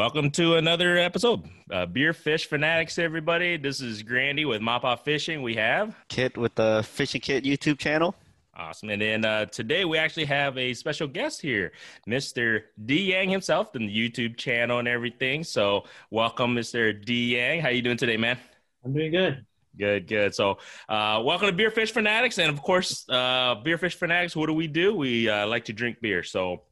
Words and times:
Welcome 0.00 0.30
to 0.30 0.54
another 0.54 0.96
episode. 0.96 1.42
Uh, 1.70 1.84
Beer 1.84 2.14
Fish 2.14 2.46
Fanatics, 2.46 2.98
everybody. 2.98 3.58
This 3.58 3.82
is 3.82 4.02
Grandy 4.02 4.46
with 4.46 4.62
MaPop 4.62 5.00
Fishing. 5.00 5.42
We 5.42 5.56
have 5.56 5.94
Kit 6.08 6.38
with 6.38 6.54
the 6.54 6.82
Fishing 6.88 7.20
Kit 7.20 7.44
YouTube 7.44 7.76
channel. 7.76 8.14
Awesome. 8.56 8.88
And 8.88 9.02
then 9.02 9.26
uh, 9.26 9.44
today 9.44 9.84
we 9.84 9.98
actually 9.98 10.24
have 10.24 10.56
a 10.56 10.72
special 10.72 11.06
guest 11.06 11.42
here, 11.42 11.72
Mr. 12.08 12.62
D 12.86 13.12
Yang 13.12 13.28
himself, 13.28 13.74
from 13.74 13.88
the 13.88 13.94
YouTube 13.94 14.38
channel 14.38 14.78
and 14.78 14.88
everything. 14.88 15.44
So 15.44 15.84
welcome, 16.10 16.56
Mr. 16.56 17.04
D 17.04 17.36
Yang. 17.36 17.60
How 17.60 17.68
you 17.68 17.82
doing 17.82 17.98
today, 17.98 18.16
man? 18.16 18.38
I'm 18.82 18.94
doing 18.94 19.12
good. 19.12 19.44
Good, 19.78 20.06
good. 20.06 20.34
So, 20.34 20.58
uh, 20.88 21.20
welcome 21.22 21.48
to 21.48 21.52
Beer 21.52 21.70
Fish 21.70 21.92
Fanatics, 21.92 22.38
and 22.38 22.50
of 22.50 22.62
course, 22.62 23.06
uh, 23.08 23.56
Beer 23.56 23.76
Fish 23.76 23.94
Fanatics. 23.96 24.34
What 24.34 24.46
do 24.46 24.54
we 24.54 24.66
do? 24.66 24.94
We 24.94 25.28
uh, 25.28 25.46
like 25.46 25.66
to 25.66 25.74
drink 25.74 26.00
beer. 26.00 26.22
So, 26.22 26.62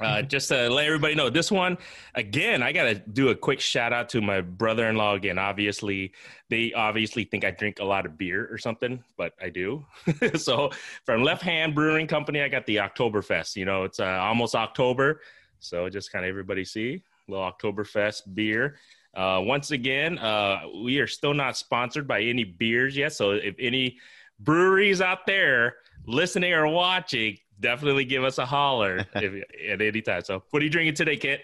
uh, 0.00 0.22
just 0.22 0.48
to 0.48 0.68
let 0.70 0.86
everybody 0.86 1.14
know, 1.14 1.30
this 1.30 1.50
one 1.50 1.76
again, 2.14 2.62
I 2.62 2.72
gotta 2.72 2.94
do 2.94 3.28
a 3.28 3.34
quick 3.34 3.60
shout 3.60 3.92
out 3.92 4.08
to 4.10 4.20
my 4.20 4.40
brother-in-law 4.40 5.14
again. 5.14 5.38
Obviously, 5.38 6.12
they 6.48 6.72
obviously 6.72 7.24
think 7.24 7.44
I 7.44 7.50
drink 7.50 7.78
a 7.80 7.84
lot 7.84 8.06
of 8.06 8.16
beer 8.16 8.48
or 8.50 8.58
something, 8.58 9.02
but 9.16 9.34
I 9.40 9.50
do. 9.50 9.84
so, 10.36 10.70
from 11.04 11.22
Left 11.22 11.42
Hand 11.42 11.74
Brewing 11.74 12.06
Company, 12.06 12.40
I 12.40 12.48
got 12.48 12.66
the 12.66 12.76
Oktoberfest. 12.76 13.56
You 13.56 13.64
know, 13.64 13.84
it's 13.84 14.00
uh, 14.00 14.04
almost 14.04 14.54
October, 14.54 15.20
so 15.58 15.88
just 15.88 16.12
kind 16.12 16.24
of 16.24 16.28
everybody 16.28 16.64
see 16.64 17.02
a 17.28 17.30
little 17.30 17.50
Oktoberfest 17.50 18.34
beer. 18.34 18.76
Uh, 19.14 19.40
once 19.42 19.70
again, 19.70 20.18
uh, 20.18 20.60
we 20.84 20.98
are 20.98 21.06
still 21.06 21.32
not 21.32 21.56
sponsored 21.56 22.06
by 22.06 22.20
any 22.20 22.44
beers 22.44 22.96
yet. 22.96 23.14
So 23.14 23.32
if 23.32 23.54
any 23.58 23.98
breweries 24.40 25.00
out 25.00 25.26
there 25.26 25.76
listening 26.06 26.52
or 26.52 26.68
watching, 26.68 27.38
definitely 27.60 28.04
give 28.04 28.24
us 28.24 28.38
a 28.38 28.46
holler 28.46 29.06
if, 29.14 29.44
at 29.70 29.82
any 29.82 30.02
time. 30.02 30.22
So 30.22 30.42
what 30.50 30.60
are 30.62 30.64
you 30.64 30.70
drinking 30.70 30.94
today, 30.94 31.16
Kit? 31.16 31.42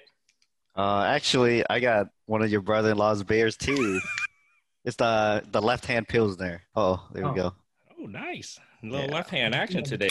Uh, 0.76 1.02
actually, 1.04 1.64
I 1.68 1.80
got 1.80 2.08
one 2.26 2.42
of 2.42 2.50
your 2.50 2.62
brother-in-law's 2.62 3.22
beers 3.24 3.56
too. 3.56 4.00
it's 4.84 4.96
the 4.96 5.42
the 5.50 5.60
left-hand 5.60 6.08
pilsner. 6.08 6.62
Oh, 6.74 7.06
there 7.12 7.26
Oh. 7.26 7.30
we 7.32 7.36
go. 7.36 7.54
Oh, 8.00 8.06
nice. 8.06 8.58
A 8.82 8.86
little 8.86 9.06
Yeah. 9.06 9.14
left 9.14 9.30
hand 9.30 9.54
action 9.54 9.84
today. 9.84 10.10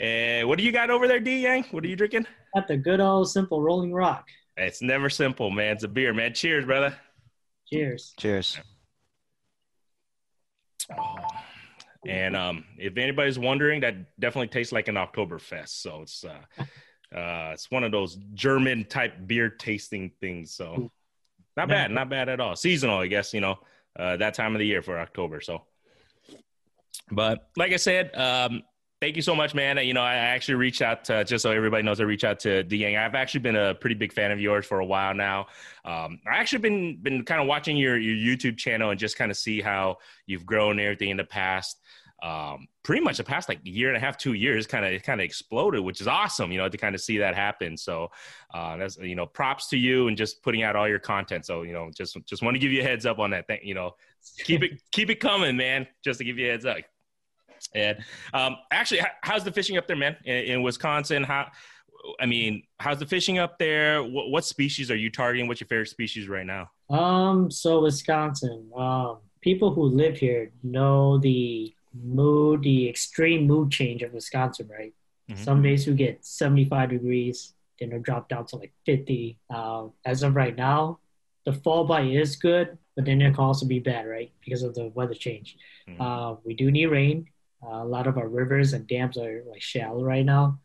Uh, 0.00 0.46
what 0.46 0.58
do 0.58 0.64
you 0.64 0.72
got 0.72 0.90
over 0.90 1.08
there, 1.08 1.20
D 1.20 1.40
Yang? 1.42 1.64
What 1.70 1.84
are 1.84 1.88
you 1.88 1.96
drinking? 1.96 2.26
At 2.56 2.68
the 2.68 2.76
good 2.76 3.00
old 3.00 3.30
simple 3.30 3.62
Rolling 3.62 3.92
Rock. 3.92 4.28
It's 4.56 4.82
never 4.82 5.08
simple, 5.08 5.50
man. 5.50 5.72
It's 5.76 5.84
a 5.84 5.88
beer, 5.88 6.12
man. 6.12 6.34
Cheers, 6.34 6.66
brother. 6.66 6.94
Cheers. 7.68 8.12
Cheers. 8.18 8.58
And 12.06 12.36
um, 12.36 12.64
if 12.78 12.96
anybody's 12.96 13.38
wondering, 13.38 13.80
that 13.82 14.18
definitely 14.18 14.48
tastes 14.48 14.72
like 14.72 14.88
an 14.88 14.96
Oktoberfest. 14.96 15.68
So 15.68 16.02
it's 16.02 16.24
uh, 16.24 16.40
uh, 17.16 17.50
it's 17.52 17.70
one 17.70 17.84
of 17.84 17.92
those 17.92 18.18
German 18.34 18.84
type 18.84 19.14
beer 19.26 19.48
tasting 19.48 20.10
things. 20.20 20.52
So 20.52 20.90
not 21.56 21.68
bad, 21.68 21.90
not 21.90 22.08
bad 22.08 22.28
at 22.28 22.40
all. 22.40 22.56
Seasonal, 22.56 22.98
I 22.98 23.06
guess. 23.06 23.32
You 23.32 23.40
know, 23.40 23.58
uh, 23.98 24.16
that 24.16 24.34
time 24.34 24.54
of 24.54 24.58
the 24.58 24.66
year 24.66 24.82
for 24.82 24.98
October. 24.98 25.40
So, 25.40 25.62
but 27.10 27.48
like 27.56 27.72
I 27.72 27.76
said, 27.76 28.14
um, 28.16 28.62
thank 29.02 29.16
you 29.16 29.22
so 29.22 29.34
much, 29.34 29.52
man. 29.52 29.84
You 29.84 29.94
know, 29.94 30.00
I 30.00 30.14
actually 30.14 30.54
reached 30.54 30.80
out 30.80 31.04
to, 31.06 31.24
just 31.24 31.42
so 31.42 31.50
everybody 31.50 31.82
knows, 31.82 32.00
I 32.00 32.04
reached 32.04 32.22
out 32.22 32.38
to 32.40 32.62
D 32.62 32.76
Yang. 32.76 32.96
I've 32.96 33.16
actually 33.16 33.40
been 33.40 33.56
a 33.56 33.74
pretty 33.74 33.96
big 33.96 34.12
fan 34.12 34.30
of 34.30 34.40
yours 34.40 34.64
for 34.64 34.78
a 34.78 34.86
while 34.86 35.12
now. 35.12 35.48
Um, 35.84 36.20
I 36.24 36.36
actually 36.36 36.60
been 36.60 36.98
been 37.02 37.24
kind 37.24 37.40
of 37.40 37.48
watching 37.48 37.76
your 37.76 37.98
your 37.98 38.14
YouTube 38.14 38.56
channel 38.56 38.90
and 38.90 39.00
just 39.00 39.18
kind 39.18 39.32
of 39.32 39.36
see 39.36 39.60
how 39.60 39.98
you've 40.26 40.46
grown 40.46 40.78
everything 40.78 41.10
in 41.10 41.16
the 41.16 41.24
past. 41.24 41.80
Um, 42.22 42.68
pretty 42.84 43.02
much 43.02 43.16
the 43.16 43.24
past 43.24 43.48
like 43.48 43.58
year 43.64 43.88
and 43.88 43.96
a 43.96 44.00
half, 44.00 44.16
two 44.16 44.34
years, 44.34 44.68
kind 44.68 44.86
of 44.86 45.02
kind 45.02 45.20
of 45.20 45.24
exploded, 45.24 45.80
which 45.80 46.00
is 46.00 46.06
awesome. 46.06 46.52
You 46.52 46.58
know, 46.58 46.68
to 46.68 46.78
kind 46.78 46.94
of 46.94 47.00
see 47.00 47.18
that 47.18 47.34
happen. 47.34 47.76
So 47.76 48.12
uh, 48.54 48.76
that's 48.76 48.98
you 48.98 49.16
know, 49.16 49.26
props 49.26 49.66
to 49.70 49.76
you 49.76 50.06
and 50.06 50.16
just 50.16 50.44
putting 50.44 50.62
out 50.62 50.76
all 50.76 50.88
your 50.88 51.00
content. 51.00 51.44
So 51.44 51.62
you 51.62 51.72
know, 51.72 51.90
just 51.92 52.16
just 52.24 52.40
want 52.40 52.54
to 52.54 52.60
give 52.60 52.70
you 52.70 52.82
a 52.82 52.84
heads 52.84 53.04
up 53.04 53.18
on 53.18 53.30
that. 53.30 53.48
Thing, 53.48 53.58
you 53.64 53.74
know, 53.74 53.96
keep 54.44 54.62
it 54.62 54.80
keep 54.92 55.10
it 55.10 55.18
coming, 55.18 55.56
man. 55.56 55.88
Just 56.04 56.18
to 56.18 56.24
give 56.24 56.38
you 56.38 56.46
a 56.46 56.52
heads 56.52 56.64
up. 56.64 56.76
And 57.74 57.98
um, 58.34 58.56
actually, 58.70 59.00
how's 59.22 59.44
the 59.44 59.52
fishing 59.52 59.76
up 59.76 59.86
there, 59.86 59.96
man? 59.96 60.16
In, 60.24 60.34
in 60.36 60.62
Wisconsin, 60.62 61.22
how? 61.22 61.50
I 62.20 62.26
mean, 62.26 62.64
how's 62.80 62.98
the 62.98 63.06
fishing 63.06 63.38
up 63.38 63.58
there? 63.58 64.02
What, 64.02 64.30
what 64.30 64.44
species 64.44 64.90
are 64.90 64.96
you 64.96 65.08
targeting? 65.10 65.46
What's 65.46 65.60
your 65.60 65.68
favorite 65.68 65.88
species 65.88 66.28
right 66.28 66.44
now? 66.46 66.70
Um, 66.90 67.50
so 67.50 67.80
Wisconsin. 67.82 68.68
Um, 68.76 69.18
people 69.40 69.72
who 69.72 69.84
live 69.84 70.16
here 70.18 70.50
know 70.64 71.18
the 71.18 71.72
mood, 71.94 72.62
the 72.62 72.88
extreme 72.88 73.46
mood 73.46 73.70
change 73.70 74.02
of 74.02 74.12
Wisconsin, 74.12 74.68
right? 74.68 74.92
Mhm. 75.30 75.38
Some 75.38 75.62
days 75.62 75.86
we 75.86 75.94
get 75.94 76.24
75 76.24 76.90
degrees, 76.90 77.54
then 77.78 77.90
it'll 77.90 78.00
drop 78.02 78.28
down 78.28 78.46
to 78.46 78.56
like 78.56 78.72
50. 78.84 79.38
Uh, 79.48 79.86
as 80.04 80.22
of 80.24 80.34
right 80.34 80.56
now, 80.56 80.98
the 81.44 81.52
fall 81.52 81.84
bite 81.84 82.10
is 82.12 82.34
good, 82.36 82.78
but 82.96 83.04
then 83.04 83.20
it 83.22 83.34
can 83.34 83.44
also 83.44 83.66
be 83.66 83.78
bad, 83.78 84.06
right? 84.06 84.32
Because 84.44 84.62
of 84.64 84.74
the 84.74 84.88
weather 84.88 85.14
change. 85.14 85.56
Mhm. 85.88 86.00
Uh, 86.00 86.36
we 86.44 86.54
do 86.54 86.70
need 86.70 86.86
rain. 86.86 87.26
Uh, 87.64 87.82
a 87.82 87.84
lot 87.84 88.06
of 88.06 88.18
our 88.18 88.28
rivers 88.28 88.72
and 88.72 88.86
dams 88.86 89.16
are 89.16 89.42
like 89.48 89.62
shallow 89.62 90.02
right 90.02 90.24
now. 90.24 90.58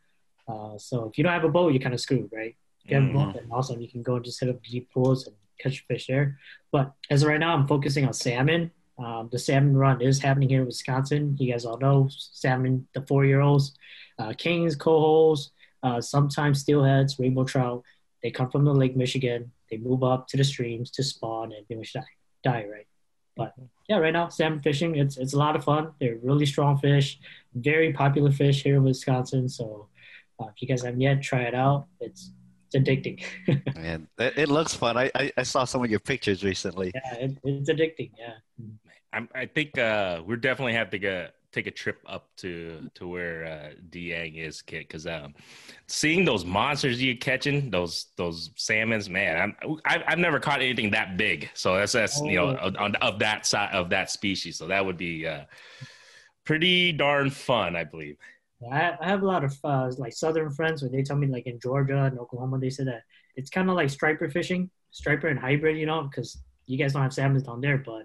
Uh, 0.47 0.77
so 0.77 1.05
if 1.05 1.17
you 1.17 1.23
don't 1.23 1.33
have 1.33 1.43
a 1.43 1.49
boat, 1.49 1.73
you're 1.73 1.81
kind 1.81 1.93
of 1.93 1.99
screwed, 1.99 2.29
right? 2.33 2.55
If 2.83 2.91
you 2.91 2.97
have 2.97 3.09
a 3.09 3.13
boat, 3.13 3.33
then 3.33 3.47
awesome. 3.51 3.81
You 3.81 3.89
can 3.89 4.01
go 4.01 4.15
and 4.15 4.25
just 4.25 4.39
hit 4.39 4.49
up 4.49 4.63
deep 4.63 4.89
pools 4.93 5.27
and 5.27 5.35
catch 5.59 5.85
fish 5.87 6.07
there. 6.07 6.39
But 6.71 6.93
as 7.09 7.23
of 7.23 7.29
right 7.29 7.39
now, 7.39 7.53
I'm 7.53 7.67
focusing 7.67 8.05
on 8.05 8.13
salmon. 8.13 8.71
Um, 8.97 9.29
the 9.31 9.37
salmon 9.37 9.77
run 9.77 10.01
is 10.01 10.19
happening 10.19 10.49
here 10.49 10.61
in 10.61 10.65
Wisconsin. 10.65 11.35
You 11.39 11.51
guys 11.51 11.65
all 11.65 11.77
know 11.77 12.09
salmon, 12.09 12.87
the 12.93 13.01
four-year-olds, 13.01 13.75
uh, 14.17 14.33
kings, 14.37 14.75
cohos, 14.75 15.49
uh, 15.83 16.01
sometimes 16.01 16.63
steelheads, 16.63 17.19
rainbow 17.19 17.43
trout. 17.43 17.83
They 18.23 18.31
come 18.31 18.49
from 18.49 18.65
the 18.65 18.73
Lake 18.73 18.95
Michigan. 18.95 19.51
They 19.69 19.77
move 19.77 20.03
up 20.03 20.27
to 20.29 20.37
the 20.37 20.43
streams 20.43 20.89
to 20.91 21.03
spawn 21.03 21.51
and 21.51 21.77
much 21.77 21.93
die, 21.93 22.03
die 22.43 22.65
right? 22.71 22.86
But 23.37 23.53
yeah, 23.87 23.97
right 23.97 24.13
now 24.13 24.29
salmon 24.29 24.59
fishing, 24.59 24.95
it's 24.95 25.17
it's 25.17 25.33
a 25.33 25.37
lot 25.37 25.55
of 25.55 25.63
fun. 25.63 25.91
They're 25.99 26.17
really 26.21 26.45
strong 26.45 26.77
fish, 26.77 27.19
very 27.53 27.93
popular 27.93 28.31
fish 28.31 28.63
here 28.63 28.77
in 28.77 28.83
Wisconsin. 28.83 29.47
So 29.47 29.87
uh, 30.39 30.47
if 30.47 30.61
you 30.61 30.67
guys 30.67 30.83
haven't 30.83 31.01
yet, 31.01 31.21
try 31.21 31.41
it 31.41 31.55
out. 31.55 31.87
It's 31.99 32.31
it's 32.65 32.75
addicting. 32.75 33.23
Man, 33.75 34.07
it, 34.17 34.33
it 34.37 34.49
looks 34.49 34.73
fun. 34.73 34.97
I, 34.97 35.11
I 35.15 35.31
I 35.37 35.43
saw 35.43 35.63
some 35.63 35.83
of 35.83 35.89
your 35.89 35.99
pictures 35.99 36.43
recently. 36.43 36.91
yeah, 36.93 37.13
it, 37.15 37.37
it's 37.43 37.69
addicting. 37.69 38.11
Yeah. 38.17 38.33
I'm, 39.13 39.29
I 39.33 39.45
think 39.45 39.77
uh, 39.77 40.21
we're 40.25 40.35
definitely 40.35 40.73
have 40.73 40.89
to 40.91 40.99
go, 40.99 41.27
take 41.57 41.67
a 41.67 41.71
trip 41.83 41.99
up 42.15 42.23
to 42.37 42.89
to 42.97 43.07
where 43.07 43.37
uh, 43.45 43.69
D 43.89 44.11
Yang 44.11 44.35
is, 44.35 44.61
Kit, 44.61 44.87
because 44.87 45.05
um, 45.07 45.33
seeing 45.87 46.23
those 46.25 46.43
monsters 46.45 47.01
you're 47.03 47.15
catching, 47.29 47.69
those 47.77 47.93
those 48.15 48.51
salmons, 48.55 49.09
man, 49.09 49.33
I'm, 49.43 49.77
I've 49.91 50.03
I've 50.09 50.19
never 50.27 50.39
caught 50.39 50.61
anything 50.61 50.91
that 50.91 51.17
big. 51.17 51.49
So 51.53 51.75
that's 51.77 51.93
that's 51.93 52.21
you 52.21 52.35
know 52.39 52.47
Oh. 52.49 52.67
of, 52.67 52.75
on- 52.77 52.95
of 53.09 53.19
that 53.19 53.45
side 53.51 53.71
of 53.73 53.89
that 53.89 54.07
species. 54.11 54.53
So 54.59 54.67
that 54.67 54.85
would 54.85 54.97
be 54.97 55.25
uh, 55.33 55.45
pretty 56.45 56.91
darn 56.91 57.29
fun, 57.29 57.75
I 57.75 57.83
believe. 57.83 58.17
I, 58.71 58.93
I 59.01 59.07
have 59.13 59.21
a 59.21 59.25
lot 59.25 59.43
of 59.43 59.53
uh, 59.63 59.91
like 59.97 60.13
southern 60.13 60.49
friends 60.51 60.81
where 60.81 60.91
they 60.91 61.03
tell 61.03 61.17
me 61.17 61.27
like 61.27 61.45
in 61.47 61.59
Georgia 61.59 62.03
and 62.05 62.17
Oklahoma 62.19 62.57
they 62.59 62.71
said 62.71 62.87
that 62.87 63.01
it's 63.35 63.49
kind 63.49 63.69
of 63.69 63.75
like 63.75 63.89
striper 63.89 64.29
fishing, 64.29 64.69
striper 64.91 65.27
and 65.27 65.39
hybrid, 65.39 65.77
you 65.77 65.85
know, 65.85 66.01
because 66.03 66.29
you 66.65 66.77
guys 66.77 66.93
don't 66.93 67.03
have 67.03 67.13
salmon 67.13 67.41
down 67.43 67.61
there, 67.61 67.77
but 67.77 68.03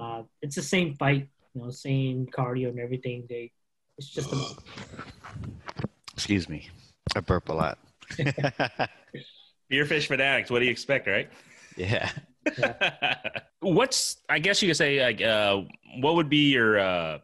uh, 0.00 0.22
it's 0.40 0.54
the 0.54 0.62
same 0.62 0.94
fight, 0.94 1.28
you 1.54 1.62
know, 1.62 1.70
same 1.70 2.26
cardio 2.26 2.68
and 2.68 2.80
everything. 2.80 3.26
They 3.28 3.52
it's 3.96 4.08
just 4.08 4.32
a, 4.32 4.54
Excuse 6.12 6.48
me. 6.48 6.68
I 7.16 7.20
burp 7.20 7.48
a 7.48 7.52
lot. 7.52 7.78
Beer 9.68 9.84
fish 9.84 10.06
fanatics. 10.06 10.50
What 10.50 10.60
do 10.60 10.64
you 10.66 10.70
expect, 10.70 11.06
right? 11.06 11.28
yeah. 11.76 12.10
What's 13.60 14.18
I 14.28 14.38
guess 14.38 14.62
you 14.62 14.68
could 14.68 14.76
say 14.76 15.02
like 15.02 15.20
uh, 15.20 15.62
what 16.00 16.14
would 16.14 16.28
be 16.28 16.50
your 16.50 16.78
uh, 16.78 17.18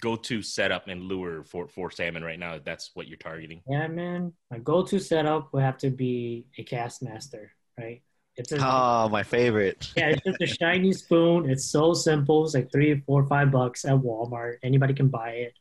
go-to 0.00 0.42
setup 0.42 0.88
and 0.88 1.02
lure 1.02 1.44
for 1.44 1.68
for 1.68 1.90
salmon 1.90 2.22
right 2.22 2.38
now? 2.38 2.54
If 2.54 2.64
that's 2.64 2.90
what 2.94 3.08
you're 3.08 3.16
targeting. 3.16 3.62
yeah, 3.68 3.86
man. 3.86 4.32
My 4.50 4.58
go-to 4.58 4.98
setup 4.98 5.52
would 5.52 5.62
have 5.62 5.78
to 5.78 5.90
be 5.90 6.46
a 6.58 6.64
Castmaster, 6.64 7.48
right? 7.78 8.02
It's 8.38 8.52
a, 8.52 8.58
Oh, 8.60 9.08
my 9.10 9.22
favorite. 9.24 9.88
yeah, 9.96 10.10
it's 10.10 10.22
just 10.24 10.40
a 10.40 10.46
shiny 10.46 10.92
spoon. 10.92 11.50
It's 11.50 11.64
so 11.64 11.92
simple. 11.92 12.44
It's 12.44 12.54
like 12.54 12.70
three, 12.72 13.00
four, 13.06 13.26
five 13.26 13.50
bucks 13.50 13.84
at 13.84 13.94
Walmart. 13.96 14.58
Anybody 14.62 14.94
can 14.94 15.08
buy 15.08 15.30
it. 15.30 15.54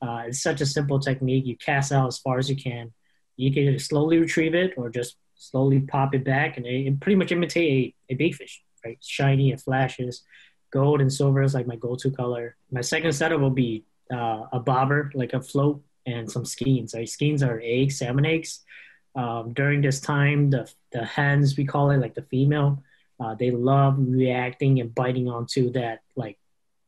Uh, 0.00 0.22
it's 0.28 0.42
such 0.42 0.60
a 0.60 0.66
simple 0.66 0.98
technique. 1.00 1.44
You 1.44 1.56
cast 1.56 1.92
out 1.92 2.06
as 2.06 2.18
far 2.18 2.38
as 2.38 2.48
you 2.48 2.56
can. 2.56 2.92
You 3.36 3.52
can 3.52 3.78
slowly 3.78 4.18
retrieve 4.18 4.54
it 4.54 4.74
or 4.76 4.88
just 4.90 5.16
slowly 5.34 5.80
pop 5.80 6.14
it 6.14 6.24
back, 6.24 6.56
and 6.56 6.66
it, 6.66 6.86
it 6.86 7.00
pretty 7.00 7.16
much 7.16 7.32
imitate 7.32 7.94
a, 8.08 8.12
a 8.12 8.16
big 8.16 8.34
fish, 8.34 8.62
right? 8.84 8.96
It's 8.98 9.08
shiny, 9.08 9.50
it 9.52 9.60
flashes. 9.60 10.22
Gold 10.72 11.00
and 11.00 11.12
silver 11.12 11.42
is 11.42 11.52
like 11.54 11.66
my 11.66 11.76
go-to 11.76 12.10
color. 12.10 12.56
My 12.70 12.80
second 12.82 13.12
setup 13.12 13.40
will 13.40 13.50
be 13.50 13.84
uh, 14.12 14.44
a 14.52 14.60
bobber, 14.60 15.10
like 15.14 15.32
a 15.32 15.40
float, 15.40 15.82
and 16.06 16.30
some 16.30 16.44
skeins. 16.44 16.94
Right? 16.94 17.08
Skeins 17.08 17.42
are 17.42 17.60
eggs, 17.62 17.98
salmon 17.98 18.24
eggs. 18.26 18.60
Um, 19.14 19.52
during 19.52 19.80
this 19.80 20.00
time, 20.00 20.50
the 20.50 20.70
the 20.92 21.04
hens 21.04 21.56
we 21.56 21.64
call 21.64 21.90
it, 21.90 21.98
like 21.98 22.14
the 22.14 22.22
female, 22.22 22.82
uh, 23.18 23.34
they 23.34 23.50
love 23.50 23.96
reacting 23.98 24.80
and 24.80 24.94
biting 24.94 25.28
onto 25.28 25.70
that 25.72 26.02
like 26.16 26.38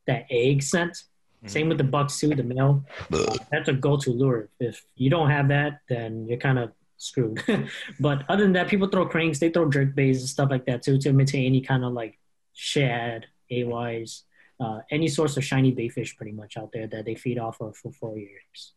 that 0.07 0.27
egg 0.31 0.63
scent. 0.63 1.05
Same 1.47 1.69
with 1.69 1.79
the 1.79 1.85
bucks 1.85 2.21
too, 2.21 2.35
the 2.35 2.43
male. 2.43 2.85
Uh, 3.13 3.37
that's 3.51 3.69
a 3.69 3.73
go-to 3.73 4.11
lure. 4.11 4.49
If 4.61 4.85
you 4.95 5.11
don't 5.11 5.29
have 5.29 5.49
that, 5.49 5.81
then 5.89 6.27
you're 6.29 6.39
kind 6.39 6.59
of 6.59 6.73
screwed. 6.99 7.43
but 8.01 8.25
other 8.29 8.45
than 8.45 8.53
that, 8.53 8.69
people 8.69 8.89
throw 8.89 9.07
cranks, 9.07 9.41
they 9.41 9.51
throw 9.51 9.69
jerk 9.69 9.95
baits 9.95 10.21
and 10.21 10.29
stuff 10.29 10.51
like 10.51 10.67
that 10.67 10.83
too 10.83 10.99
to 10.99 11.09
imitate 11.09 11.47
any 11.47 11.61
kind 11.61 11.85
of 11.85 11.93
like 11.93 12.19
shad, 12.53 13.27
AYs, 13.51 14.23
uh, 14.61 14.81
any 14.91 15.09
source 15.09 15.37
of 15.37 15.45
shiny 15.45 15.75
baitfish 15.75 16.17
pretty 16.17 16.33
much 16.33 16.57
out 16.57 16.71
there 16.73 16.87
that 16.87 17.05
they 17.05 17.17
feed 17.17 17.39
off 17.39 17.61
of 17.61 17.77
for 17.77 17.91
four 17.91 18.17
years. 18.17 18.75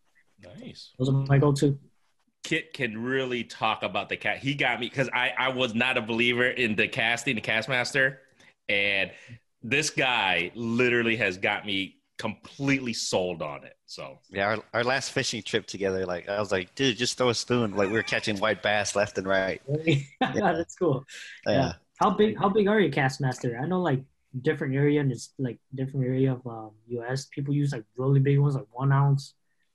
Nice. 0.59 0.91
Those 0.97 1.09
are 1.09 1.13
my 1.13 1.37
go-to. 1.37 1.77
Kit 2.45 2.73
can 2.73 2.95
really 2.95 3.43
talk 3.43 3.81
about 3.81 4.07
the 4.07 4.15
cat. 4.15 4.37
He 4.37 4.53
got 4.53 4.79
me 4.79 4.87
because 4.87 5.09
I, 5.11 5.33
I 5.35 5.49
was 5.49 5.73
not 5.73 5.97
a 5.97 6.01
believer 6.01 6.45
in 6.45 6.75
the 6.75 6.87
casting, 6.87 7.33
the 7.33 7.41
Castmaster. 7.41 8.17
And 8.69 9.09
this 9.63 9.89
guy 9.89 10.51
literally 10.53 11.15
has 11.15 11.39
got 11.39 11.65
me 11.65 11.95
completely 12.19 12.93
sold 12.93 13.41
on 13.41 13.63
it. 13.63 13.73
So 13.87 14.19
Yeah, 14.29 14.45
our, 14.45 14.63
our 14.75 14.83
last 14.83 15.11
fishing 15.11 15.41
trip 15.41 15.65
together, 15.65 16.05
like 16.05 16.29
I 16.29 16.39
was 16.39 16.51
like, 16.51 16.75
dude, 16.75 16.97
just 16.97 17.17
throw 17.17 17.29
a 17.29 17.33
spoon. 17.33 17.75
Like 17.75 17.87
we 17.87 17.95
were 17.95 18.03
catching 18.03 18.37
white 18.37 18.61
bass 18.61 18.95
left 18.95 19.17
and 19.17 19.25
right. 19.25 19.59
Yeah. 19.83 20.03
That's 20.19 20.75
cool. 20.75 21.03
Yeah. 21.47 21.53
Yeah. 21.53 21.73
How 21.99 22.11
big? 22.11 22.37
How 22.37 22.49
big 22.49 22.67
are 22.67 22.79
you, 22.79 22.91
Castmaster? 22.91 23.59
I 23.59 23.65
know 23.65 23.81
like 23.81 24.03
different 24.43 24.75
area 24.75 25.01
and 25.01 25.11
it's 25.11 25.33
like 25.39 25.57
different 25.73 26.05
area 26.05 26.33
of 26.33 26.45
um, 26.45 26.71
U.S. 26.89 27.25
People 27.25 27.55
use 27.55 27.71
like 27.71 27.85
really 27.97 28.19
big 28.19 28.37
ones, 28.37 28.53
like 28.53 28.67
one 28.71 28.91
ounce, 28.91 29.33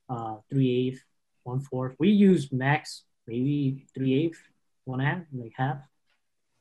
uh, 0.09 0.37
three 0.49 0.87
eighth, 0.87 1.03
one 1.43 1.59
fourth. 1.61 1.95
We 1.99 2.09
use 2.09 2.51
max 2.51 3.03
maybe 3.27 3.85
three 3.93 4.13
eighth, 4.25 4.39
one 4.85 4.99
half, 4.99 5.21
like 5.33 5.53
half. 5.55 5.77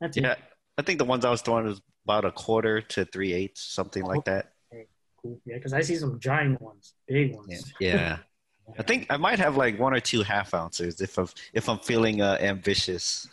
That's 0.01 0.17
Yeah. 0.17 0.33
it. 0.33 0.39
I 0.79 0.83
think 0.83 0.99
the 0.99 1.05
ones 1.05 1.25
I 1.25 1.31
was 1.31 1.43
throwing 1.43 1.67
was 1.67 1.81
about 2.05 2.25
a 2.25 2.33
quarter 2.33 2.81
to 2.81 3.05
three 3.05 3.33
eighths, 3.33 3.63
something 3.63 4.03
like 4.05 4.25
that. 4.25 4.53
Cool. 5.23 5.39
Yeah, 5.45 5.57
because 5.57 5.75
I 5.75 5.83
see 5.83 5.97
some 5.97 6.19
giant 6.19 6.61
ones, 6.63 6.95
big 7.07 7.35
ones. 7.35 7.73
Yeah. 7.79 7.95
yeah. 7.95 8.19
I 8.79 8.83
think 8.83 9.07
I 9.11 9.17
might 9.17 9.39
have 9.39 9.57
like 9.57 9.79
one 9.79 9.93
or 9.93 10.01
two 10.01 10.23
half 10.23 10.55
ounces 10.55 11.01
if 11.01 11.19
I'm 11.19 11.29
if 11.53 11.69
I'm 11.69 11.79
feeling 11.81 12.23
uh, 12.23 12.39
ambitious. 12.41 13.29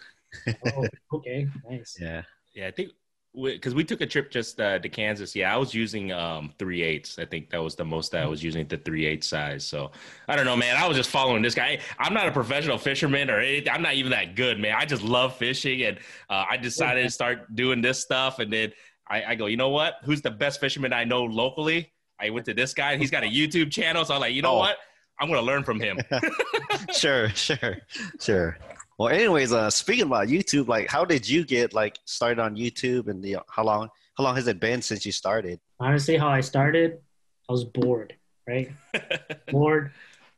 oh, 0.76 0.86
okay, 1.14 1.48
nice. 1.70 1.96
Yeah. 2.02 2.24
yeah, 2.54 2.68
I 2.68 2.72
think 2.72 2.92
because 3.36 3.76
we, 3.76 3.84
took 3.84 4.02
a 4.02 4.06
trip 4.06 4.32
just 4.32 4.60
uh, 4.60 4.80
to 4.80 4.90
Kansas. 4.90 5.36
Yeah, 5.36 5.54
I 5.54 5.58
was 5.58 5.74
using 5.74 6.12
um 6.12 6.52
three 6.58 6.82
eighths. 6.82 7.20
I 7.20 7.26
think 7.26 7.50
that 7.52 7.62
was 7.62 7.76
the 7.76 7.86
most 7.86 8.12
that 8.12 8.24
I 8.24 8.28
was 8.28 8.44
using 8.44 8.68
the 8.68 8.78
three 8.78 9.06
eighth 9.06 9.24
size. 9.26 9.66
So 9.66 9.92
I 10.28 10.36
don't 10.36 10.46
know, 10.46 10.56
man. 10.56 10.76
I 10.78 10.88
was 10.88 10.98
just 10.98 11.10
following 11.10 11.42
this 11.42 11.54
guy. 11.56 11.80
I'm 12.00 12.14
not 12.14 12.28
a 12.28 12.32
professional 12.32 12.78
fisherman 12.78 13.30
or 13.30 13.40
anything. 13.40 13.72
I'm 13.72 13.82
not 13.84 13.94
even 13.94 14.12
that 14.12 14.36
good, 14.36 14.60
man. 14.60 14.76
I 14.78 14.86
just 14.86 15.04
love 15.04 15.36
fishing, 15.36 15.84
and 15.84 15.98
uh, 16.30 16.46
I 16.50 16.58
decided 16.58 17.04
to 17.04 17.10
start 17.12 17.56
doing 17.56 17.82
this 17.82 18.02
stuff. 18.02 18.40
And 18.40 18.52
then 18.52 18.72
I, 19.08 19.24
I 19.24 19.36
go, 19.36 19.46
you 19.46 19.58
know 19.58 19.70
what? 19.70 19.96
Who's 20.04 20.22
the 20.22 20.32
best 20.32 20.60
fisherman 20.60 20.92
I 20.92 21.04
know 21.04 21.24
locally? 21.24 21.92
I 22.20 22.32
went 22.32 22.46
to 22.48 22.54
this 22.56 22.74
guy. 22.74 22.98
He's 22.98 23.12
got 23.12 23.24
a 23.24 23.28
YouTube 23.28 23.72
channel, 23.72 24.04
so 24.04 24.16
I'm 24.16 24.22
like, 24.22 24.34
you 24.34 24.42
know 24.42 24.54
Oh. 24.54 24.58
what? 24.60 24.78
I'm 25.20 25.28
gonna 25.30 25.42
learn 25.42 25.64
from 25.64 25.80
him. 25.80 25.98
sure, 26.94 27.30
sure, 27.30 27.78
sure. 28.20 28.58
Well, 28.98 29.10
anyways, 29.10 29.54
uh, 29.54 29.70
speaking 29.70 30.06
about 30.06 30.28
YouTube, 30.28 30.68
like, 30.68 30.90
how 30.90 31.06
did 31.06 31.30
you 31.30 31.46
get 31.46 31.74
like 31.74 32.00
started 32.06 32.40
on 32.42 32.56
YouTube, 32.56 33.08
and 33.08 33.24
the 33.24 33.38
how 33.48 33.64
long 33.64 33.90
how 34.18 34.24
long 34.24 34.36
has 34.36 34.48
it 34.48 34.60
been 34.60 34.82
since 34.82 35.06
you 35.06 35.12
started? 35.12 35.60
Honestly, 35.80 36.18
how 36.18 36.30
I 36.30 36.42
started, 36.42 37.00
I 37.48 37.52
was 37.52 37.64
bored, 37.64 38.16
right? 38.48 38.72
bored, 39.52 39.92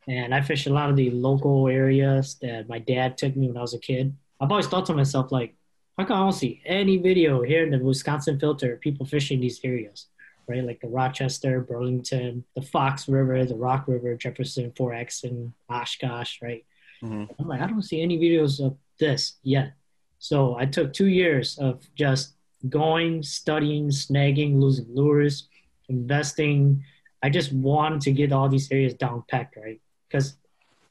and 0.09 0.35
I 0.35 0.41
fished 0.41 0.67
a 0.67 0.73
lot 0.73 0.89
of 0.89 0.97
the 0.97 1.09
local 1.11 1.69
areas 1.69 2.35
that 2.41 2.67
my 2.67 2.79
dad 2.79 3.17
took 3.17 3.33
me 3.37 3.47
when 3.47 3.55
I 3.55 3.61
was 3.61 3.73
a 3.73 3.79
kid. 3.79 4.13
I've 4.41 4.51
always 4.51 4.67
thought 4.67 4.85
to 4.87 4.93
myself, 4.93 5.31
like, 5.31 5.55
how 5.97 6.03
come 6.03 6.17
I 6.17 6.19
don't 6.19 6.33
see 6.33 6.61
any 6.65 6.97
video 6.97 7.41
here 7.41 7.63
in 7.63 7.71
the 7.71 7.79
Wisconsin 7.79 8.39
filter 8.39 8.75
people 8.75 9.05
fishing 9.05 9.39
these 9.39 9.61
areas, 9.63 10.07
right? 10.47 10.65
Like 10.65 10.81
the 10.81 10.89
Rochester, 10.89 11.61
Burlington, 11.61 12.43
the 12.55 12.61
Fox 12.61 13.07
River, 13.07 13.45
the 13.45 13.55
Rock 13.55 13.87
River, 13.87 14.15
Jefferson, 14.15 14.71
4X, 14.71 15.23
and 15.23 15.53
Oshkosh, 15.69 16.41
right? 16.41 16.65
Mhm. 17.03 17.29
I'm 17.39 17.47
like, 17.47 17.61
I 17.61 17.67
don't 17.67 17.81
see 17.81 18.01
any 18.01 18.17
videos 18.17 18.63
of 18.63 18.77
this 18.99 19.37
yet. 19.43 19.73
So 20.19 20.57
I 20.57 20.65
took 20.65 20.93
two 20.93 21.07
years 21.07 21.57
of 21.57 21.87
just 21.95 22.33
going, 22.67 23.23
studying, 23.23 23.89
snagging, 23.89 24.59
losing 24.59 24.87
lures, 24.93 25.47
investing. 25.87 26.83
I 27.23 27.29
just 27.29 27.53
wanted 27.53 28.01
to 28.01 28.11
get 28.11 28.31
all 28.31 28.49
these 28.49 28.71
areas 28.71 28.93
down 28.93 29.23
packed, 29.29 29.55
right? 29.55 29.79
Because 30.07 30.35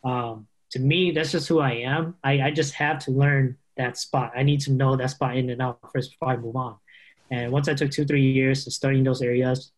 um, 0.04 0.46
to 0.70 0.78
me, 0.78 1.10
that's 1.10 1.32
just 1.32 1.48
who 1.48 1.60
I 1.60 1.72
am. 1.72 2.16
I, 2.24 2.40
I 2.42 2.50
just 2.50 2.74
have 2.74 2.98
to 3.00 3.10
learn 3.10 3.56
that 3.76 3.96
spot. 3.96 4.32
I 4.34 4.42
need 4.42 4.60
to 4.62 4.72
know 4.72 4.96
that 4.96 5.10
spot 5.10 5.36
in 5.36 5.50
and 5.50 5.60
out 5.60 5.78
first 5.92 6.12
before 6.12 6.28
I 6.32 6.36
move 6.36 6.56
on. 6.56 6.76
And 7.30 7.52
once 7.52 7.68
I 7.68 7.74
took 7.74 7.90
two, 7.90 8.04
three 8.04 8.32
years 8.32 8.66
of 8.66 8.72
studying 8.72 9.04
those 9.04 9.20
areas, 9.22 9.72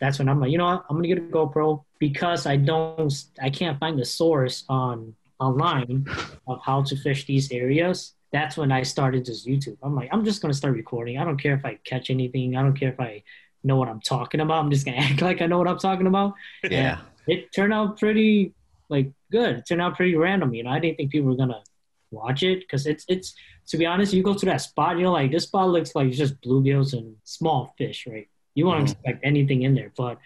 that's 0.00 0.18
when 0.18 0.28
I'm 0.28 0.40
like, 0.40 0.50
you 0.50 0.58
know 0.58 0.64
what, 0.64 0.84
I'm 0.88 0.96
gonna 0.96 1.08
get 1.08 1.18
a 1.18 1.20
GoPro 1.20 1.84
because 1.98 2.46
I 2.46 2.56
don't, 2.56 3.12
I 3.40 3.50
can't 3.50 3.78
find 3.78 3.98
the 3.98 4.04
source 4.04 4.64
on 4.68 5.14
online 5.40 6.06
of 6.46 6.60
how 6.64 6.82
to 6.82 6.96
fish 6.96 7.26
these 7.26 7.50
areas. 7.52 8.14
That's 8.32 8.56
when 8.56 8.72
I 8.72 8.82
started 8.82 9.26
this 9.26 9.46
YouTube. 9.46 9.76
I'm 9.82 9.94
like, 9.94 10.08
I'm 10.12 10.24
just 10.24 10.42
gonna 10.42 10.54
start 10.54 10.74
recording. 10.74 11.18
I 11.18 11.24
don't 11.24 11.40
care 11.40 11.54
if 11.54 11.64
I 11.64 11.78
catch 11.84 12.10
anything. 12.10 12.56
I 12.56 12.62
don't 12.62 12.78
care 12.78 12.90
if 12.92 13.00
I 13.00 13.22
know 13.62 13.76
what 13.76 13.88
I'm 13.88 14.00
talking 14.00 14.40
about. 14.40 14.62
I'm 14.64 14.70
just 14.70 14.84
gonna 14.84 14.96
act 15.08 15.22
like 15.22 15.40
I 15.42 15.46
know 15.46 15.58
what 15.58 15.68
I'm 15.68 15.78
talking 15.78 16.06
about. 16.06 16.34
Yeah, 16.68 16.98
It 17.26 17.52
turned 17.52 17.72
out 17.72 17.98
pretty 17.98 18.52
like 18.88 19.10
good. 19.30 19.56
It 19.58 19.66
turned 19.68 19.80
out 19.82 19.96
pretty 19.96 20.16
random. 20.16 20.52
You 20.54 20.64
know, 20.64 20.70
I 20.70 20.78
didn't 20.80 20.96
think 20.98 21.10
people 21.12 21.28
were 21.30 21.36
gonna 21.36 21.62
watch 22.10 22.42
it 22.42 22.60
because 22.60 22.86
it's 22.86 23.04
it's 23.08 23.34
to 23.68 23.76
be 23.78 23.86
honest, 23.86 24.12
you 24.12 24.22
go 24.22 24.34
to 24.34 24.46
that 24.46 24.60
spot, 24.60 24.98
you're 24.98 25.08
like, 25.10 25.30
this 25.30 25.44
spot 25.44 25.68
looks 25.70 25.94
like 25.94 26.08
it's 26.08 26.18
just 26.18 26.38
bluegills 26.42 26.92
and 26.92 27.16
small 27.24 27.72
fish, 27.78 28.06
right? 28.06 28.28
You 28.54 28.66
won't 28.66 28.80
Mhm. 28.80 28.92
expect 28.92 29.20
anything 29.24 29.62
in 29.62 29.74
there. 29.74 29.90
But 29.96 30.18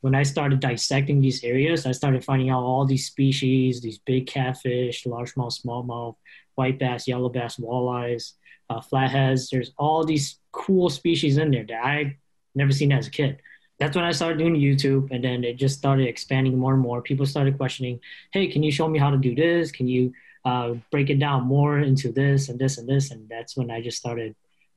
when 0.00 0.14
I 0.14 0.22
started 0.22 0.60
dissecting 0.60 1.20
these 1.20 1.42
areas, 1.42 1.86
I 1.86 1.92
started 1.92 2.24
finding 2.24 2.50
out 2.50 2.62
all 2.62 2.84
these 2.84 3.06
species, 3.06 3.80
these 3.80 3.98
big 3.98 4.26
catfish, 4.26 5.04
largemouth, 5.04 5.60
smallmouth, 5.60 6.16
white 6.54 6.78
bass, 6.78 7.08
yellow 7.08 7.28
bass, 7.28 7.56
walleyes, 7.56 8.32
uh, 8.70 8.80
flatheads. 8.80 9.50
There's 9.50 9.72
all 9.78 10.04
these 10.04 10.38
cool 10.52 10.90
species 10.90 11.38
in 11.38 11.50
there 11.50 11.64
that 11.68 11.84
I 11.84 12.16
never 12.54 12.72
seen 12.72 12.92
as 12.92 13.06
a 13.06 13.10
kid. 13.10 13.38
That's 13.78 13.94
when 13.94 14.04
I 14.04 14.12
started 14.12 14.38
doing 14.38 14.54
YouTube, 14.54 15.10
and 15.10 15.22
then 15.22 15.44
it 15.44 15.56
just 15.56 15.76
started 15.76 16.08
expanding 16.08 16.58
more 16.58 16.72
and 16.72 16.82
more. 16.82 17.02
People 17.02 17.26
started 17.26 17.58
questioning, 17.58 18.00
"Hey, 18.32 18.48
can 18.48 18.62
you 18.62 18.70
show 18.70 18.88
me 18.88 18.98
how 18.98 19.10
to 19.10 19.18
do 19.18 19.34
this? 19.34 19.70
Can 19.70 19.86
you 19.86 20.12
uh, 20.44 20.74
break 20.90 21.10
it 21.10 21.18
down 21.18 21.44
more 21.44 21.78
into 21.80 22.10
this 22.10 22.48
and 22.48 22.58
this 22.58 22.78
and 22.78 22.88
this?" 22.88 23.10
And 23.10 23.28
that's 23.28 23.56
when 23.56 23.70
I 23.70 23.82
just 23.82 23.98
started 23.98 24.34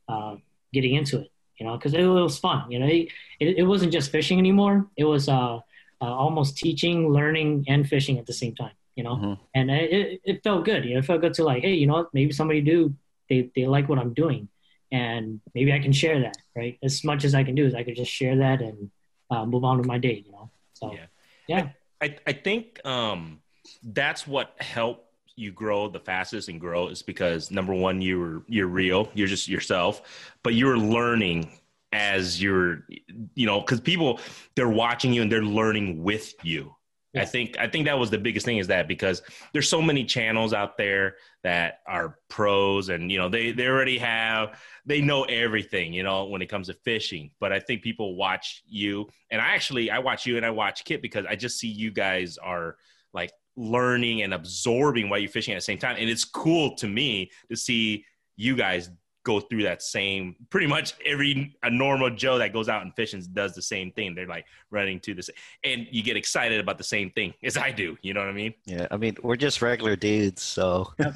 uh, 0.09 0.35
getting 0.73 0.95
into 0.95 1.21
it. 1.21 1.31
You 1.59 1.65
know, 1.65 1.77
because 1.77 1.93
it, 1.93 2.03
was 2.05 2.37
fun. 2.37 2.71
You 2.71 2.79
know, 2.79 2.87
it, 2.87 3.09
it, 3.39 3.57
it 3.59 3.63
wasn't 3.63 3.91
just 3.91 4.11
fishing 4.11 4.39
anymore. 4.39 4.87
It 4.95 5.03
was 5.03 5.27
uh, 5.27 5.57
uh, 5.57 5.59
almost 6.01 6.57
teaching, 6.57 7.11
learning, 7.11 7.65
and 7.67 7.87
fishing 7.87 8.17
at 8.17 8.25
the 8.25 8.33
same 8.33 8.55
time. 8.55 8.71
You 8.95 9.03
know, 9.03 9.15
Mhm. 9.15 9.39
and 9.55 9.71
it, 9.71 9.91
it, 9.91 10.21
it 10.23 10.43
felt 10.43 10.65
good. 10.65 10.83
You 10.85 10.93
know, 10.93 10.99
it 10.99 11.05
felt 11.05 11.21
good 11.21 11.33
to 11.35 11.43
like, 11.43 11.61
hey, 11.63 11.73
you 11.73 11.87
know 11.87 11.93
what? 11.93 12.13
Maybe 12.13 12.31
somebody 12.31 12.61
do 12.61 12.93
they 13.29 13.49
they 13.55 13.65
like 13.67 13.87
what 13.89 13.99
I'm 13.99 14.13
doing, 14.13 14.49
and 14.91 15.39
maybe 15.55 15.71
I 15.71 15.79
can 15.79 15.91
share 15.93 16.19
that. 16.21 16.37
Right, 16.55 16.77
as 16.83 17.03
much 17.03 17.23
as 17.23 17.33
I 17.35 17.43
can 17.43 17.55
do 17.55 17.65
is 17.65 17.73
I 17.75 17.83
could 17.83 17.95
just 17.95 18.11
share 18.11 18.35
that 18.37 18.61
and 18.61 18.89
uh, 19.29 19.45
move 19.45 19.63
on 19.63 19.77
with 19.77 19.87
my 19.87 19.97
day. 19.99 20.23
You 20.25 20.31
know, 20.31 20.49
so 20.73 20.93
Yeah. 20.93 21.05
yeah. 21.47 21.69
I, 22.01 22.15
I 22.25 22.31
think 22.33 22.79
um, 22.85 23.41
that's 23.83 24.25
what 24.25 24.55
helped 24.59 25.05
you 25.39 25.51
grow 25.51 25.87
the 25.87 25.99
fastest 25.99 26.49
and 26.49 26.59
grow 26.59 26.89
is 26.89 27.01
because 27.01 27.49
number 27.49 27.73
one, 27.73 28.01
you 28.01 28.19
were 28.19 28.43
you're 28.47 28.67
real, 28.67 29.09
you're 29.13 29.27
just 29.27 29.47
yourself, 29.47 30.35
but 30.43 30.53
you're 30.53 30.77
learning 30.77 31.49
as 31.91 32.41
you're, 32.41 32.85
you 33.33 33.45
know, 33.45 33.61
because 33.61 33.79
people 33.79 34.19
they're 34.55 34.69
watching 34.69 35.13
you 35.13 35.21
and 35.21 35.31
they're 35.31 35.41
learning 35.41 36.03
with 36.03 36.33
you. 36.43 36.75
I 37.15 37.25
think 37.25 37.57
I 37.57 37.67
think 37.67 37.85
that 37.85 37.97
was 37.97 38.11
the 38.11 38.19
biggest 38.19 38.45
thing 38.45 38.57
is 38.57 38.67
that 38.67 38.87
because 38.87 39.23
there's 39.51 39.67
so 39.67 39.81
many 39.81 40.05
channels 40.05 40.53
out 40.53 40.77
there 40.77 41.15
that 41.43 41.79
are 41.87 42.19
pros 42.27 42.89
and 42.89 43.11
you 43.11 43.17
know 43.17 43.29
they 43.29 43.51
they 43.51 43.65
already 43.65 43.97
have 43.97 44.61
they 44.85 45.01
know 45.01 45.23
everything 45.23 45.91
you 45.91 46.03
know 46.03 46.25
when 46.25 46.43
it 46.43 46.49
comes 46.49 46.67
to 46.67 46.75
fishing 46.75 47.31
but 47.39 47.51
I 47.51 47.59
think 47.59 47.81
people 47.81 48.15
watch 48.15 48.61
you 48.67 49.09
and 49.31 49.41
I 49.41 49.55
actually 49.55 49.89
I 49.89 49.97
watch 49.99 50.27
you 50.27 50.37
and 50.37 50.45
I 50.45 50.51
watch 50.51 50.85
Kit 50.85 51.01
because 51.01 51.25
I 51.27 51.35
just 51.35 51.57
see 51.57 51.67
you 51.67 51.89
guys 51.89 52.37
are 52.37 52.77
like 53.11 53.31
learning 53.55 54.21
and 54.21 54.33
absorbing 54.33 55.09
while 55.09 55.19
you're 55.19 55.29
fishing 55.29 55.53
at 55.53 55.57
the 55.57 55.61
same 55.61 55.77
time 55.77 55.95
and 55.99 56.09
it's 56.09 56.23
cool 56.23 56.75
to 56.75 56.87
me 56.87 57.29
to 57.49 57.55
see 57.57 58.05
you 58.37 58.55
guys 58.55 58.89
go 59.25 59.39
through 59.39 59.63
that 59.63 59.81
same 59.81 60.35
pretty 60.49 60.65
much 60.65 60.93
every 61.05 61.55
a 61.63 61.69
normal 61.69 62.09
joe 62.09 62.37
that 62.37 62.53
goes 62.53 62.69
out 62.69 62.83
and 62.83 62.95
fishing 62.95 63.21
does 63.33 63.53
the 63.53 63.61
same 63.61 63.91
thing 63.91 64.15
they're 64.15 64.25
like 64.27 64.45
running 64.71 64.99
to 64.99 65.13
this 65.13 65.29
and 65.65 65.85
you 65.91 66.01
get 66.01 66.15
excited 66.15 66.59
about 66.59 66.77
the 66.77 66.83
same 66.83 67.09
thing 67.11 67.33
as 67.43 67.57
i 67.57 67.69
do 67.69 67.97
you 68.01 68.13
know 68.13 68.21
what 68.21 68.29
i 68.29 68.33
mean 68.33 68.53
yeah. 68.65 68.87
I 68.91 68.97
mean, 68.97 69.17
we're 69.21 69.35
just 69.35 69.61
regular 69.61 69.95
dudes, 69.95 70.41
so 70.41 70.93
Like 70.97 71.15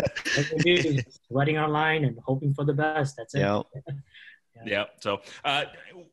we 0.65 0.81
do, 0.81 0.99
Running 1.29 1.57
online 1.57 2.03
and 2.03 2.17
hoping 2.25 2.53
for 2.53 2.65
the 2.65 2.73
best. 2.73 3.15
That's 3.17 3.33
it. 3.35 3.39
you 3.39 3.43
know, 3.45 3.65
yeah 4.65 4.85
so 4.99 5.21
uh 5.43 5.65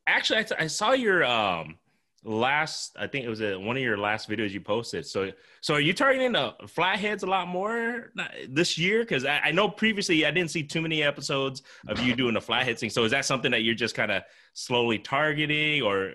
actually 0.07 0.39
i, 0.39 0.47
I 0.61 0.67
saw 0.67 0.93
your 0.93 1.25
um 1.25 1.77
last 2.23 2.95
i 2.99 3.07
think 3.07 3.25
it 3.25 3.29
was 3.29 3.41
a, 3.41 3.57
one 3.57 3.77
of 3.77 3.83
your 3.83 3.97
last 3.97 4.29
videos 4.29 4.51
you 4.51 4.61
posted 4.61 5.07
so 5.07 5.31
so 5.63 5.75
are 5.75 5.81
you 5.81 5.95
targeting 5.95 6.33
the 6.33 6.53
flatheads 6.67 7.23
a 7.23 7.27
lot 7.27 7.49
more 7.49 8.13
this 8.49 8.77
year 8.77 9.01
because 9.01 9.25
I, 9.25 9.39
I 9.39 9.51
know 9.53 9.71
previously 9.71 10.27
i 10.27 10.31
didn't 10.31 10.51
see 10.51 10.63
too 10.63 10.83
many 10.83 11.03
episodes 11.03 11.63
of 11.89 11.99
you 12.01 12.15
doing 12.15 12.35
the 12.35 12.41
flathead 12.41 12.79
thing 12.79 12.91
so 12.91 13.05
is 13.05 13.13
that 13.13 13.25
something 13.25 13.51
that 13.53 13.63
you're 13.63 13.75
just 13.75 13.95
kind 13.95 14.13
of 14.13 14.23
slowly 14.53 14.99
targeting 14.99 15.83
or 15.83 16.13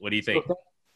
what 0.00 0.10
do 0.10 0.16
you 0.16 0.22
think 0.22 0.44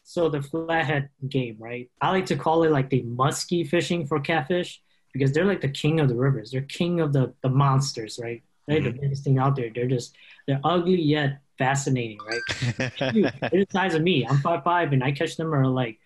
So, 0.07 0.29
the 0.29 0.41
flathead 0.41 1.09
game, 1.27 1.57
right? 1.59 1.89
I 1.99 2.11
like 2.11 2.27
to 2.27 2.35
call 2.35 2.63
it 2.63 2.71
like 2.71 2.91
the 2.91 3.01
musky 3.01 3.63
fishing 3.63 4.05
for 4.05 4.19
catfish 4.19 4.79
because 5.11 5.31
they're 5.31 5.45
like 5.45 5.61
the 5.61 5.69
king 5.69 5.99
of 5.99 6.09
the 6.09 6.15
rivers. 6.15 6.51
They're 6.51 6.61
king 6.61 7.01
of 7.01 7.11
the 7.11 7.33
the 7.41 7.49
monsters, 7.49 8.19
right? 8.21 8.43
They're 8.67 8.81
the 8.81 8.89
mm-hmm. 8.89 9.01
biggest 9.01 9.23
thing 9.23 9.39
out 9.39 9.55
there. 9.55 9.71
They're 9.73 9.87
just 9.87 10.15
they're 10.47 10.61
ugly 10.63 11.01
yet 11.01 11.39
fascinating, 11.57 12.17
right? 12.27 12.91
Huge. 13.13 13.33
they're 13.39 13.49
the 13.49 13.67
size 13.71 13.95
of 13.95 14.01
me. 14.01 14.25
I'm 14.27 14.37
five 14.39 14.63
five, 14.63 14.93
and 14.93 15.03
I 15.03 15.11
catch 15.11 15.37
them 15.37 15.53
are 15.53 15.67
like 15.67 15.99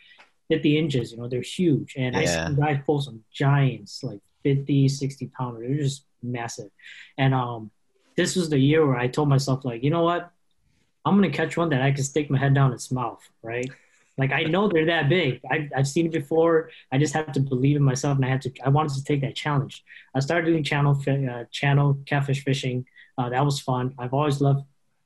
50 0.50 0.78
inches. 0.78 1.12
You 1.12 1.18
know, 1.18 1.28
they're 1.28 1.42
huge, 1.42 1.96
and 1.98 2.16
I 2.16 2.26
see 2.26 2.56
guys 2.56 2.80
pull 2.86 3.02
some 3.02 3.24
giants, 3.32 4.04
like 4.04 4.22
50, 4.44 4.88
60 4.88 5.28
pounder. 5.28 5.62
They're 5.62 5.78
just 5.78 6.06
massive. 6.24 6.72
And 7.18 7.34
um, 7.34 7.72
this 8.16 8.36
was 8.36 8.50
the 8.50 8.60
year 8.60 8.86
where 8.86 8.98
I 8.98 9.08
told 9.08 9.30
myself, 9.30 9.66
like, 9.66 9.84
you 9.84 9.90
know 9.90 10.04
what? 10.04 10.32
I'm 11.06 11.16
gonna 11.16 11.32
catch 11.32 11.58
one 11.58 11.70
that 11.70 11.82
I 11.82 11.92
can 11.92 12.04
stick 12.04 12.30
my 12.30 12.38
head 12.38 12.54
down 12.54 12.74
its 12.74 12.92
mouth, 12.92 13.22
right? 13.42 13.70
Like 14.18 14.34
I 14.34 14.44
know 14.44 14.68
they're 14.68 14.86
that 14.88 15.08
big. 15.08 15.40
I've, 15.50 15.72
I've 15.76 15.88
seen 15.88 16.08
it 16.08 16.12
before. 16.12 16.72
I 16.92 16.98
just 16.98 17.14
have 17.14 17.32
to 17.32 17.40
believe 17.40 17.78
in 17.78 17.84
myself, 17.84 18.18
and 18.18 18.26
I 18.26 18.28
had 18.28 18.42
to. 18.42 18.52
I 18.66 18.70
wanted 18.70 18.96
to 18.96 19.04
take 19.04 19.22
that 19.22 19.36
challenge. 19.36 19.84
I 20.14 20.20
started 20.20 20.48
doing 20.48 20.64
channel 20.64 21.02
uh, 21.08 21.46
channel 21.52 21.98
catfish 22.06 22.44
fishing. 22.44 22.86
Uh, 23.18 23.30
that 23.30 23.46
was 23.46 23.62
fun. 23.62 23.96
I've 23.98 24.14
always 24.14 24.42
loved 24.42 24.66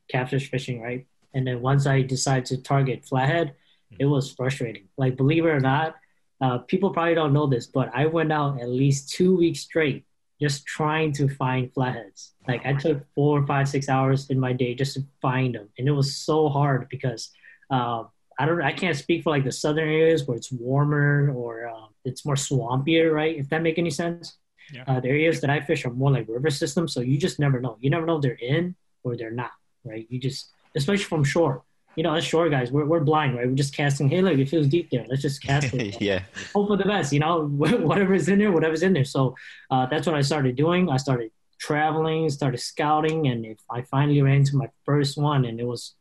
catfish 0.10 0.50
fishing, 0.50 0.82
right? 0.82 1.06
And 1.34 1.48
then 1.48 1.62
once 1.62 1.88
I 1.88 2.02
decided 2.02 2.46
to 2.46 2.62
target 2.62 3.06
flathead, 3.06 3.56
it 4.00 4.06
was 4.06 4.32
frustrating. 4.32 4.88
Like 4.98 5.18
believe 5.18 5.46
it 5.46 5.50
or 5.50 5.60
not, 5.60 5.96
uh, 6.42 6.60
people 6.60 6.90
probably 6.92 7.16
don't 7.16 7.34
know 7.34 7.48
this, 7.48 7.68
but 7.68 7.90
I 7.94 8.06
went 8.06 8.32
out 8.32 8.62
at 8.62 8.70
least 8.70 9.10
two 9.10 9.38
weeks 9.38 9.62
straight 9.62 10.06
just 10.42 10.66
trying 10.66 11.14
to 11.14 11.30
find 11.30 11.72
flatheads. 11.74 12.34
Like 12.48 12.66
I 12.66 12.74
took 12.74 13.06
four, 13.16 13.46
five, 13.48 13.70
six 13.70 13.88
hours 13.88 14.30
in 14.30 14.40
my 14.40 14.52
day 14.52 14.76
just 14.76 14.96
to 14.96 15.02
find 15.22 15.56
them, 15.56 15.70
and 15.78 15.88
it 15.88 15.92
was 15.92 16.18
so 16.18 16.50
hard 16.50 16.90
because 16.90 17.30
uh, 17.72 18.04
I 18.38 18.46
don't, 18.46 18.62
I 18.62 18.74
can't 18.74 18.98
speak 18.98 19.24
for 19.24 19.30
like 19.30 19.46
the 19.46 19.52
southern 19.52 19.88
areas 19.88 20.28
where 20.28 20.36
it's 20.36 20.52
warmer 20.52 21.32
or 21.34 21.68
um, 21.70 21.90
it's 22.04 22.26
more 22.26 22.36
swampier, 22.36 23.14
right? 23.14 23.38
If 23.38 23.48
that 23.50 23.62
make 23.62 23.78
any 23.78 23.90
sense. 23.90 24.38
Yeah. 24.74 24.84
Uh, 24.88 25.00
the 25.02 25.10
areas 25.10 25.42
that 25.42 25.50
I 25.50 25.60
fish 25.60 25.86
are 25.86 25.92
more 25.92 26.12
like 26.12 26.26
river 26.28 26.50
systems, 26.50 26.94
so 26.94 27.02
you 27.02 27.18
just 27.18 27.38
never 27.38 27.60
know. 27.60 27.78
You 27.82 27.90
never 27.90 28.06
know 28.06 28.16
if 28.16 28.22
they're 28.22 28.34
in 28.34 28.76
or 29.04 29.18
they're 29.18 29.32
not, 29.32 29.52
right? 29.84 30.06
You 30.10 30.20
just, 30.20 30.52
especially 30.76 31.04
from 31.06 31.24
shore. 31.24 31.64
You 31.96 32.04
know, 32.04 32.16
us 32.16 32.24
shore 32.24 32.50
guys, 32.50 32.72
we're, 32.72 32.86
we're 32.86 33.02
blind, 33.02 33.36
right? 33.38 33.48
We're 33.48 33.54
just 33.56 33.76
casting. 33.76 34.10
Hey, 34.10 34.22
look, 34.22 34.38
it 34.40 34.50
feels 34.50 34.68
deep 34.68 34.90
there. 34.90 35.06
Let's 35.08 35.22
just 35.22 35.44
cast 35.44 35.74
it 35.76 35.98
yeah. 36.02 36.24
hope 36.56 36.68
for 36.70 36.78
the 36.78 36.86
best, 36.86 37.14
you 37.14 37.20
know, 37.20 37.46
whatever's 37.48 38.28
in 38.30 38.40
there, 38.40 38.52
whatever's 38.52 38.82
in 38.82 38.94
there. 38.94 39.06
So 39.06 39.36
uh, 39.70 39.86
that's 39.86 40.08
what 40.08 40.16
I 40.16 40.22
started 40.22 40.56
doing. 40.56 40.90
I 40.90 40.98
started 40.98 41.30
traveling, 41.60 42.30
started 42.32 42.58
scouting, 42.60 43.28
and 43.28 43.46
if 43.46 43.60
I 43.70 43.84
finally 43.84 44.22
ran 44.22 44.38
into 44.38 44.58
my 44.58 44.70
first 44.86 45.18
one, 45.18 45.46
and 45.46 45.60
it 45.60 45.68
was 45.68 45.94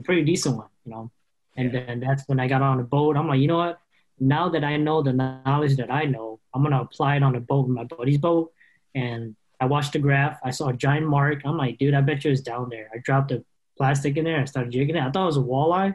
a 0.00 0.02
pretty 0.02 0.24
decent 0.24 0.56
one, 0.56 0.68
you 0.84 0.90
know. 0.92 1.10
And 1.56 1.72
Yeah. 1.72 1.86
then 1.86 2.00
that's 2.00 2.24
when 2.26 2.40
I 2.40 2.48
got 2.48 2.60
on 2.62 2.80
a 2.80 2.82
boat. 2.84 3.16
I'm 3.16 3.28
like, 3.28 3.40
you 3.40 3.46
know 3.46 3.58
what? 3.58 3.78
Now 4.18 4.48
that 4.48 4.64
I 4.64 4.76
know 4.78 5.00
the 5.02 5.12
knowledge 5.12 5.76
that 5.76 5.90
I 5.92 6.04
know, 6.04 6.40
I'm 6.52 6.62
gonna 6.64 6.80
apply 6.82 7.16
it 7.16 7.22
on 7.22 7.36
a 7.36 7.40
boat, 7.40 7.68
my 7.68 7.84
buddy's 7.84 8.18
boat. 8.18 8.52
And 8.96 9.36
I 9.60 9.66
watched 9.66 9.92
the 9.92 9.98
graph. 9.98 10.38
I 10.44 10.50
saw 10.50 10.68
a 10.68 10.72
giant 10.72 11.06
mark. 11.06 11.42
I'm 11.44 11.56
like, 11.56 11.78
dude, 11.78 11.94
I 11.94 12.00
bet 12.00 12.24
you 12.24 12.30
it's 12.30 12.40
down 12.40 12.68
there. 12.68 12.88
I 12.94 12.98
dropped 12.98 13.28
the 13.28 13.44
plastic 13.76 14.16
in 14.16 14.24
there. 14.24 14.40
I 14.40 14.44
started 14.44 14.72
jigging 14.72 14.96
it. 14.96 15.02
I 15.02 15.10
thought 15.10 15.22
it 15.22 15.26
was 15.26 15.36
a 15.36 15.40
walleye, 15.40 15.94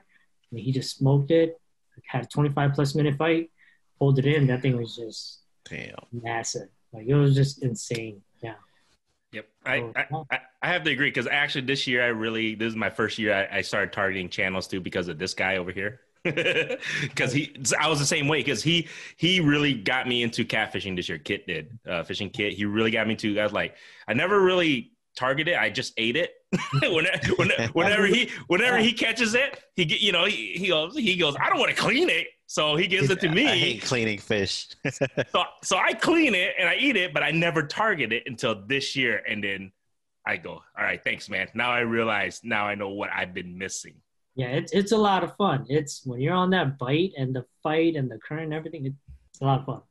and 0.51 0.59
he 0.59 0.71
just 0.71 0.97
smoked 0.97 1.31
it. 1.31 1.59
Had 2.07 2.23
a 2.23 2.27
25 2.27 2.73
plus 2.73 2.95
minute 2.95 3.15
fight, 3.17 3.51
pulled 3.99 4.17
it 4.17 4.25
in. 4.25 4.47
That 4.47 4.61
thing 4.61 4.77
was 4.77 4.95
just 4.95 5.41
Damn. 5.69 5.95
massive. 6.11 6.69
Like 6.91 7.05
it 7.07 7.15
was 7.15 7.35
just 7.35 7.63
insane. 7.63 8.21
Yeah. 8.41 8.55
Yep, 9.33 9.47
I, 9.65 9.75
I. 9.95 10.05
I, 10.31 10.39
I 10.61 10.67
have 10.67 10.83
to 10.83 10.91
agree 10.91 11.09
because 11.09 11.27
actually 11.27 11.65
this 11.65 11.87
year 11.87 12.03
I 12.03 12.07
really 12.07 12.55
this 12.55 12.69
is 12.69 12.75
my 12.75 12.89
first 12.89 13.17
year 13.17 13.33
I, 13.33 13.57
I 13.57 13.61
started 13.61 13.93
targeting 13.93 14.29
channels 14.29 14.67
too 14.67 14.81
because 14.81 15.07
of 15.07 15.17
this 15.17 15.33
guy 15.33 15.57
over 15.57 15.71
here. 15.71 16.01
Because 16.23 17.33
he, 17.33 17.55
I 17.79 17.89
was 17.89 17.99
the 17.99 18.05
same 18.05 18.27
way. 18.27 18.39
Because 18.39 18.63
he, 18.63 18.87
he 19.17 19.39
really 19.39 19.73
got 19.73 20.07
me 20.07 20.23
into 20.23 20.45
catfishing 20.45 20.95
this 20.95 21.09
year. 21.09 21.17
Kit 21.17 21.47
did, 21.47 21.79
uh, 21.87 22.03
fishing 22.03 22.29
kit. 22.29 22.53
He 22.53 22.65
really 22.65 22.91
got 22.91 23.07
me 23.07 23.15
to. 23.17 23.39
I 23.39 23.43
was 23.43 23.53
like, 23.53 23.75
I 24.07 24.13
never 24.13 24.39
really 24.39 24.91
targeted. 25.15 25.55
I 25.55 25.69
just 25.69 25.93
ate 25.97 26.15
it. 26.15 26.33
whenever, 26.81 27.35
whenever, 27.35 27.67
whenever 27.73 28.05
he, 28.05 28.29
whenever 28.47 28.77
he 28.77 28.93
catches 28.93 29.35
it, 29.35 29.59
he 29.75 29.85
get, 29.85 30.01
you 30.01 30.11
know, 30.11 30.25
he, 30.25 30.53
he 30.53 30.67
goes, 30.67 30.95
he 30.95 31.15
goes. 31.15 31.35
I 31.39 31.49
don't 31.49 31.59
want 31.59 31.71
to 31.71 31.77
clean 31.77 32.09
it, 32.09 32.27
so 32.45 32.75
he 32.75 32.87
gives 32.87 33.09
it 33.09 33.21
to 33.21 33.29
me. 33.33 33.47
I 33.47 33.55
hate 33.55 33.81
cleaning 33.83 34.19
fish. 34.19 34.67
So, 35.31 35.43
so 35.63 35.77
I 35.77 35.93
clean 35.93 36.35
it 36.35 36.55
and 36.59 36.67
I 36.67 36.75
eat 36.75 36.97
it, 36.97 37.13
but 37.13 37.23
I 37.23 37.31
never 37.31 37.63
target 37.63 38.11
it 38.11 38.23
until 38.25 38.65
this 38.67 38.95
year. 38.95 39.21
And 39.27 39.41
then 39.41 39.71
I 40.25 40.37
go, 40.37 40.51
all 40.51 40.83
right, 40.83 41.01
thanks, 41.01 41.29
man. 41.29 41.47
Now 41.53 41.71
I 41.71 41.79
realize, 41.79 42.41
now 42.43 42.67
I 42.67 42.75
know 42.75 42.89
what 42.89 43.09
I've 43.15 43.33
been 43.33 43.57
missing. 43.57 43.95
Yeah, 44.35 44.47
it's 44.47 44.71
it's 44.71 44.91
a 44.91 44.97
lot 44.97 45.23
of 45.23 45.35
fun. 45.35 45.65
It's 45.67 46.05
when 46.05 46.21
you're 46.21 46.33
on 46.33 46.51
that 46.51 46.77
bite 46.77 47.11
and 47.17 47.35
the 47.35 47.45
fight 47.61 47.95
and 47.95 48.09
the 48.09 48.17
current 48.17 48.45
and 48.45 48.53
everything, 48.53 48.85
it's 48.85 49.41
a 49.41 49.45
lot 49.45 49.59
of 49.59 49.65
fun. 49.65 49.81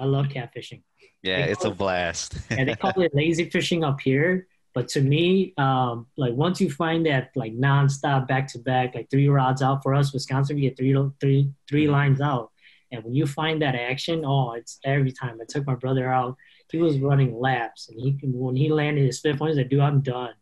I 0.00 0.04
love 0.04 0.26
catfishing. 0.26 0.82
yeah, 1.22 1.44
it's 1.44 1.64
a 1.64 1.70
blast. 1.70 2.36
and 2.50 2.68
they 2.68 2.74
call 2.74 3.00
it 3.00 3.14
lazy 3.14 3.50
fishing 3.50 3.84
up 3.84 4.00
here. 4.00 4.48
But 4.74 4.88
to 4.88 5.00
me, 5.00 5.54
um, 5.56 6.06
like 6.16 6.34
once 6.34 6.60
you 6.60 6.68
find 6.68 7.06
that 7.06 7.30
like 7.36 7.54
nonstop 7.56 8.26
back 8.26 8.48
to 8.48 8.58
back, 8.58 8.94
like 8.94 9.08
three 9.10 9.28
rods 9.28 9.62
out 9.62 9.82
for 9.84 9.94
us, 9.94 10.12
Wisconsin, 10.12 10.56
we 10.56 10.62
get 10.62 10.76
three 10.76 10.96
three 11.20 11.50
three 11.68 11.86
lines 11.86 12.20
out. 12.20 12.50
And 12.90 13.04
when 13.04 13.14
you 13.14 13.26
find 13.26 13.62
that 13.62 13.74
action, 13.74 14.24
oh, 14.24 14.52
it's 14.52 14.78
every 14.84 15.12
time. 15.12 15.38
I 15.40 15.44
took 15.48 15.66
my 15.66 15.74
brother 15.74 16.12
out. 16.12 16.36
He 16.70 16.78
was 16.78 16.98
running 16.98 17.38
laps, 17.38 17.88
and 17.88 18.00
he 18.00 18.18
when 18.24 18.56
he 18.56 18.68
landed 18.68 19.06
his 19.06 19.20
fifth 19.20 19.38
one, 19.38 19.50
he's 19.50 19.58
like, 19.58 19.68
"Dude, 19.68 19.78
I'm 19.78 20.00
done. 20.00 20.34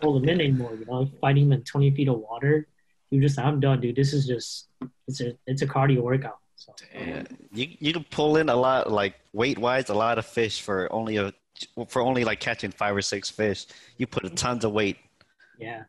Pull 0.00 0.18
him 0.18 0.28
in 0.28 0.40
anymore." 0.40 0.74
You 0.74 0.84
know, 0.86 1.06
fighting 1.20 1.44
him 1.46 1.52
in 1.52 1.62
20 1.62 1.90
feet 1.92 2.08
of 2.08 2.18
water. 2.18 2.66
you 3.10 3.20
just, 3.20 3.38
"I'm 3.38 3.60
done, 3.60 3.80
dude. 3.80 3.94
This 3.94 4.12
is 4.12 4.26
just 4.26 4.68
it's 5.06 5.20
a 5.20 5.36
it's 5.46 5.62
a 5.62 5.66
cardio 5.66 6.02
workout." 6.02 6.38
So 6.56 6.74
Yeah. 6.94 7.22
You 7.52 7.68
you 7.78 7.92
can 7.92 8.04
pull 8.10 8.36
in 8.36 8.48
a 8.48 8.56
lot 8.56 8.90
like 8.90 9.14
weight 9.32 9.58
wise 9.58 9.88
a 9.90 9.94
lot 9.94 10.18
of 10.18 10.26
fish 10.26 10.60
for 10.60 10.90
only 10.92 11.16
a 11.18 11.32
for 11.88 12.02
only 12.02 12.24
like 12.24 12.40
catching 12.40 12.72
five 12.72 12.96
or 12.96 13.02
six 13.02 13.30
fish. 13.30 13.66
You 13.96 14.06
put 14.06 14.24
a 14.24 14.30
tons 14.30 14.64
of 14.64 14.72
weight. 14.72 14.98
yeah, 15.58 15.84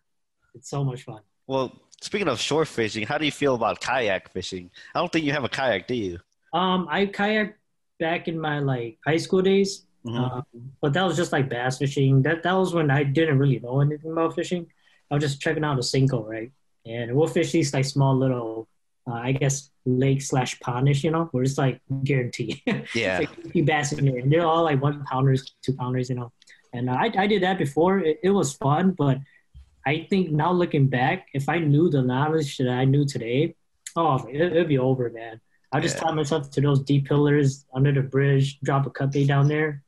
it's 0.54 0.70
so 0.70 0.84
much 0.84 1.04
fun. 1.04 1.22
Well, 1.48 1.74
speaking 2.02 2.28
of 2.28 2.40
shore 2.40 2.66
fishing, 2.66 3.08
how 3.08 3.18
do 3.18 3.26
you 3.26 3.32
feel 3.32 3.56
about 3.56 3.82
kayak 3.82 4.30
fishing? 4.30 4.70
I 4.94 5.00
don't 5.00 5.12
think 5.12 5.26
you 5.26 5.32
have 5.32 5.44
a 5.44 5.50
kayak, 5.50 5.88
do 5.88 5.96
you? 5.96 6.20
Um, 6.54 6.88
I 6.90 7.08
kayaked 7.08 7.56
back 8.00 8.28
in 8.28 8.40
my 8.40 8.60
like 8.60 9.00
high 9.06 9.18
school 9.18 9.42
days, 9.42 9.87
Mhm. 10.08 10.18
um, 10.32 10.44
but 10.82 10.94
that 10.94 11.04
was 11.04 11.16
just 11.18 11.32
like 11.32 11.50
bass 11.50 11.78
fishing. 11.78 12.22
That 12.24 12.44
that 12.44 12.54
was 12.54 12.74
when 12.74 12.90
I 12.92 13.04
didn't 13.04 13.40
really 13.40 13.60
know 13.60 13.82
anything 13.82 14.12
about 14.12 14.36
fishing. 14.36 14.68
I 15.12 15.16
was 15.16 15.24
just 15.24 15.42
checking 15.42 15.64
out 15.64 15.78
a 15.78 15.82
sinkhole, 15.82 16.28
right? 16.28 16.52
And 16.86 17.16
we'll 17.16 17.28
fish 17.28 17.52
these 17.52 17.74
like 17.74 17.86
small 17.86 18.16
little, 18.16 18.68
uh, 19.08 19.14
I 19.14 19.32
guess 19.34 19.70
lake 19.86 20.22
slash 20.22 20.60
pondish, 20.60 21.04
you 21.04 21.12
know, 21.12 21.26
where 21.32 21.44
it's 21.44 21.58
like 21.58 21.82
guaranteed. 22.04 22.62
yeah. 22.96 23.20
like 23.20 23.66
bass 23.66 23.92
in 23.94 24.06
there, 24.06 24.18
and 24.20 24.32
they're 24.32 24.46
all 24.46 24.64
like 24.64 24.82
one 24.82 25.04
pounders, 25.06 25.54
two 25.62 25.74
pounders, 25.74 26.10
you 26.10 26.16
know. 26.16 26.32
And 26.74 26.90
I, 26.90 27.12
I 27.18 27.28
did 27.28 27.44
that 27.44 27.58
before. 27.58 28.00
It, 28.00 28.20
it 28.24 28.30
was 28.32 28.54
fun, 28.54 28.92
but 28.92 29.18
I 29.86 30.06
think 30.10 30.32
now 30.32 30.52
looking 30.52 30.88
back, 30.88 31.28
if 31.34 31.48
I 31.50 31.60
knew 31.60 31.90
the 31.90 32.02
knowledge 32.02 32.58
that 32.58 32.70
I 32.70 32.84
knew 32.86 33.06
today, 33.06 33.56
oh, 33.96 34.26
it, 34.30 34.42
it'd 34.42 34.68
be 34.68 34.78
over, 34.78 35.10
man. 35.10 35.40
I 35.72 35.80
just 35.80 35.96
Yeah. 35.96 36.02
taught 36.04 36.16
myself 36.16 36.52
to 36.52 36.62
those 36.62 36.82
deep 36.84 37.08
pillars 37.08 37.66
under 37.74 37.92
the 37.94 38.02
bridge, 38.02 38.60
drop 38.62 38.86
a 38.86 38.90
cut 38.90 39.12
bait 39.12 39.28
down 39.28 39.48
there, 39.48 39.84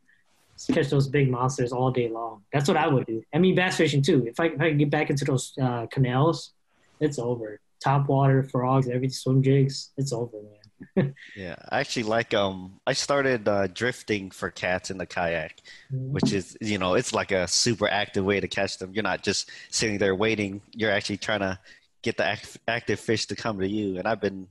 catch 0.67 0.89
those 0.89 1.07
big 1.07 1.29
monsters 1.29 1.71
all 1.71 1.91
day 1.91 2.09
long. 2.09 2.43
That's 2.51 2.67
what 2.67 2.77
I 2.77 2.87
would 2.87 3.05
do. 3.05 3.23
I 3.33 3.37
mean, 3.39 3.55
bass 3.55 3.77
fishing 3.77 4.01
too. 4.01 4.25
If 4.27 4.39
I, 4.39 4.45
if 4.45 4.61
I 4.61 4.69
can 4.69 4.77
get 4.77 4.89
back 4.89 5.09
into 5.09 5.25
those 5.25 5.53
uh, 5.61 5.87
canals, 5.87 6.51
it's 6.99 7.19
over. 7.19 7.59
Top 7.83 8.07
water, 8.09 8.43
frogs, 8.43 8.89
every 8.89 9.09
swim 9.09 9.41
jigs, 9.41 9.91
it's 9.97 10.11
over, 10.11 10.37
man. 10.41 11.13
Yeah. 11.35 11.55
I 11.69 11.81
actually 11.81 12.03
like 12.03 12.33
um 12.33 12.79
I 12.87 12.93
started 12.93 13.47
uh, 13.47 13.67
drifting 13.67 14.31
for 14.31 14.49
cats 14.49 14.89
in 14.89 14.97
the 14.97 15.05
kayak, 15.05 15.61
which 15.91 16.31
is 16.31 16.57
you 16.61 16.77
know, 16.77 16.93
it's 16.93 17.13
like 17.13 17.31
a 17.31 17.47
super 17.47 17.87
active 17.87 18.23
way 18.23 18.39
to 18.39 18.47
catch 18.47 18.77
them. 18.77 18.93
You're 18.93 19.03
not 19.03 19.23
just 19.23 19.49
sitting 19.69 19.97
there 19.97 20.15
waiting. 20.15 20.61
You're 20.73 20.91
actually 20.91 21.17
trying 21.17 21.41
to 21.41 21.59
get 22.01 22.17
the 22.17 22.25
act- 22.25 22.57
active 22.67 22.99
fish 22.99 23.25
to 23.27 23.35
come 23.35 23.59
to 23.59 23.67
you. 23.67 23.97
And 23.97 24.07
I've 24.07 24.21
been 24.21 24.47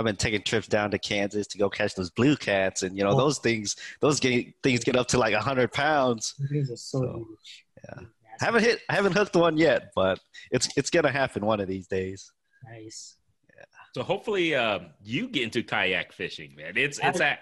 I've 0.00 0.06
been 0.06 0.16
taking 0.16 0.42
trips 0.42 0.66
down 0.66 0.90
to 0.90 0.98
Kansas 0.98 1.46
to 1.48 1.58
go 1.58 1.68
catch 1.70 1.94
those 1.94 2.10
blue 2.10 2.34
cats, 2.36 2.82
and 2.82 2.96
you 2.96 3.04
know 3.04 3.10
Oh. 3.10 3.16
those 3.18 3.38
things. 3.38 3.76
Those 4.00 4.18
get, 4.18 4.46
things 4.62 4.82
get 4.82 4.96
up 4.96 5.06
to 5.08 5.18
like 5.18 5.34
hundred 5.34 5.72
pounds. 5.72 6.34
These 6.50 6.70
are 6.70 6.76
so, 6.76 6.98
So, 7.00 7.06
huge. 7.28 7.64
yeah. 7.84 7.94
Massive. 7.94 8.08
I 8.40 8.44
haven't 8.46 8.62
hit, 8.64 8.80
I 8.88 8.94
haven't 8.94 9.12
hooked 9.12 9.36
one 9.36 9.56
yet, 9.58 9.92
but 9.94 10.18
it's 10.50 10.68
it's 10.76 10.90
gonna 10.90 11.12
happen 11.12 11.44
one 11.46 11.60
of 11.60 11.68
these 11.68 11.86
days. 11.86 12.32
Nice. 12.64 13.16
Yeah. 13.56 13.64
So 13.94 14.02
hopefully, 14.02 14.54
uh, 14.54 14.80
you 15.04 15.28
get 15.28 15.44
into 15.44 15.62
kayak 15.62 16.12
fishing, 16.12 16.54
man. 16.56 16.72
It's 16.76 16.98
it's 17.02 17.20
at 17.20 17.40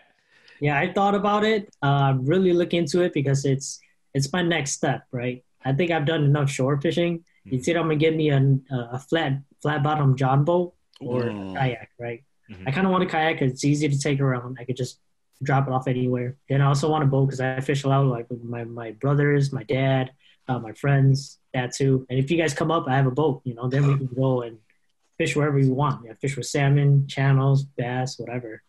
Yeah, 0.60 0.76
I 0.78 0.92
thought 0.92 1.14
about 1.14 1.44
it. 1.44 1.70
Uh, 1.82 2.14
really 2.18 2.52
look 2.52 2.74
into 2.74 3.02
it 3.02 3.12
because 3.14 3.44
it's 3.44 3.78
it's 4.14 4.32
my 4.32 4.42
next 4.42 4.72
step, 4.72 5.02
right? 5.12 5.44
I 5.64 5.72
think 5.72 5.90
I've 5.92 6.06
done 6.06 6.24
enough 6.24 6.50
shore 6.50 6.80
fishing. 6.80 7.24
It's 7.46 7.68
either 7.68 7.78
I'm 7.78 7.86
gonna 7.86 7.96
get 7.96 8.14
me 8.16 8.30
a, 8.30 8.40
a 8.92 8.98
flat 8.98 9.32
flat 9.62 9.82
bottom 9.82 10.16
john 10.16 10.44
boat 10.44 10.74
or 11.00 11.22
Mm. 11.22 11.52
a 11.52 11.54
kayak, 11.58 11.90
right? 12.00 12.22
Mhm. 12.50 12.64
I 12.66 12.70
kind 12.70 12.86
of 12.86 12.92
want 12.92 13.04
a 13.04 13.06
kayak 13.06 13.38
'cause 13.38 13.50
it's 13.50 13.64
easy 13.64 13.88
to 13.88 13.98
take 13.98 14.20
around. 14.20 14.56
I 14.60 14.64
could 14.64 14.76
just 14.76 15.00
drop 15.42 15.66
it 15.68 15.72
off 15.72 15.86
anywhere. 15.86 16.36
Then 16.48 16.60
I 16.60 16.66
also 16.66 16.90
want 16.90 17.04
a 17.04 17.06
boat 17.06 17.26
because 17.26 17.40
I 17.40 17.60
fish 17.60 17.84
a 17.84 17.88
lot 17.88 18.04
like 18.06 18.28
with 18.30 18.42
my 18.42 18.64
my 18.64 18.92
brothers, 18.92 19.52
my 19.52 19.62
dad, 19.64 20.10
uh, 20.48 20.58
my 20.58 20.72
friends, 20.72 21.38
that 21.54 21.72
too. 21.74 22.06
And 22.10 22.18
if 22.18 22.30
you 22.30 22.36
guys 22.36 22.54
come 22.54 22.70
up, 22.70 22.88
I 22.88 22.96
have 22.96 23.06
a 23.06 23.10
boat. 23.22 23.42
You 23.44 23.54
know, 23.54 23.68
then 23.68 23.86
we 23.86 23.96
can 24.02 24.08
go 24.14 24.42
and 24.42 24.58
fish 25.18 25.36
wherever 25.36 25.58
you 25.58 25.72
want. 25.74 26.04
Yeah, 26.04 26.14
fish 26.20 26.36
with 26.36 26.46
salmon, 26.46 27.06
channels, 27.06 27.64
bass, 27.64 28.18
whatever. 28.18 28.62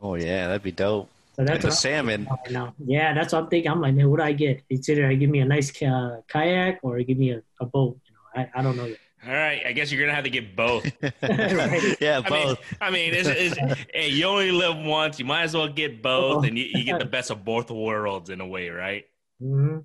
Oh 0.00 0.14
yeah, 0.14 0.46
that'd 0.48 0.62
be 0.62 0.72
dope. 0.72 1.08
So 1.36 1.44
that's 1.44 1.64
what 1.64 1.72
salmon. 1.74 2.26
Right. 2.30 2.72
Yeah, 2.86 3.12
that's 3.12 3.32
what 3.32 3.42
I'm 3.44 3.48
thinking. 3.50 3.70
I'm 3.72 3.80
like, 3.80 3.94
man, 3.94 4.08
what 4.08 4.18
do 4.18 4.22
I 4.24 4.32
get? 4.32 4.62
It's 4.70 4.88
either 4.88 5.06
I 5.06 5.14
give 5.14 5.30
me 5.30 5.40
a 5.40 5.44
nice 5.44 5.70
uh, 5.82 6.20
kayak 6.28 6.78
or 6.82 6.98
give 7.02 7.18
me 7.18 7.30
a, 7.32 7.42
a 7.60 7.66
boat. 7.66 7.98
You 8.06 8.12
know, 8.14 8.24
I, 8.54 8.60
I 8.60 8.62
don't 8.62 8.76
know 8.76 8.86
yet. 8.86 8.98
All 9.26 9.32
right, 9.32 9.62
I 9.66 9.72
guess 9.72 9.90
you're 9.90 10.00
gonna 10.02 10.14
have 10.14 10.24
to 10.24 10.30
get 10.30 10.54
both. 10.54 10.84
Yeah, 12.00 12.20
I 12.24 12.30
mean, 12.30 12.46
both. 12.46 12.58
I 12.80 12.90
mean, 12.90 13.14
it's, 13.14 13.28
it's, 13.28 13.56
hey, 13.92 14.10
you 14.10 14.26
only 14.26 14.50
live 14.50 14.76
once. 14.76 15.18
You 15.18 15.24
might 15.24 15.44
as 15.44 15.54
well 15.54 15.68
get 15.68 16.02
both, 16.02 16.44
and 16.44 16.58
you, 16.58 16.66
you 16.74 16.84
get 16.84 16.98
the 16.98 17.04
best 17.06 17.30
of 17.30 17.44
both 17.44 17.70
worlds 17.70 18.28
in 18.30 18.40
a 18.40 18.46
way, 18.46 18.68
right? 18.68 19.04
hmm 19.40 19.78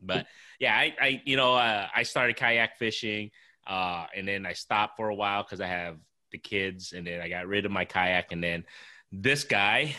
But 0.00 0.26
yeah, 0.58 0.74
I, 0.74 0.94
I 1.00 1.22
you 1.24 1.36
know, 1.36 1.54
uh, 1.54 1.88
I 1.94 2.04
started 2.04 2.36
kayak 2.36 2.78
fishing, 2.78 3.30
uh, 3.66 4.06
and 4.16 4.26
then 4.26 4.46
I 4.46 4.54
stopped 4.54 4.96
for 4.96 5.08
a 5.10 5.14
while 5.14 5.42
because 5.42 5.60
I 5.60 5.66
have 5.66 5.96
the 6.32 6.38
kids, 6.38 6.92
and 6.92 7.06
then 7.06 7.20
I 7.20 7.28
got 7.28 7.46
rid 7.46 7.66
of 7.66 7.72
my 7.72 7.84
kayak, 7.84 8.32
and 8.32 8.42
then 8.42 8.64
this 9.12 9.44
guy 9.44 9.94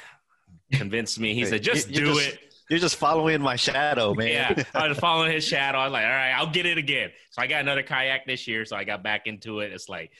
convinced 0.71 1.19
me. 1.19 1.33
He 1.35 1.45
said, 1.45 1.61
"Just 1.61 1.89
you- 1.89 1.93
you 1.95 2.05
do 2.05 2.13
just- 2.15 2.33
it." 2.33 2.50
You're 2.71 2.79
just 2.79 2.95
following 2.95 3.41
my 3.41 3.57
shadow, 3.57 4.13
man. 4.13 4.29
Yeah, 4.29 4.63
I 4.73 4.87
was 4.87 4.97
following 4.97 5.33
his 5.33 5.43
shadow. 5.43 5.77
I 5.77 5.83
was 5.83 5.91
like, 5.91 6.05
all 6.05 6.09
right, 6.09 6.31
I'll 6.31 6.51
get 6.51 6.65
it 6.65 6.77
again. 6.77 7.09
So 7.31 7.41
I 7.41 7.47
got 7.47 7.59
another 7.59 7.83
kayak 7.83 8.25
this 8.25 8.47
year. 8.47 8.63
So 8.63 8.77
I 8.77 8.85
got 8.85 9.03
back 9.03 9.27
into 9.27 9.59
it. 9.59 9.73
It's 9.73 9.89
like, 9.89 10.11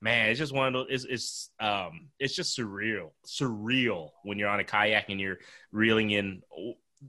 man, 0.00 0.28
it's 0.28 0.40
just 0.40 0.52
one 0.52 0.66
of 0.66 0.72
those. 0.72 0.86
It's 0.90 1.04
it's 1.04 1.50
um, 1.60 2.08
it's 2.18 2.34
just 2.34 2.58
surreal, 2.58 3.10
surreal 3.24 4.10
when 4.24 4.40
you're 4.40 4.48
on 4.48 4.58
a 4.58 4.64
kayak 4.64 5.08
and 5.08 5.20
you're 5.20 5.38
reeling 5.70 6.10
in 6.10 6.42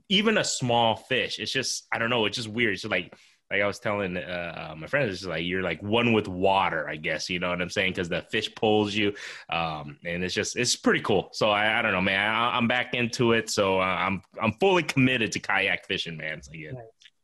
even 0.08 0.38
a 0.38 0.44
small 0.44 0.94
fish. 0.94 1.40
It's 1.40 1.50
just 1.50 1.84
I 1.90 1.98
don't 1.98 2.08
know. 2.08 2.26
It's 2.26 2.36
just 2.36 2.46
weird. 2.46 2.74
It's 2.74 2.82
just 2.82 2.92
like 2.92 3.12
like 3.52 3.60
I 3.60 3.66
was 3.66 3.78
telling 3.78 4.16
uh, 4.16 4.70
uh, 4.72 4.74
my 4.76 4.86
friends, 4.86 5.10
it's 5.10 5.20
just 5.20 5.28
like 5.28 5.44
you're 5.44 5.62
like 5.62 5.82
one 5.82 6.14
with 6.14 6.26
water, 6.26 6.88
I 6.88 6.96
guess. 6.96 7.28
You 7.28 7.38
know 7.38 7.50
what 7.50 7.60
I'm 7.60 7.68
saying? 7.68 7.92
Because 7.92 8.08
the 8.08 8.22
fish 8.22 8.52
pulls 8.54 8.94
you, 8.94 9.12
um, 9.50 9.98
and 10.06 10.24
it's 10.24 10.32
just 10.32 10.56
it's 10.56 10.74
pretty 10.74 11.00
cool. 11.00 11.28
So 11.32 11.50
I, 11.50 11.78
I 11.78 11.82
don't 11.82 11.92
know, 11.92 12.00
man. 12.00 12.18
I, 12.18 12.56
I'm 12.56 12.66
back 12.66 12.94
into 12.94 13.32
it, 13.32 13.50
so 13.50 13.78
uh, 13.78 13.84
I'm 13.84 14.22
I'm 14.42 14.54
fully 14.54 14.82
committed 14.82 15.32
to 15.32 15.38
kayak 15.38 15.86
fishing, 15.86 16.16
man. 16.16 16.42
So 16.42 16.52
yeah. 16.54 16.70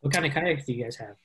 What 0.00 0.12
kind 0.12 0.26
of 0.26 0.32
kayaks 0.32 0.66
do 0.66 0.74
you 0.74 0.84
guys 0.84 0.96
have? 0.96 1.16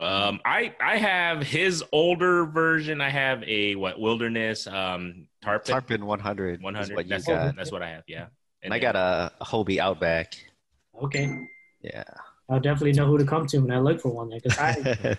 Um, 0.00 0.40
I 0.46 0.74
I 0.80 0.96
have 0.96 1.42
his 1.42 1.84
older 1.92 2.46
version. 2.46 3.02
I 3.02 3.10
have 3.10 3.42
a 3.44 3.74
what 3.74 4.00
wilderness 4.00 4.66
um 4.66 5.26
tarpon, 5.42 5.72
Tarpon 5.72 6.06
100. 6.06 6.62
100. 6.62 6.82
Is 6.82 6.96
what 6.96 7.06
you 7.06 7.34
got. 7.34 7.54
that's 7.54 7.70
what 7.70 7.82
I 7.82 7.90
have. 7.90 8.04
Yeah, 8.06 8.26
And 8.62 8.72
I 8.72 8.78
got 8.78 8.96
a, 8.96 9.30
a 9.40 9.44
Hobie 9.44 9.78
Outback. 9.78 10.34
Okay, 11.02 11.28
Yeah. 11.82 12.04
I'll 12.50 12.60
definitely 12.60 12.92
know 12.94 13.06
who 13.06 13.18
to 13.18 13.24
come 13.24 13.46
to 13.46 13.58
when 13.58 13.70
I 13.72 13.78
look 13.78 14.00
for 14.00 14.10
one 14.10 14.28
there 14.30 14.40
because 14.42 14.58
I 14.58 14.74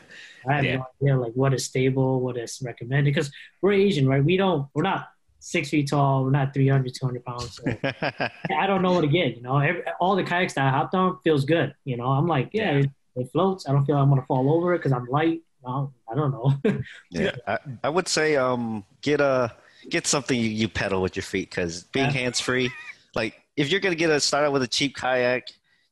I 0.49 0.55
have 0.55 0.65
Yeah. 0.65 0.77
no 0.77 0.85
idea 1.01 1.17
like 1.17 1.33
what 1.33 1.53
is 1.53 1.65
stable, 1.65 2.21
what 2.21 2.37
is 2.37 2.61
recommended. 2.63 3.13
Because 3.13 3.31
we're 3.61 3.73
Asian, 3.73 4.07
right? 4.07 4.23
We 4.23 4.37
don't, 4.37 4.67
we're 4.73 4.83
not 4.83 5.09
six 5.39 5.69
feet 5.69 5.89
tall, 5.89 6.23
we're 6.23 6.31
not 6.31 6.53
300, 6.53 6.93
200 6.95 7.23
pounds. 7.25 7.57
So 7.57 7.79
I 8.57 8.67
don't 8.67 8.81
know 8.81 8.93
what 8.93 9.01
to 9.01 9.07
get. 9.07 9.35
You 9.35 9.41
know, 9.41 9.57
Every, 9.57 9.83
all 9.99 10.15
the 10.15 10.23
kayaks 10.23 10.53
that 10.53 10.65
I 10.67 10.69
hopped 10.69 10.95
on 10.95 11.19
feels 11.23 11.45
good. 11.45 11.73
You 11.85 11.97
know, 11.97 12.07
I'm 12.07 12.27
like, 12.27 12.49
yeah, 12.53 12.71
Yeah. 12.71 12.77
It, 12.79 12.89
it 13.15 13.31
floats. 13.31 13.67
I 13.67 13.73
don't 13.73 13.85
feel 13.85 13.97
I'm 13.97 14.09
gonna 14.09 14.25
fall 14.27 14.53
over 14.53 14.73
it 14.73 14.79
because 14.79 14.91
I'm 14.93 15.05
light. 15.07 15.41
No, 15.63 15.93
I 16.11 16.15
don't 16.15 16.31
know. 16.31 16.53
yeah. 17.11 17.31
I, 17.47 17.57
I 17.83 17.89
would 17.89 18.07
say 18.07 18.35
um 18.37 18.85
get 19.01 19.19
a 19.21 19.51
get 19.89 20.07
something 20.07 20.39
you, 20.39 20.49
you 20.49 20.69
pedal 20.69 21.01
with 21.01 21.15
your 21.15 21.23
feet 21.23 21.49
because 21.49 21.83
being 21.83 22.05
Yeah. 22.05 22.11
hands 22.11 22.39
free, 22.39 22.71
like 23.15 23.35
if 23.57 23.69
you're 23.71 23.81
gonna 23.81 23.95
get 23.95 24.09
a 24.09 24.19
start 24.19 24.45
out 24.45 24.53
with 24.53 24.63
a 24.63 24.67
cheap 24.67 24.95
kayak, 24.95 25.47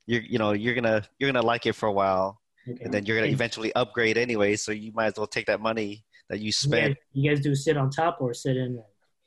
you're 0.08 0.22
you 0.22 0.40
know 0.40 0.54
you're 0.54 0.74
gonna 0.74 1.04
you're 1.20 1.32
gonna 1.32 1.46
like 1.46 1.66
it 1.66 1.74
for 1.74 1.88
a 1.88 1.92
while, 1.92 2.42
okay. 2.68 2.84
and 2.84 2.94
then 2.94 3.06
you're 3.06 3.18
gonna 3.18 3.32
eventually 3.32 3.74
upgrade 3.76 4.18
anyway. 4.18 4.56
So 4.56 4.72
you 4.72 4.92
might 4.94 5.08
as 5.08 5.18
well 5.18 5.28
take 5.28 5.46
that 5.46 5.62
money 5.62 6.06
that 6.30 6.40
you 6.40 6.46
you, 6.46 6.52
guys, 6.52 6.58
spent 6.58 6.98
you 7.14 7.30
guys 7.30 7.42
do 7.42 7.54
sit 7.54 7.78
on 7.78 7.90
top 7.92 8.18
or 8.20 8.34
sit 8.34 8.58
in? 8.58 8.82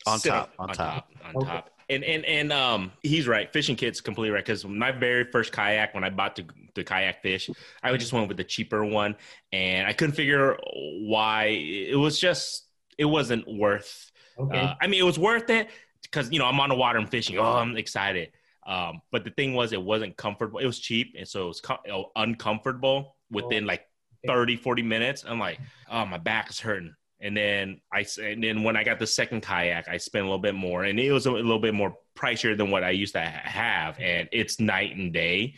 on 0.06 0.18
Sit 0.18 0.30
top, 0.30 0.52
on 0.58 0.68
top. 0.68 1.08
on 1.24 1.36
Okay. 1.36 1.46
top. 1.46 1.70
And 1.90 2.04
and 2.04 2.24
and 2.24 2.52
um, 2.52 2.92
he's 3.02 3.26
right. 3.26 3.52
Fishing 3.52 3.76
kit's 3.76 4.00
completely 4.00 4.30
right. 4.30 4.44
Because 4.44 4.64
my 4.64 4.92
very 4.92 5.24
first 5.24 5.52
kayak, 5.52 5.92
when 5.92 6.04
I 6.04 6.10
bought 6.10 6.36
the 6.36 6.46
the 6.74 6.84
kayak 6.84 7.20
fish, 7.20 7.50
I 7.82 7.94
just 7.96 8.12
went 8.12 8.28
with 8.28 8.36
the 8.36 8.44
cheaper 8.44 8.84
one, 8.84 9.16
and 9.52 9.86
I 9.88 9.92
couldn't 9.92 10.14
figure 10.14 10.56
why. 10.72 11.46
It 11.46 11.98
was 11.98 12.18
just 12.18 12.66
it 12.96 13.06
wasn't 13.06 13.46
worth. 13.46 14.12
Okay. 14.38 14.58
Uh, 14.58 14.74
I 14.80 14.86
mean, 14.86 15.00
it 15.00 15.04
was 15.04 15.18
worth 15.18 15.50
it 15.50 15.68
because 16.02 16.30
you 16.30 16.38
know 16.38 16.46
I'm 16.46 16.60
on 16.60 16.68
the 16.68 16.76
water 16.76 16.98
and 16.98 17.10
fishing. 17.10 17.38
Oh, 17.38 17.42
I'm 17.42 17.76
excited. 17.76 18.30
Um, 18.66 19.00
but 19.10 19.24
the 19.24 19.30
thing 19.30 19.54
was, 19.54 19.72
it 19.72 19.82
wasn't 19.82 20.16
comfortable. 20.16 20.58
It 20.58 20.66
was 20.66 20.78
cheap, 20.78 21.14
and 21.18 21.26
so 21.26 21.44
it 21.44 21.48
was 21.48 21.60
com- 21.60 22.04
uncomfortable 22.16 23.16
within 23.30 23.66
like 23.66 23.86
okay. 24.24 24.32
30, 24.32 24.56
40 24.56 24.82
minutes. 24.82 25.24
I'm 25.26 25.38
like, 25.38 25.58
oh, 25.90 26.04
my 26.06 26.18
back 26.18 26.50
is 26.50 26.60
hurting. 26.60 26.94
And 27.22 27.36
then 27.36 27.80
I 27.92 28.06
and 28.22 28.42
then 28.42 28.62
when 28.62 28.76
I 28.76 28.84
got 28.84 28.98
the 28.98 29.06
second 29.06 29.42
kayak, 29.42 29.88
I 29.88 29.98
spent 29.98 30.24
a 30.24 30.28
little 30.28 30.40
bit 30.40 30.54
more, 30.54 30.84
and 30.84 30.98
it 30.98 31.12
was 31.12 31.26
a 31.26 31.32
little 31.32 31.58
bit 31.58 31.74
more 31.74 31.94
pricier 32.16 32.56
than 32.56 32.70
what 32.70 32.84
I 32.84 32.90
used 32.90 33.14
to 33.14 33.20
have, 33.20 33.98
and 33.98 34.28
it's 34.32 34.58
night 34.58 34.96
and 34.96 35.12
day 35.12 35.54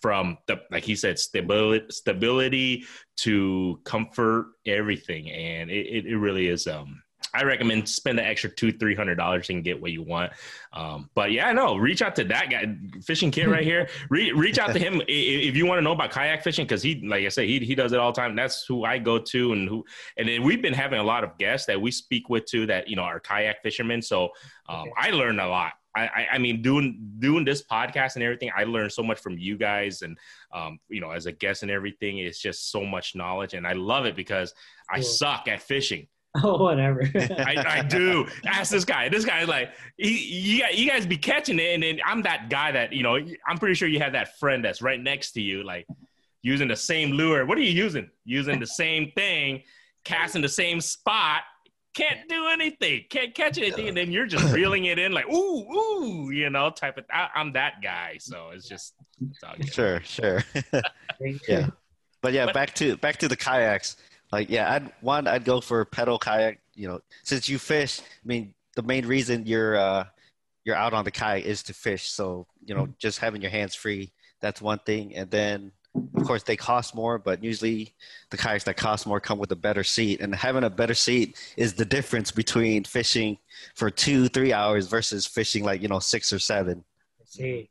from 0.00 0.38
the 0.46 0.60
like 0.70 0.84
he 0.84 0.96
said 0.96 1.18
stability 1.18 1.84
stability 1.90 2.84
to 3.16 3.80
comfort 3.84 4.46
everything 4.66 5.30
and 5.30 5.70
it, 5.70 6.06
it 6.06 6.16
really 6.16 6.48
is 6.48 6.66
um 6.66 7.02
I 7.34 7.44
recommend 7.44 7.88
spend 7.88 8.18
an 8.18 8.26
extra 8.26 8.50
two, 8.50 8.72
three 8.72 8.94
hundred 8.94 9.16
dollars 9.16 9.50
and 9.50 9.62
get 9.62 9.80
what 9.80 9.92
you 9.92 10.02
want. 10.02 10.32
Um, 10.72 11.10
but 11.14 11.32
yeah, 11.32 11.52
no, 11.52 11.76
reach 11.76 12.02
out 12.02 12.14
to 12.16 12.24
that 12.24 12.50
guy, 12.50 12.74
fishing 13.02 13.30
kit 13.30 13.48
right 13.48 13.64
here. 13.64 13.88
Re- 14.10 14.32
reach 14.32 14.58
out 14.58 14.72
to 14.72 14.78
him 14.78 15.00
if 15.06 15.56
you 15.56 15.66
want 15.66 15.78
to 15.78 15.82
know 15.82 15.92
about 15.92 16.10
kayak 16.10 16.42
fishing 16.42 16.64
because 16.64 16.82
he, 16.82 17.06
like 17.06 17.24
I 17.24 17.28
said, 17.28 17.46
he 17.46 17.58
he 17.60 17.74
does 17.74 17.92
it 17.92 17.98
all 17.98 18.12
the 18.12 18.20
time. 18.20 18.36
That's 18.36 18.64
who 18.66 18.84
I 18.84 18.98
go 18.98 19.18
to, 19.18 19.52
and 19.52 19.68
who 19.68 19.84
and 20.16 20.28
then 20.28 20.42
we've 20.42 20.62
been 20.62 20.74
having 20.74 21.00
a 21.00 21.04
lot 21.04 21.24
of 21.24 21.38
guests 21.38 21.66
that 21.66 21.80
we 21.80 21.90
speak 21.90 22.28
with 22.28 22.46
too 22.46 22.66
that 22.66 22.88
you 22.88 22.96
know 22.96 23.02
are 23.02 23.20
kayak 23.20 23.62
fishermen. 23.62 24.02
So 24.02 24.30
um, 24.68 24.80
Okay. 24.80 24.92
I 24.96 25.10
learned 25.10 25.40
a 25.40 25.48
lot. 25.48 25.72
I, 25.96 26.06
I, 26.06 26.26
I 26.34 26.38
mean, 26.38 26.62
doing 26.62 27.16
doing 27.18 27.44
this 27.44 27.64
podcast 27.64 28.14
and 28.14 28.22
everything, 28.22 28.50
I 28.56 28.64
learned 28.64 28.92
so 28.92 29.02
much 29.02 29.18
from 29.18 29.36
you 29.38 29.58
guys, 29.58 30.02
and 30.02 30.16
um, 30.52 30.78
you 30.88 31.00
know, 31.00 31.10
as 31.10 31.26
a 31.26 31.32
guest 31.32 31.62
and 31.62 31.70
everything, 31.70 32.18
it's 32.18 32.38
just 32.40 32.70
so 32.70 32.84
much 32.84 33.16
knowledge, 33.16 33.54
and 33.54 33.66
I 33.66 33.72
love 33.72 34.06
it 34.06 34.14
because 34.14 34.54
I 34.88 35.00
suck 35.00 35.48
at 35.48 35.62
fishing. 35.62 36.06
oh, 36.44 36.62
whatever. 36.62 37.02
I, 37.14 37.64
I 37.66 37.82
do. 37.82 38.26
Ask 38.46 38.70
this 38.70 38.84
guy. 38.84 39.08
This 39.08 39.24
guy's 39.24 39.48
like, 39.48 39.70
he, 39.96 40.16
you, 40.18 40.60
guys, 40.62 40.78
you 40.78 40.88
guys 40.88 41.06
be 41.06 41.16
catching 41.16 41.58
it, 41.58 41.74
and 41.74 41.82
then 41.82 41.98
I'm 42.04 42.22
that 42.22 42.48
guy 42.48 42.70
that 42.72 42.92
you 42.92 43.02
know. 43.02 43.18
I'm 43.48 43.58
pretty 43.58 43.74
sure 43.74 43.88
you 43.88 43.98
have 43.98 44.12
that 44.12 44.38
friend 44.38 44.64
that's 44.64 44.80
right 44.80 45.00
next 45.00 45.32
to 45.32 45.40
you, 45.42 45.64
like 45.64 45.86
using 46.42 46.68
the 46.68 46.76
same 46.76 47.10
lure. 47.12 47.46
What 47.46 47.58
are 47.58 47.62
you 47.62 47.72
using? 47.72 48.08
Using 48.24 48.60
the 48.60 48.66
same 48.66 49.10
thing, 49.12 49.62
casting 50.04 50.42
the 50.42 50.48
same 50.48 50.80
spot. 50.80 51.42
Can't 51.94 52.28
do 52.28 52.46
anything. 52.46 53.04
Can't 53.10 53.34
catch 53.34 53.58
anything, 53.58 53.88
and 53.88 53.96
then 53.96 54.12
you're 54.12 54.26
just 54.26 54.54
reeling 54.54 54.84
it 54.84 55.00
in, 55.00 55.10
like 55.10 55.28
ooh, 55.28 55.66
ooh, 55.72 56.30
you 56.30 56.48
know, 56.48 56.70
type 56.70 56.96
of. 56.96 57.04
I, 57.12 57.28
I'm 57.34 57.52
that 57.54 57.82
guy, 57.82 58.18
so 58.20 58.50
it's 58.54 58.68
just. 58.68 58.94
It's 59.28 59.42
all 59.42 59.54
good. 59.56 59.72
Sure, 59.72 60.00
sure. 60.02 60.44
yeah. 61.48 61.70
But 62.22 62.32
yeah, 62.32 62.46
But- 62.46 62.54
back 62.54 62.74
to 62.76 62.96
back 62.98 63.16
to 63.16 63.26
the 63.28 63.36
kayaks. 63.36 63.96
Like 64.32 64.50
yeah, 64.50 64.72
I'd 64.72 64.92
one 65.00 65.26
I'd 65.26 65.44
go 65.44 65.60
for 65.60 65.84
pedal 65.84 66.18
kayak. 66.18 66.58
You 66.74 66.88
know, 66.88 67.00
since 67.24 67.48
you 67.48 67.58
fish, 67.58 68.00
I 68.00 68.26
mean, 68.26 68.54
the 68.76 68.82
main 68.82 69.06
reason 69.06 69.46
you're 69.46 69.76
uh, 69.76 70.04
you're 70.64 70.76
out 70.76 70.92
on 70.92 71.04
the 71.04 71.10
kayak 71.10 71.44
is 71.44 71.62
to 71.64 71.74
fish. 71.74 72.10
So 72.10 72.46
you 72.64 72.74
know, 72.74 72.88
just 72.98 73.18
having 73.18 73.42
your 73.42 73.50
hands 73.50 73.74
free, 73.74 74.12
that's 74.40 74.62
one 74.62 74.78
thing. 74.78 75.14
And 75.16 75.30
then 75.30 75.72
of 75.94 76.24
course 76.24 76.42
they 76.44 76.56
cost 76.56 76.94
more, 76.94 77.18
but 77.18 77.42
usually 77.42 77.94
the 78.30 78.36
kayaks 78.36 78.64
that 78.64 78.76
cost 78.76 79.06
more 79.06 79.20
come 79.20 79.38
with 79.38 79.50
a 79.50 79.56
better 79.56 79.82
seat. 79.82 80.20
And 80.20 80.34
having 80.34 80.62
a 80.64 80.70
better 80.70 80.94
seat 80.94 81.36
is 81.56 81.74
the 81.74 81.84
difference 81.84 82.30
between 82.30 82.84
fishing 82.84 83.38
for 83.74 83.90
two, 83.90 84.28
three 84.28 84.52
hours 84.52 84.86
versus 84.86 85.26
fishing 85.26 85.64
like 85.64 85.82
you 85.82 85.88
know 85.88 85.98
six 85.98 86.32
or 86.32 86.38
seven. 86.38 86.84
I 87.20 87.24
see. 87.26 87.70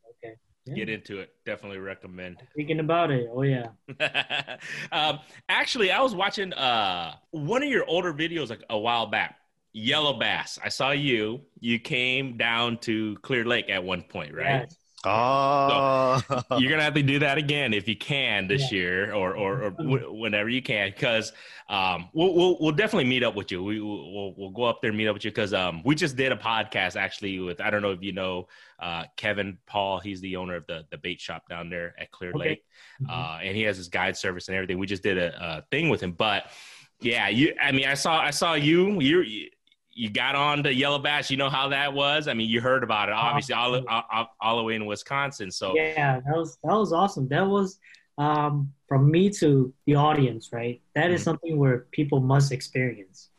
Yeah. 0.69 0.75
Get 0.75 0.89
into 0.89 1.19
it. 1.19 1.33
Definitely 1.45 1.79
recommend. 1.79 2.37
Thinking 2.55 2.79
about 2.79 3.09
it. 3.11 3.27
Oh 3.33 3.41
yeah. 3.41 3.69
um, 4.91 5.19
actually, 5.47 5.91
I 5.91 6.01
was 6.01 6.13
watching 6.13 6.53
uh, 6.53 7.15
one 7.31 7.63
of 7.63 7.69
your 7.69 7.85
older 7.87 8.13
videos 8.13 8.49
like 8.49 8.63
a 8.69 8.77
while 8.77 9.07
back. 9.07 9.37
Yellow 9.71 10.19
bass. 10.19 10.59
I 10.63 10.69
saw 10.69 10.91
you. 10.91 11.41
You 11.59 11.79
came 11.79 12.37
down 12.37 12.77
to 12.79 13.15
Clear 13.21 13.45
Lake 13.45 13.69
at 13.69 13.83
one 13.83 14.03
point, 14.03 14.33
right? 14.33 14.61
Yes. 14.61 14.75
Oh, 15.05 16.21
You're 16.57 16.69
gonna 16.69 16.83
have 16.83 16.93
to 16.95 17.03
do 17.03 17.19
that 17.19 17.37
again 17.37 17.73
if 17.73 17.87
you 17.87 17.95
can 17.95 18.47
this 18.47 18.71
year, 18.71 19.13
or 19.13 19.35
or, 19.35 19.63
or 19.63 19.69
w- 19.71 20.11
whenever 20.13 20.49
you 20.49 20.61
can, 20.61 20.89
because 20.91 21.31
um, 21.69 22.09
we'll, 22.13 22.33
we'll 22.33 22.57
we'll 22.59 22.71
definitely 22.71 23.05
meet 23.09 23.23
up 23.23 23.35
with 23.35 23.51
you. 23.51 23.63
We 23.63 23.79
we'll, 23.79 24.33
we'll, 24.37 24.49
go 24.49 24.63
up 24.63 24.81
there 24.81 24.89
and 24.89 24.97
meet 24.97 25.07
up 25.07 25.13
with 25.13 25.23
you 25.23 25.31
because 25.31 25.53
um, 25.53 25.81
we 25.85 25.95
just 25.95 26.15
did 26.17 26.31
a 26.31 26.35
podcast 26.35 26.95
actually 26.95 27.39
with 27.39 27.61
I 27.61 27.69
don't 27.69 27.81
know 27.81 27.91
if 27.91 28.03
you 28.03 28.11
know 28.11 28.47
uh, 28.79 29.05
Kevin 29.15 29.57
Paul. 29.65 29.99
He's 29.99 30.19
the 30.21 30.35
owner 30.35 30.55
of 30.55 30.67
the 30.67 30.85
the 30.91 30.97
bait 30.97 31.21
shop 31.21 31.47
down 31.47 31.69
there 31.69 31.95
at 31.97 32.11
Clear 32.11 32.31
Okay. 32.31 32.39
Lake, 32.39 32.63
Mhm. 33.01 33.09
uh, 33.09 33.39
and 33.41 33.55
he 33.55 33.63
has 33.63 33.77
his 33.77 33.87
guide 33.87 34.17
service 34.17 34.47
and 34.49 34.55
everything. 34.55 34.79
We 34.79 34.87
just 34.87 35.03
did 35.03 35.17
a, 35.17 35.33
a 35.59 35.61
thing 35.71 35.89
with 35.89 36.01
him, 36.01 36.11
but 36.11 36.45
yeah, 37.01 37.29
you. 37.29 37.55
I 37.61 37.71
mean, 37.71 37.87
I 37.87 37.93
saw 37.93 38.19
I 38.19 38.31
saw 38.31 38.55
you. 38.55 38.99
You 38.99 39.47
you 39.99 40.09
got 40.09 40.33
on 40.35 40.63
to 40.63 40.73
Yellow 40.73 40.97
Bass. 40.99 41.29
You 41.29 41.35
know 41.35 41.49
how 41.49 41.67
that 41.69 41.93
was. 41.93 42.29
I 42.29 42.33
mean, 42.33 42.49
you 42.49 42.61
heard 42.61 42.83
about 42.83 43.09
it 43.09 43.13
obviously 43.13 43.53
all 43.53 43.85
all, 43.87 44.29
all, 44.39 44.57
the 44.57 44.63
way 44.63 44.75
in 44.75 44.85
Wisconsin. 44.85 45.51
So 45.51 45.75
Yeah, 45.75 46.21
that 46.25 46.35
was 46.37 46.57
that 46.63 46.73
was 46.73 46.93
awesome. 46.93 47.27
That 47.27 47.45
was 47.45 47.79
um, 48.17 48.71
from 48.87 49.11
me 49.11 49.29
to 49.41 49.73
the 49.85 49.95
audience, 49.95 50.51
right? 50.53 50.81
That 50.95 51.11
is 51.11 51.21
Mhm. 51.21 51.25
something 51.25 51.57
where 51.57 51.79
people 51.91 52.21
must 52.21 52.51
experience. 52.51 53.29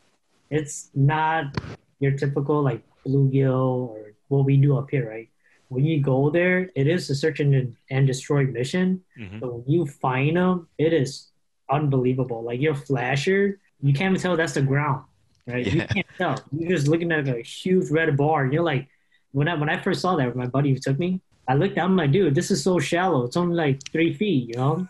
It's 0.50 0.90
not 0.94 1.44
your 1.98 2.12
typical 2.12 2.62
like 2.62 2.82
bluegill 3.06 3.88
or 3.88 4.12
what 4.28 4.44
we 4.44 4.56
do 4.56 4.76
up 4.76 4.90
here, 4.90 5.08
right? 5.08 5.28
when 5.70 5.84
you 5.84 6.00
go 6.00 6.30
there, 6.30 6.68
it 6.74 6.88
is 6.88 7.08
a 7.10 7.14
search 7.14 7.38
and, 7.38 7.76
and 7.90 8.04
destroy 8.04 8.44
mission. 8.44 9.00
Mhm. 9.16 9.38
But 9.40 9.54
when 9.54 9.64
you 9.68 9.86
find 9.86 10.36
them, 10.36 10.66
it 10.78 10.92
is 10.92 11.30
unbelievable. 11.70 12.42
Like 12.42 12.60
your 12.60 12.74
flasher, 12.74 13.60
you 13.80 13.92
can't 13.94 14.10
even 14.10 14.20
tell 14.20 14.36
that's 14.36 14.54
the 14.54 14.62
ground, 14.62 15.04
right? 15.50 15.66
You 15.66 15.82
can't 15.86 16.06
tell. 16.16 16.42
You're 16.52 16.70
just 16.70 16.88
looking 16.88 17.12
at 17.12 17.28
a 17.28 17.40
huge 17.40 17.90
red 17.90 18.16
bar. 18.16 18.44
And 18.44 18.52
you're 18.52 18.62
like, 18.62 18.88
when 19.32 19.48
I 19.48 19.54
when 19.54 19.68
I 19.68 19.80
first 19.80 20.00
saw 20.00 20.16
that 20.16 20.26
with 20.26 20.36
my 20.36 20.46
buddy 20.46 20.70
who 20.70 20.78
took 20.78 20.98
me, 20.98 21.20
I 21.48 21.54
looked 21.54 21.76
down. 21.76 21.90
I'm 21.90 21.96
like, 21.96 22.12
dude, 22.12 22.34
this 22.34 22.50
is 22.50 22.62
so 22.62 22.78
shallow. 22.78 23.24
It's 23.24 23.36
only 23.36 23.56
like 23.56 23.80
three 23.90 24.12
feet, 24.14 24.48
you 24.48 24.54
know. 24.54 24.88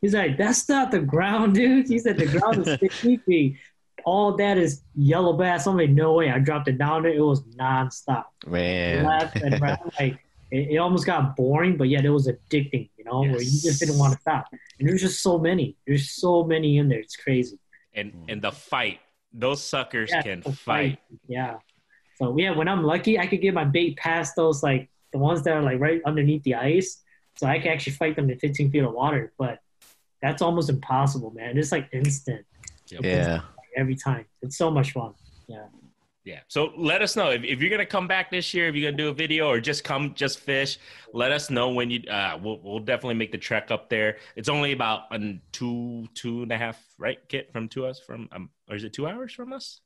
He's 0.00 0.14
like, 0.14 0.36
that's 0.36 0.68
not 0.68 0.90
the 0.90 1.00
ground, 1.00 1.54
dude. 1.60 1.88
He 1.88 1.98
said 1.98 2.18
the 2.18 2.26
ground 2.26 2.66
is 2.66 2.76
50 2.78 3.16
feet. 3.18 3.56
All 4.04 4.36
that 4.36 4.58
is 4.58 4.82
yellow 4.94 5.32
bass. 5.32 5.66
I'm 5.66 5.78
like, 5.78 5.88
no 5.88 6.12
way. 6.12 6.30
I 6.30 6.38
dropped 6.38 6.68
it 6.68 6.76
down 6.76 7.04
there. 7.04 7.14
It 7.14 7.24
was 7.24 7.42
nonstop 7.56 8.24
Man. 8.46 9.04
left 9.06 9.36
and 9.36 9.58
right. 9.60 9.78
Like 9.98 10.18
it, 10.50 10.72
it 10.72 10.76
almost 10.76 11.06
got 11.06 11.36
boring, 11.36 11.78
but 11.78 11.88
yet 11.88 12.04
it 12.04 12.10
was 12.10 12.28
addicting, 12.28 12.90
you 12.98 13.04
know, 13.04 13.20
where 13.20 13.40
you 13.40 13.60
just 13.60 13.80
didn't 13.80 13.98
want 13.98 14.12
to 14.12 14.20
stop. 14.20 14.46
And 14.78 14.86
there's 14.86 15.00
just 15.00 15.22
so 15.22 15.38
many. 15.38 15.74
There's 15.86 16.10
so 16.10 16.44
many 16.44 16.76
in 16.76 16.88
there. 16.88 17.00
It's 17.00 17.16
crazy. 17.16 17.58
And 17.94 18.12
mm. 18.12 18.24
and 18.28 18.42
the 18.42 18.52
fight, 18.52 19.00
those 19.34 19.62
suckers 19.62 20.10
Yeah, 20.10 20.22
can 20.22 20.40
the 20.40 20.52
fight. 20.52 20.98
Yeah. 21.28 21.56
So 22.16 22.38
yeah, 22.38 22.52
when 22.52 22.68
I'm 22.68 22.84
lucky, 22.84 23.18
I 23.18 23.26
could 23.26 23.40
get 23.40 23.52
my 23.52 23.64
bait 23.64 23.96
past 23.96 24.36
those 24.36 24.62
like 24.62 24.88
the 25.12 25.18
ones 25.18 25.42
that 25.42 25.52
are 25.56 25.62
like 25.62 25.80
right 25.80 26.00
underneath 26.06 26.42
the 26.44 26.54
ice, 26.54 27.02
so 27.36 27.46
I 27.46 27.58
can 27.58 27.72
actually 27.72 27.94
fight 27.94 28.14
them 28.16 28.28
to 28.28 28.38
15 28.38 28.70
feet 28.70 28.84
of 28.84 28.92
water. 28.92 29.32
But 29.36 29.58
that's 30.22 30.40
almost 30.40 30.70
impossible, 30.70 31.32
man. 31.32 31.58
It's 31.58 31.72
like 31.72 31.88
instant 31.92 32.46
Yeah. 32.88 33.42
every 33.76 33.96
time. 33.96 34.24
It's 34.42 34.56
so 34.56 34.70
much 34.70 34.92
fun. 34.92 35.14
Yeah. 35.48 35.66
Yeah. 36.24 36.40
So 36.48 36.72
let 36.76 37.02
us 37.02 37.16
know 37.16 37.30
if, 37.30 37.44
if 37.44 37.60
you're 37.60 37.70
gonna 37.70 37.84
come 37.84 38.08
back 38.08 38.30
this 38.30 38.54
year, 38.54 38.68
if 38.68 38.74
you're 38.74 38.90
gonna 38.90 39.02
do 39.02 39.08
a 39.10 39.14
video 39.14 39.46
or 39.46 39.60
just 39.60 39.84
come 39.84 40.14
just 40.14 40.40
fish. 40.40 40.78
Let 41.12 41.32
us 41.32 41.50
know 41.50 41.68
when 41.70 41.90
you. 41.90 42.00
Uh, 42.08 42.38
we'll 42.42 42.60
we'll 42.62 42.78
definitely 42.78 43.16
make 43.16 43.30
the 43.30 43.38
trek 43.38 43.70
up 43.70 43.90
there. 43.90 44.16
It's 44.34 44.48
only 44.48 44.72
about 44.72 45.02
a 45.12 45.38
two 45.52 46.08
two 46.14 46.42
and 46.42 46.52
a 46.52 46.56
half 46.56 46.82
right 46.98 47.18
kit 47.28 47.52
from 47.52 47.68
to 47.70 47.84
us 47.86 48.00
from 48.00 48.28
um 48.32 48.48
or 48.70 48.76
is 48.76 48.84
it 48.84 48.94
two 48.94 49.06
hours 49.06 49.32
from 49.34 49.52
us? 49.52 49.80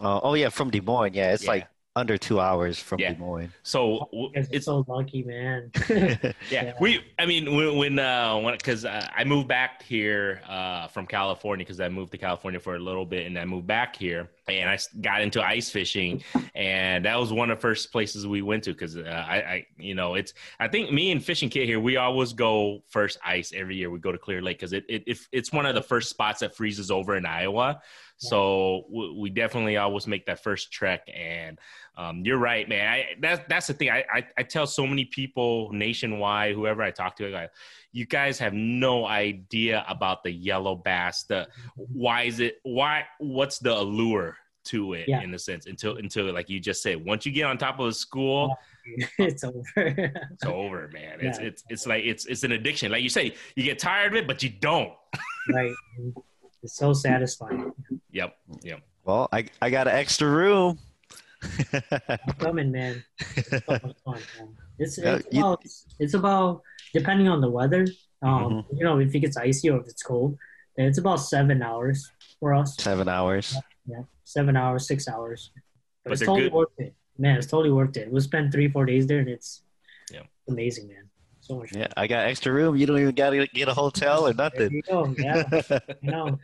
Uh, 0.00 0.20
oh 0.22 0.34
yeah, 0.34 0.48
from 0.48 0.70
Des 0.70 0.80
Moines. 0.80 1.14
Yeah, 1.14 1.32
it's 1.34 1.44
Yeah. 1.44 1.50
like 1.50 1.66
under 1.96 2.18
two 2.18 2.40
hours 2.40 2.78
from 2.78 2.98
Yeah. 2.98 3.12
Des 3.12 3.18
Moines. 3.20 3.52
So 3.62 4.08
You 4.12 4.28
w- 4.28 4.32
guys 4.34 4.48
are 4.48 4.56
it's 4.56 4.64
so 4.66 4.84
lucky, 4.88 5.22
man. 5.22 5.70
yeah. 5.88 6.32
Yeah. 6.50 6.72
We 6.80 7.00
I 7.18 7.26
mean 7.26 7.54
when 7.54 7.76
when 7.76 7.98
uh 7.98 8.36
when 8.38 8.54
because 8.56 8.84
uh, 8.84 9.06
I 9.14 9.22
moved 9.24 9.46
back 9.46 9.82
here 9.84 10.42
uh 10.48 10.88
from 10.88 11.06
California 11.06 11.64
because 11.64 11.80
I 11.80 11.88
moved 11.88 12.10
to 12.12 12.18
California 12.18 12.58
for 12.58 12.74
a 12.74 12.80
little 12.80 13.06
bit 13.06 13.26
and 13.26 13.38
I 13.38 13.44
moved 13.44 13.68
back 13.68 13.94
here 13.94 14.28
and 14.48 14.68
I 14.68 14.76
got 15.00 15.22
into 15.22 15.40
ice 15.42 15.70
fishing 15.70 16.22
and 16.56 17.04
that 17.04 17.18
was 17.18 17.32
one 17.32 17.50
of 17.50 17.58
the 17.58 17.62
first 17.62 17.92
places 17.92 18.26
we 18.26 18.42
went 18.42 18.64
to 18.64 18.72
because 18.72 18.96
uh, 18.96 19.24
I 19.28 19.36
I 19.36 19.66
you 19.78 19.94
know 19.94 20.14
it's 20.14 20.34
I 20.58 20.66
think 20.66 20.90
me 20.90 21.12
and 21.12 21.24
fishing 21.24 21.48
kit 21.48 21.66
here 21.68 21.78
we 21.78 21.96
always 21.96 22.32
go 22.32 22.82
first 22.88 23.18
ice 23.24 23.52
every 23.54 23.76
year 23.76 23.90
we 23.90 24.00
go 24.00 24.10
to 24.10 24.18
Clear 24.18 24.42
Lake 24.42 24.58
because 24.58 24.72
it, 24.72 24.84
it 24.88 25.04
if 25.06 25.28
it's 25.30 25.52
one 25.52 25.64
of 25.64 25.76
the 25.76 25.82
first 25.82 26.10
spots 26.10 26.40
that 26.40 26.56
freezes 26.56 26.90
over 26.90 27.16
in 27.16 27.24
Iowa 27.24 27.80
so 28.24 28.84
w- 28.90 29.20
we 29.20 29.30
definitely 29.30 29.76
always 29.76 30.06
make 30.06 30.26
that 30.26 30.42
first 30.42 30.72
trek 30.72 31.08
and 31.14 31.58
um, 31.96 32.22
you're 32.24 32.38
right, 32.38 32.68
man. 32.68 32.88
I, 32.92 33.06
that's 33.20 33.40
that's 33.48 33.66
the 33.68 33.74
thing. 33.74 33.90
I, 33.90 34.04
I 34.12 34.26
I 34.38 34.42
tell 34.42 34.66
so 34.66 34.84
many 34.86 35.04
people 35.04 35.70
nationwide, 35.72 36.54
whoever 36.54 36.82
I 36.82 36.90
talk 36.90 37.14
to, 37.16 37.28
I 37.28 37.30
go, 37.30 37.46
you 37.92 38.04
guys 38.04 38.38
have 38.40 38.52
no 38.52 39.06
idea 39.06 39.84
about 39.88 40.24
the 40.24 40.32
yellow 40.32 40.74
bass. 40.74 41.22
The 41.22 41.46
why 41.76 42.22
is 42.22 42.40
it? 42.40 42.58
Why? 42.64 43.04
What's 43.18 43.60
the 43.60 43.72
allure 43.72 44.36
to 44.64 44.94
it? 44.94 45.06
Yeah. 45.06 45.20
In 45.22 45.32
a 45.34 45.38
sense, 45.38 45.66
until 45.66 45.96
until 45.98 46.32
like 46.34 46.48
you 46.50 46.58
just 46.58 46.82
said, 46.82 47.04
once 47.04 47.24
you 47.26 47.30
get 47.30 47.44
on 47.44 47.58
top 47.58 47.78
of 47.78 47.86
a 47.86 47.92
school, 47.92 48.56
it's 49.18 49.44
over. 49.44 49.62
it's 49.76 50.44
over, 50.44 50.90
man. 50.92 51.18
It's 51.20 51.38
Yeah. 51.38 51.46
it's 51.46 51.64
it's 51.68 51.86
like 51.86 52.02
it's 52.04 52.26
it's 52.26 52.42
an 52.42 52.50
addiction. 52.52 52.90
Like 52.90 53.04
you 53.04 53.08
say, 53.08 53.34
you 53.54 53.62
get 53.62 53.78
tired 53.78 54.14
of 54.14 54.16
it, 54.16 54.26
but 54.26 54.42
you 54.42 54.48
don't. 54.50 54.92
right. 55.52 55.72
It's 56.64 56.76
so 56.76 56.92
satisfying. 56.94 57.72
Yep. 58.10 58.36
Yep. 58.62 58.80
well, 59.04 59.28
I 59.32 59.44
I 59.60 59.68
got 59.70 59.86
an 59.86 59.94
extra 59.94 60.28
room. 60.28 60.78
I'm 61.82 62.34
coming, 62.38 62.72
man. 62.72 63.04
It's 63.36 63.50
so 63.50 63.58
fun, 64.04 64.20
man. 64.38 64.48
It's, 64.78 64.96
Yeah, 64.98 65.16
it's, 65.16 65.26
you- 65.30 65.40
about, 65.40 65.62
it's 66.00 66.14
about 66.14 66.62
depending 66.94 67.28
on 67.28 67.40
the 67.40 67.50
weather. 67.50 67.86
Um, 68.22 68.30
Mm-hmm. 68.64 68.76
you 68.78 68.84
know, 68.84 68.98
if 68.98 69.14
it 69.14 69.20
gets 69.20 69.36
icy 69.36 69.68
or 69.68 69.78
if 69.80 69.86
it's 69.86 70.02
cold, 70.02 70.38
then 70.76 70.86
it's 70.86 70.96
about 70.98 71.16
seven 71.20 71.60
hours 71.62 72.10
for 72.40 72.54
us. 72.54 72.74
Seven 72.78 73.06
hours. 73.08 73.54
Yeah, 73.86 74.04
seven 74.24 74.56
hours, 74.56 74.86
six 74.88 75.06
hours. 75.06 75.50
But, 76.02 76.10
But 76.10 76.12
it's 76.14 76.22
totally 76.22 76.42
good. 76.44 76.52
worth 76.54 76.68
it, 76.78 76.94
man. 77.18 77.36
It's 77.36 77.46
totally 77.46 77.70
worth 77.72 77.94
it. 77.98 78.10
We'll 78.10 78.22
spend 78.22 78.50
three, 78.52 78.68
four 78.70 78.86
days 78.86 79.06
there, 79.06 79.18
and 79.18 79.28
it's 79.28 79.62
Yeah. 80.10 80.22
amazing, 80.48 80.88
man. 80.88 81.03
So 81.44 81.58
much. 81.58 81.72
Yeah, 81.74 81.88
I 81.96 82.06
got 82.06 82.26
extra 82.26 82.50
room. 82.52 82.74
You 82.74 82.86
don't 82.86 82.98
even 82.98 83.14
got 83.14 83.30
to 83.30 83.46
get 83.48 83.68
a 83.68 83.74
hotel 83.74 84.26
or 84.26 84.32
nothing. 84.32 84.72
you 84.72 84.80
go. 84.82 85.14
Yeah, 85.18 85.44
you 86.00 86.10
know, 86.10 86.38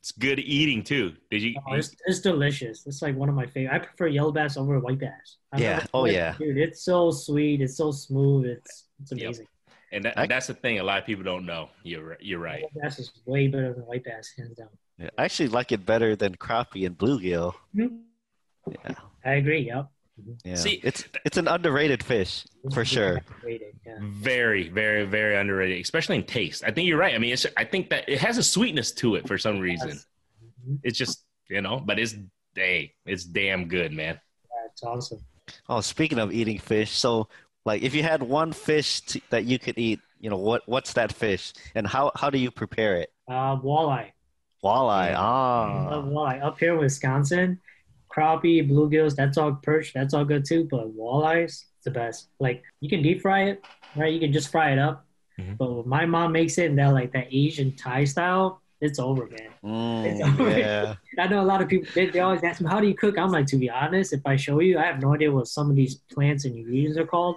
It's 0.00 0.10
good 0.10 0.40
eating 0.40 0.82
too. 0.82 1.14
Did 1.30 1.42
you? 1.42 1.54
Oh, 1.68 1.74
it's, 1.74 1.94
it's 2.06 2.18
delicious. 2.20 2.84
It's 2.86 3.00
like 3.00 3.14
one 3.16 3.28
of 3.28 3.36
my 3.36 3.46
favorite. 3.46 3.72
I 3.74 3.78
prefer 3.78 4.08
yellow 4.08 4.32
bass 4.32 4.56
over 4.56 4.80
white 4.80 4.98
bass. 4.98 5.36
I've 5.52 5.60
Yeah. 5.60 5.76
never- 5.76 5.88
Oh, 5.94 6.04
yeah. 6.06 6.34
dude, 6.36 6.56
it's 6.58 6.82
so 6.82 7.12
sweet. 7.12 7.60
It's 7.60 7.76
so 7.76 7.92
smooth. 7.92 8.46
It's 8.46 8.86
it's 9.00 9.12
Yep. 9.12 9.20
amazing. 9.22 9.46
And 9.92 10.04
that, 10.04 10.18
I- 10.18 10.26
that's 10.26 10.48
the 10.48 10.54
thing. 10.54 10.80
A 10.80 10.82
lot 10.82 10.98
of 10.98 11.06
people 11.06 11.22
don't 11.22 11.46
know. 11.46 11.68
You're 11.84 12.16
you're 12.20 12.40
right. 12.40 12.60
Yellow 12.60 12.82
bass 12.82 12.98
is 12.98 13.12
way 13.26 13.46
better 13.46 13.72
than 13.72 13.84
white 13.86 14.02
bass, 14.02 14.32
hands 14.36 14.56
down. 14.56 14.68
Yeah, 14.98 15.10
I 15.16 15.24
actually 15.26 15.48
like 15.48 15.70
it 15.70 15.86
better 15.86 16.16
than 16.16 16.34
crappie 16.36 16.86
and 16.86 16.98
bluegill. 16.98 17.54
Mhm. 17.76 18.00
Yeah, 18.84 18.94
I 19.24 19.32
agree. 19.34 19.60
Yep. 19.60 19.86
Yeah. 20.44 20.54
See- 20.54 20.80
it's 20.82 21.04
it's 21.24 21.36
an 21.36 21.48
underrated 21.48 22.02
fish 22.02 22.44
for 22.72 22.84
sure. 22.84 23.20
Rated, 23.42 23.74
yeah. 23.86 23.96
Very, 24.00 24.68
very, 24.68 25.04
very 25.04 25.36
underrated, 25.36 25.80
especially 25.80 26.16
in 26.16 26.24
taste. 26.24 26.62
I 26.64 26.70
think 26.70 26.86
you're 26.88 26.98
right. 26.98 27.14
I 27.14 27.18
mean, 27.18 27.32
it's, 27.32 27.46
I 27.56 27.64
think 27.64 27.90
that 27.90 28.08
it 28.08 28.18
has 28.20 28.38
a 28.38 28.42
sweetness 28.42 28.92
to 28.92 29.14
it 29.16 29.26
for 29.26 29.38
some 29.38 29.58
reason. 29.60 29.90
Mhm. 30.68 30.78
It's 30.82 30.98
just, 30.98 31.24
you 31.48 31.60
know, 31.62 31.80
but 31.84 31.98
it's, 31.98 32.14
hey, 32.54 32.94
it's 33.06 33.24
damn 33.24 33.66
good, 33.68 33.92
man. 33.92 34.14
Yeah, 34.44 34.68
it's 34.70 34.82
awesome. 34.82 35.20
Oh, 35.68 35.80
speaking 35.80 36.18
of 36.18 36.32
eating 36.32 36.58
fish, 36.58 36.90
so 36.90 37.28
like 37.64 37.82
if 37.82 37.94
you 37.94 38.02
had 38.02 38.22
one 38.22 38.52
fish 38.52 39.00
t- 39.00 39.22
that 39.30 39.44
you 39.44 39.58
could 39.58 39.78
eat, 39.78 40.00
you 40.20 40.28
know 40.30 40.36
what 40.36 40.62
what's 40.66 40.92
that 40.94 41.12
fish 41.12 41.52
and 41.74 41.86
how 41.86 42.12
how 42.14 42.28
do 42.30 42.38
you 42.38 42.50
prepare 42.50 42.96
it? 42.96 43.10
Uh, 43.28 43.56
walleye. 43.56 44.10
Walleye. 44.62 45.10
I 45.10 45.14
Ah, 45.14 45.88
love 45.90 46.04
walleye. 46.04 46.42
Up 46.44 46.58
here 46.58 46.74
in 46.74 46.78
Wisconsin, 46.80 47.58
crappie, 48.14 48.68
bluegills, 48.68 49.14
that's 49.14 49.38
all 49.38 49.52
perch, 49.52 49.92
that's 49.92 50.14
all 50.14 50.24
good 50.24 50.44
too. 50.44 50.66
But 50.70 50.96
walleyes, 50.96 51.44
it's 51.44 51.84
the 51.84 51.90
best. 51.90 52.28
Like 52.38 52.62
you 52.80 52.88
can 52.88 53.02
deep 53.02 53.22
fry 53.22 53.44
it, 53.44 53.64
right? 53.96 54.12
You 54.12 54.20
can 54.20 54.32
just 54.32 54.50
fry 54.50 54.72
it 54.72 54.78
up. 54.78 55.06
Mhm. 55.38 55.56
But 55.56 55.72
when 55.72 55.88
my 55.88 56.06
mom 56.06 56.32
makes 56.32 56.58
it 56.58 56.66
in 56.66 56.76
that 56.76 56.92
like 56.92 57.12
that 57.12 57.28
Asian 57.30 57.74
Thai 57.76 58.04
style, 58.04 58.60
it's 58.80 58.98
over, 58.98 59.26
man. 59.26 59.50
Mm, 59.62 60.58
yeah. 60.58 60.94
I 61.18 61.28
know 61.28 61.42
a 61.42 61.44
lot 61.44 61.60
of 61.60 61.68
people 61.68 61.88
they, 61.94 62.06
they 62.06 62.20
always 62.20 62.42
ask 62.42 62.60
me 62.60 62.68
how 62.68 62.80
do 62.80 62.88
you 62.88 62.94
cook. 62.94 63.18
I'm 63.18 63.30
like, 63.30 63.46
to 63.46 63.56
be 63.56 63.68
honest, 63.68 64.12
if 64.12 64.22
I 64.24 64.36
show 64.36 64.60
you, 64.60 64.78
I 64.78 64.84
have 64.84 65.00
no 65.00 65.14
idea 65.14 65.30
what 65.30 65.48
some 65.48 65.70
of 65.70 65.76
these 65.76 65.96
plants 66.12 66.44
and 66.46 66.56
ingredients 66.56 66.96
are 66.98 67.06
called. 67.06 67.36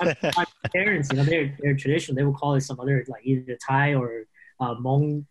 my, 0.00 0.16
my 0.36 0.44
parents, 0.74 1.10
you 1.10 1.16
know, 1.18 1.24
they're 1.24 1.56
they're 1.60 1.76
traditional. 1.76 2.16
They 2.16 2.24
will 2.24 2.34
call 2.34 2.54
it 2.54 2.62
some 2.62 2.80
other 2.80 3.04
like 3.08 3.24
either 3.24 3.56
Thai 3.66 3.94
or 3.94 4.26
uh, 4.60 4.74
Hmong 4.74 5.24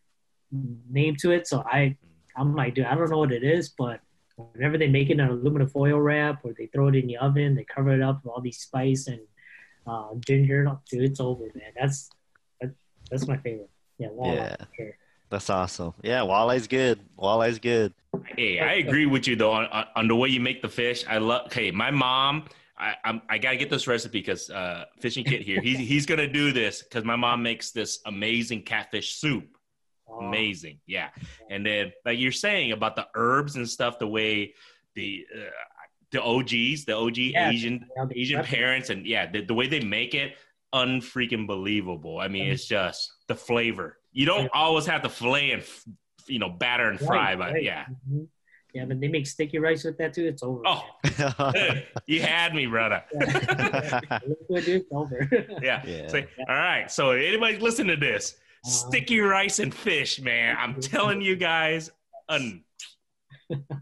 name 0.90 1.16
to 1.18 1.32
it. 1.32 1.48
So 1.48 1.64
I, 1.66 1.98
I'm 2.38 2.56
like, 2.56 2.76
dude, 2.76 2.86
I 2.86 2.96
don't 2.96 3.10
know 3.10 3.18
what 3.18 3.32
it 3.32 3.44
is, 3.44 3.70
but 3.70 4.00
whenever 4.38 4.78
they 4.78 4.88
make 4.88 5.10
it 5.10 5.14
in 5.14 5.22
aluminum 5.22 5.68
foil 5.68 6.00
wrap 6.00 6.44
or 6.44 6.54
they 6.54 6.68
throw 6.68 6.88
it 6.88 6.96
in 6.96 7.08
the 7.08 7.18
oven, 7.18 7.56
they 7.56 7.64
cover 7.64 7.92
it 7.92 8.02
up 8.02 8.24
with 8.24 8.32
all 8.34 8.42
these 8.42 8.60
spice 8.60 9.08
and 9.08 9.20
uh, 9.88 10.10
ginger. 10.20 10.70
Dude, 10.90 11.04
it's 11.04 11.20
over, 11.20 11.46
man. 11.56 11.72
That's 11.80 12.10
that, 12.62 12.72
that's 13.10 13.28
my 13.28 13.38
favorite. 13.38 13.70
Yeah, 13.98 14.10
walleye. 14.10 14.36
Yeah. 14.36 14.56
sure. 14.76 14.98
That's 15.30 15.50
awesome. 15.50 15.94
Yeah, 16.04 16.22
walleye's 16.22 16.68
good. 16.68 17.00
Walleye's 17.18 17.60
good. 17.60 17.94
Hey, 18.38 18.60
I 18.60 18.74
agree 18.74 19.06
with 19.06 19.28
you 19.28 19.36
though 19.36 19.52
on, 19.52 19.66
on, 19.68 19.86
on 19.96 20.08
the 20.08 20.16
way 20.16 20.30
you 20.30 20.40
make 20.40 20.62
the 20.62 20.70
fish. 20.70 21.06
I 21.08 21.18
love. 21.18 21.52
Hey, 21.52 21.72
my 21.72 21.92
mom. 21.92 22.46
I 22.78 22.94
I'm, 23.06 23.22
I 23.30 23.38
gotta 23.38 23.56
get 23.56 23.70
this 23.70 23.88
recipe 23.88 24.20
because 24.20 24.50
uh, 24.50 24.86
fishing 25.00 25.24
kit 25.24 25.42
here. 25.42 25.62
He's 25.62 25.80
he's 25.80 26.06
gonna 26.06 26.28
do 26.28 26.52
this 26.52 26.84
because 26.84 27.06
my 27.06 27.16
mom 27.16 27.42
makes 27.42 27.72
this 27.72 28.00
amazing 28.06 28.64
catfish 28.64 29.16
soup. 29.16 29.55
Oh, 30.22 30.26
Amazing, 30.26 30.80
yeah. 30.88 31.10
And 31.50 31.66
then 31.66 31.92
like 32.06 32.20
you're 32.20 32.32
saying 32.32 32.72
about 32.72 32.96
the 32.96 33.08
herbs 33.16 33.56
and 33.56 33.68
stuff, 33.68 34.00
the 34.00 34.08
way 34.08 34.54
the 34.94 35.26
uh, 35.36 35.40
the 36.12 36.22
OGs, 36.22 36.86
the 36.86 36.96
OG 36.96 37.18
Yeah. 37.18 37.50
Asian 37.50 37.86
Asian 38.16 38.44
parents, 38.44 38.90
and 38.90 39.06
yeah, 39.06 39.30
the, 39.30 39.42
the 39.44 39.54
way 39.54 39.68
they 39.68 39.82
make 39.82 40.14
it, 40.14 40.36
unfreaking 40.74 41.48
believable. 41.48 42.20
I 42.20 42.28
mean, 42.30 42.48
it's 42.48 42.66
just 42.66 43.12
the 43.28 43.36
flavor. 43.36 43.98
You 44.14 44.26
don't 44.26 44.44
Yeah. 44.44 44.50
always 44.54 44.86
have 44.86 45.02
to 45.04 45.10
fillet 45.10 45.52
and 45.52 45.62
f- 45.62 45.86
you 46.28 46.40
know 46.40 46.50
batter 46.50 46.90
and 46.90 47.00
fry, 47.00 47.36
Right, 47.36 47.38
but 47.38 47.54
right. 47.54 47.64
yeah. 47.64 47.86
Mhm. 48.10 48.28
Yeah, 48.74 48.84
but 48.86 49.00
they 49.00 49.08
make 49.08 49.26
sticky 49.26 49.60
rice 49.60 49.86
with 49.86 49.98
that 50.00 50.14
too. 50.14 50.26
It's 50.26 50.44
over. 50.44 50.62
Oh, 50.66 50.84
you 52.08 52.22
had 52.22 52.54
me, 52.54 52.66
brother. 52.66 53.04
Yeah. 53.14 54.00
It's 54.50 54.86
over. 54.92 55.28
Yeah. 55.62 55.82
Yeah. 55.86 56.08
Say, 56.08 56.28
all 56.40 56.56
right. 56.56 56.90
So 56.92 57.12
anybody 57.12 57.58
listen 57.58 57.88
to 57.88 57.96
this? 57.96 58.36
Uh-huh. 58.66 58.90
Sticky 58.90 59.20
rice 59.20 59.60
and 59.60 59.74
fish, 59.74 60.20
man. 60.20 60.56
I'm 60.58 60.80
telling 60.82 61.22
you 61.22 61.36
guys, 61.36 61.92
un- 62.30 62.64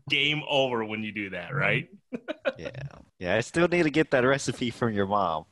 game 0.10 0.42
over 0.50 0.84
when 0.84 1.04
you 1.04 1.12
do 1.12 1.30
that, 1.30 1.54
right? 1.56 1.90
yeah. 2.58 2.70
Yeah, 3.20 3.36
I 3.36 3.40
still 3.40 3.70
need 3.70 3.84
to 3.84 3.90
get 3.90 4.12
that 4.12 4.26
recipe 4.26 4.70
from 4.70 4.94
your 4.94 5.06
mom. 5.06 5.46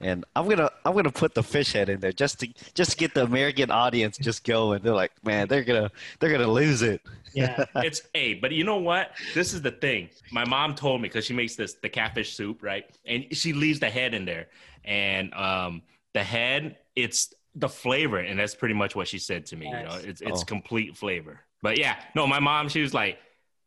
And 0.00 0.26
I'm 0.36 0.48
gonna 0.48 0.70
I'm 0.84 0.92
gonna 0.94 1.10
put 1.10 1.34
the 1.34 1.42
fish 1.42 1.72
head 1.72 1.88
in 1.88 2.00
there 2.00 2.12
just 2.12 2.40
to 2.40 2.48
just 2.74 2.90
to 2.90 2.96
get 2.98 3.14
the 3.14 3.22
American 3.22 3.70
audience 3.70 4.18
just 4.18 4.44
going. 4.44 4.82
They're 4.82 4.92
like, 4.92 5.12
man, 5.24 5.48
they're 5.48 5.64
gonna 5.64 5.90
they're 6.20 6.32
gonna 6.32 6.50
lose 6.50 6.82
it. 6.82 7.00
Yeah. 7.32 7.64
it's 7.76 8.02
a 8.14 8.34
but 8.34 8.52
you 8.52 8.64
know 8.64 8.76
what 8.76 9.12
this 9.34 9.54
is 9.54 9.62
the 9.62 9.70
thing 9.70 10.08
my 10.30 10.44
mom 10.44 10.74
told 10.74 11.00
me 11.00 11.08
because 11.08 11.24
she 11.24 11.34
makes 11.34 11.56
this 11.56 11.74
the 11.74 11.88
catfish 11.88 12.34
soup 12.34 12.62
right 12.62 12.84
and 13.04 13.26
she 13.32 13.52
leaves 13.52 13.80
the 13.80 13.90
head 13.90 14.14
in 14.14 14.24
there 14.24 14.46
and 14.84 15.34
um 15.34 15.82
the 16.12 16.22
head 16.22 16.76
it's 16.94 17.34
the 17.54 17.68
flavor 17.68 18.18
and 18.18 18.38
that's 18.38 18.54
pretty 18.54 18.74
much 18.74 18.96
what 18.96 19.06
she 19.06 19.18
said 19.18 19.46
to 19.46 19.56
me 19.56 19.66
you 19.66 19.72
know 19.72 19.98
it's 20.02 20.20
it's 20.20 20.42
Oh. 20.42 20.44
complete 20.44 20.96
flavor 20.96 21.40
but 21.62 21.78
yeah 21.78 21.96
no 22.14 22.26
my 22.26 22.40
mom 22.40 22.68
she 22.68 22.80
was 22.82 22.92
like 22.92 23.18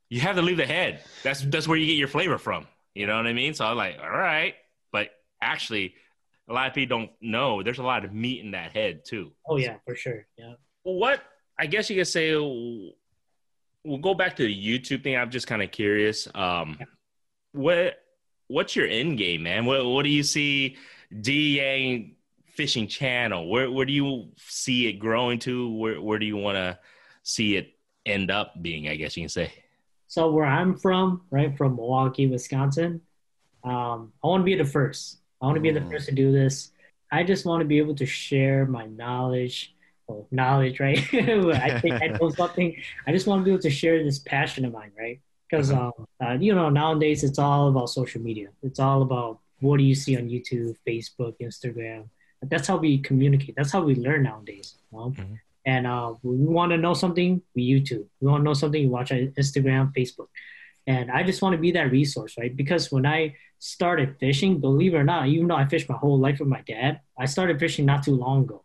you 0.10 0.19
have 0.19 0.36
to 0.36 0.41
leave 0.41 0.58
the 0.58 0.65
head 0.65 1.04
that's 1.23 1.41
that's 1.41 1.67
where 1.67 1.78
you 1.78 1.86
get 1.86 1.93
your 1.95 2.08
flavor 2.10 2.38
from 2.38 2.67
you 2.95 3.08
know 3.08 3.15
what 3.15 3.26
i 3.28 3.34
mean 3.34 3.54
so 3.54 3.65
i 3.65 3.69
was 3.69 3.78
like 3.78 3.97
all 4.02 4.10
right 4.10 4.56
but 4.91 5.10
actually 5.41 5.93
a 6.50 6.54
lot 6.54 6.67
of 6.67 6.73
people 6.73 6.97
don't 7.00 7.12
know 7.21 7.63
there's 7.63 7.78
a 7.80 7.84
lot 7.84 8.04
of 8.04 8.13
meat 8.13 8.43
in 8.43 8.52
that 8.52 8.71
head 8.73 9.04
too 9.06 9.32
Oh 9.47 9.56
yeah, 9.58 9.78
for 9.86 9.95
sure. 9.95 10.26
Yeah. 10.38 10.54
what 10.84 11.21
I 11.60 11.65
guess 11.65 11.89
you 11.89 11.95
could 11.95 12.08
say 12.08 12.36
we'll 12.36 13.97
go 14.02 14.13
back 14.13 14.36
to 14.36 14.43
the 14.43 14.54
YouTube 14.54 15.04
thing. 15.04 15.15
I'm 15.17 15.32
just 15.32 15.47
kind 15.47 15.62
of 15.63 15.71
curious. 15.71 16.28
Um, 16.36 16.78
what 17.52 17.95
what's 18.47 18.76
your 18.76 18.86
end 18.88 19.17
game, 19.17 19.43
man? 19.43 19.65
What 19.65 19.86
what 19.86 20.04
do 20.04 20.10
you 20.10 20.23
see 20.23 20.78
D 21.21 21.58
Yang 21.60 22.16
Fishing 22.57 22.87
Channel? 22.87 23.47
Where 23.49 23.69
where 23.71 23.85
do 23.85 23.93
you 23.93 24.29
see 24.37 24.87
it 24.87 24.93
growing 24.93 25.37
to? 25.39 25.71
Where 25.77 26.01
where 26.01 26.19
do 26.19 26.25
you 26.25 26.35
want 26.35 26.55
to 26.57 26.79
see 27.23 27.55
it 27.55 27.73
end 28.05 28.31
up 28.31 28.61
being? 28.61 28.89
I 28.89 28.95
guess 28.95 29.15
you 29.15 29.21
can 29.23 29.29
say. 29.29 29.51
So 30.07 30.31
where 30.31 30.45
I'm 30.45 30.75
from, 30.75 31.21
right 31.29 31.55
from 31.55 31.75
Milwaukee, 31.75 32.27
Wisconsin, 32.27 33.01
um, 33.63 34.11
I 34.23 34.27
want 34.27 34.41
to 34.41 34.45
be 34.45 34.55
the 34.55 34.65
first. 34.65 35.19
I 35.41 35.45
want 35.45 35.55
to 35.57 35.61
be 35.61 35.71
the 35.71 35.81
Mm. 35.81 35.91
first 35.91 36.09
to 36.09 36.15
do 36.15 36.31
this. 36.31 36.71
I 37.11 37.23
just 37.23 37.45
want 37.45 37.61
to 37.61 37.65
be 37.65 37.77
able 37.77 37.95
to 37.95 38.05
share 38.05 38.65
my 38.65 38.85
knowledge. 38.87 39.75
Well, 40.07 40.25
knowledge, 40.31 40.79
right? 40.79 40.97
I 41.13 41.79
think 41.79 42.01
I 42.01 42.07
know 42.07 42.29
something. 42.41 42.75
I 43.05 43.11
just 43.11 43.27
want 43.27 43.41
to 43.41 43.45
be 43.45 43.51
able 43.51 43.61
to 43.61 43.69
share 43.69 44.03
this 44.03 44.19
passion 44.19 44.65
of 44.65 44.73
mine, 44.73 44.91
right? 44.97 45.19
Because 45.49 45.71
um, 45.71 45.91
uh, 46.23 46.37
you 46.39 46.55
know 46.55 46.69
nowadays 46.69 47.23
it's 47.23 47.37
all 47.37 47.67
about 47.69 47.89
social 47.89 48.21
media. 48.21 48.49
It's 48.63 48.79
all 48.79 49.01
about 49.03 49.39
what 49.59 49.77
do 49.77 49.83
you 49.83 49.95
see 49.95 50.17
on 50.17 50.23
YouTube, 50.29 50.75
Facebook, 50.87 51.35
Instagram. 51.41 52.09
That's 52.41 52.67
how 52.67 52.78
we 52.78 53.00
communicate. 53.00 53.56
That's 53.56 53.71
how 53.71 53.82
we 53.82 53.95
learn 53.95 54.23
nowadays. 54.23 54.76
You 54.91 54.97
know? 54.97 55.10
Mhm. 55.12 55.39
And 55.65 55.86
uh, 55.86 56.13
we 56.23 56.45
want 56.45 56.71
to 56.71 56.78
know 56.78 56.93
something, 56.93 57.41
we 57.54 57.69
YouTube. 57.69 58.06
We 58.21 58.28
want 58.30 58.41
to 58.41 58.45
know 58.45 58.54
something, 58.54 58.82
you 58.82 58.89
watch 58.89 59.12
on 59.12 59.34
Instagram, 59.38 59.93
Facebook. 59.93 60.28
And 60.86 61.12
I 61.12 61.23
just 61.23 61.41
want 61.41 61.54
to 61.54 61.58
be 61.58 61.71
that 61.71 61.91
resource, 61.91 62.38
right? 62.38 62.56
Because 62.56 62.89
when 62.89 63.06
I 63.06 63.36
started 63.60 64.15
fishing, 64.17 64.60
believe 64.62 64.93
it 64.93 64.97
or 64.97 65.04
not, 65.04 65.28
even 65.28 65.47
though 65.47 65.56
I 65.56 65.65
fished 65.67 65.89
my 65.89 65.97
whole 65.97 66.17
life 66.17 66.39
with 66.39 66.47
my 66.47 66.62
dad, 66.62 67.02
I 67.19 67.26
started 67.26 67.60
fishing 67.60 67.86
not 67.86 68.04
too 68.04 68.15
long 68.15 68.43
ago. 68.43 68.63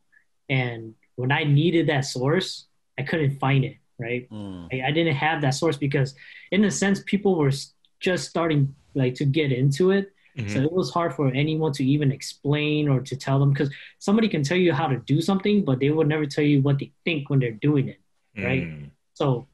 And 0.49 0.95
when 1.17 1.33
I 1.33 1.43
needed 1.43 1.89
that 1.89 2.03
source, 2.03 2.67
I 2.97 3.03
couldn't 3.03 3.41
find 3.41 3.65
it, 3.65 3.79
right? 3.99 4.31
Mm. 4.31 4.69
I, 4.73 4.89
I 4.89 4.91
didn't 4.93 5.17
have 5.17 5.41
that 5.41 5.55
source 5.55 5.77
because, 5.77 6.15
in 6.53 6.65
a 6.65 6.71
sense, 6.71 7.03
people 7.05 7.35
were 7.35 7.53
just 7.99 8.29
starting 8.29 8.77
like 8.95 9.15
to 9.17 9.25
get 9.25 9.51
into 9.51 9.91
it. 9.91 10.13
So 10.47 10.61
Mhm. 10.61 10.65
it 10.65 10.73
was 10.73 10.91
hard 10.91 11.15
for 11.15 11.29
anyone 11.29 11.73
to 11.75 11.85
even 11.85 12.11
explain 12.13 12.89
or 12.89 13.01
to 13.01 13.17
tell 13.17 13.39
them 13.39 13.51
because 13.53 13.71
somebody 13.99 14.29
can 14.29 14.43
tell 14.43 14.57
you 14.57 14.73
how 14.73 14.87
to 14.89 14.99
do 14.99 15.21
something, 15.21 15.65
but 15.65 15.79
they 15.81 15.91
would 15.91 16.09
never 16.09 16.27
tell 16.27 16.45
you 16.45 16.63
what 16.63 16.79
they 16.79 16.93
think 17.05 17.31
when 17.31 17.39
they're 17.41 17.53
doing 17.53 17.89
it. 17.89 17.99
right? 18.41 18.65
Mm. 18.65 18.91
So 19.15 19.47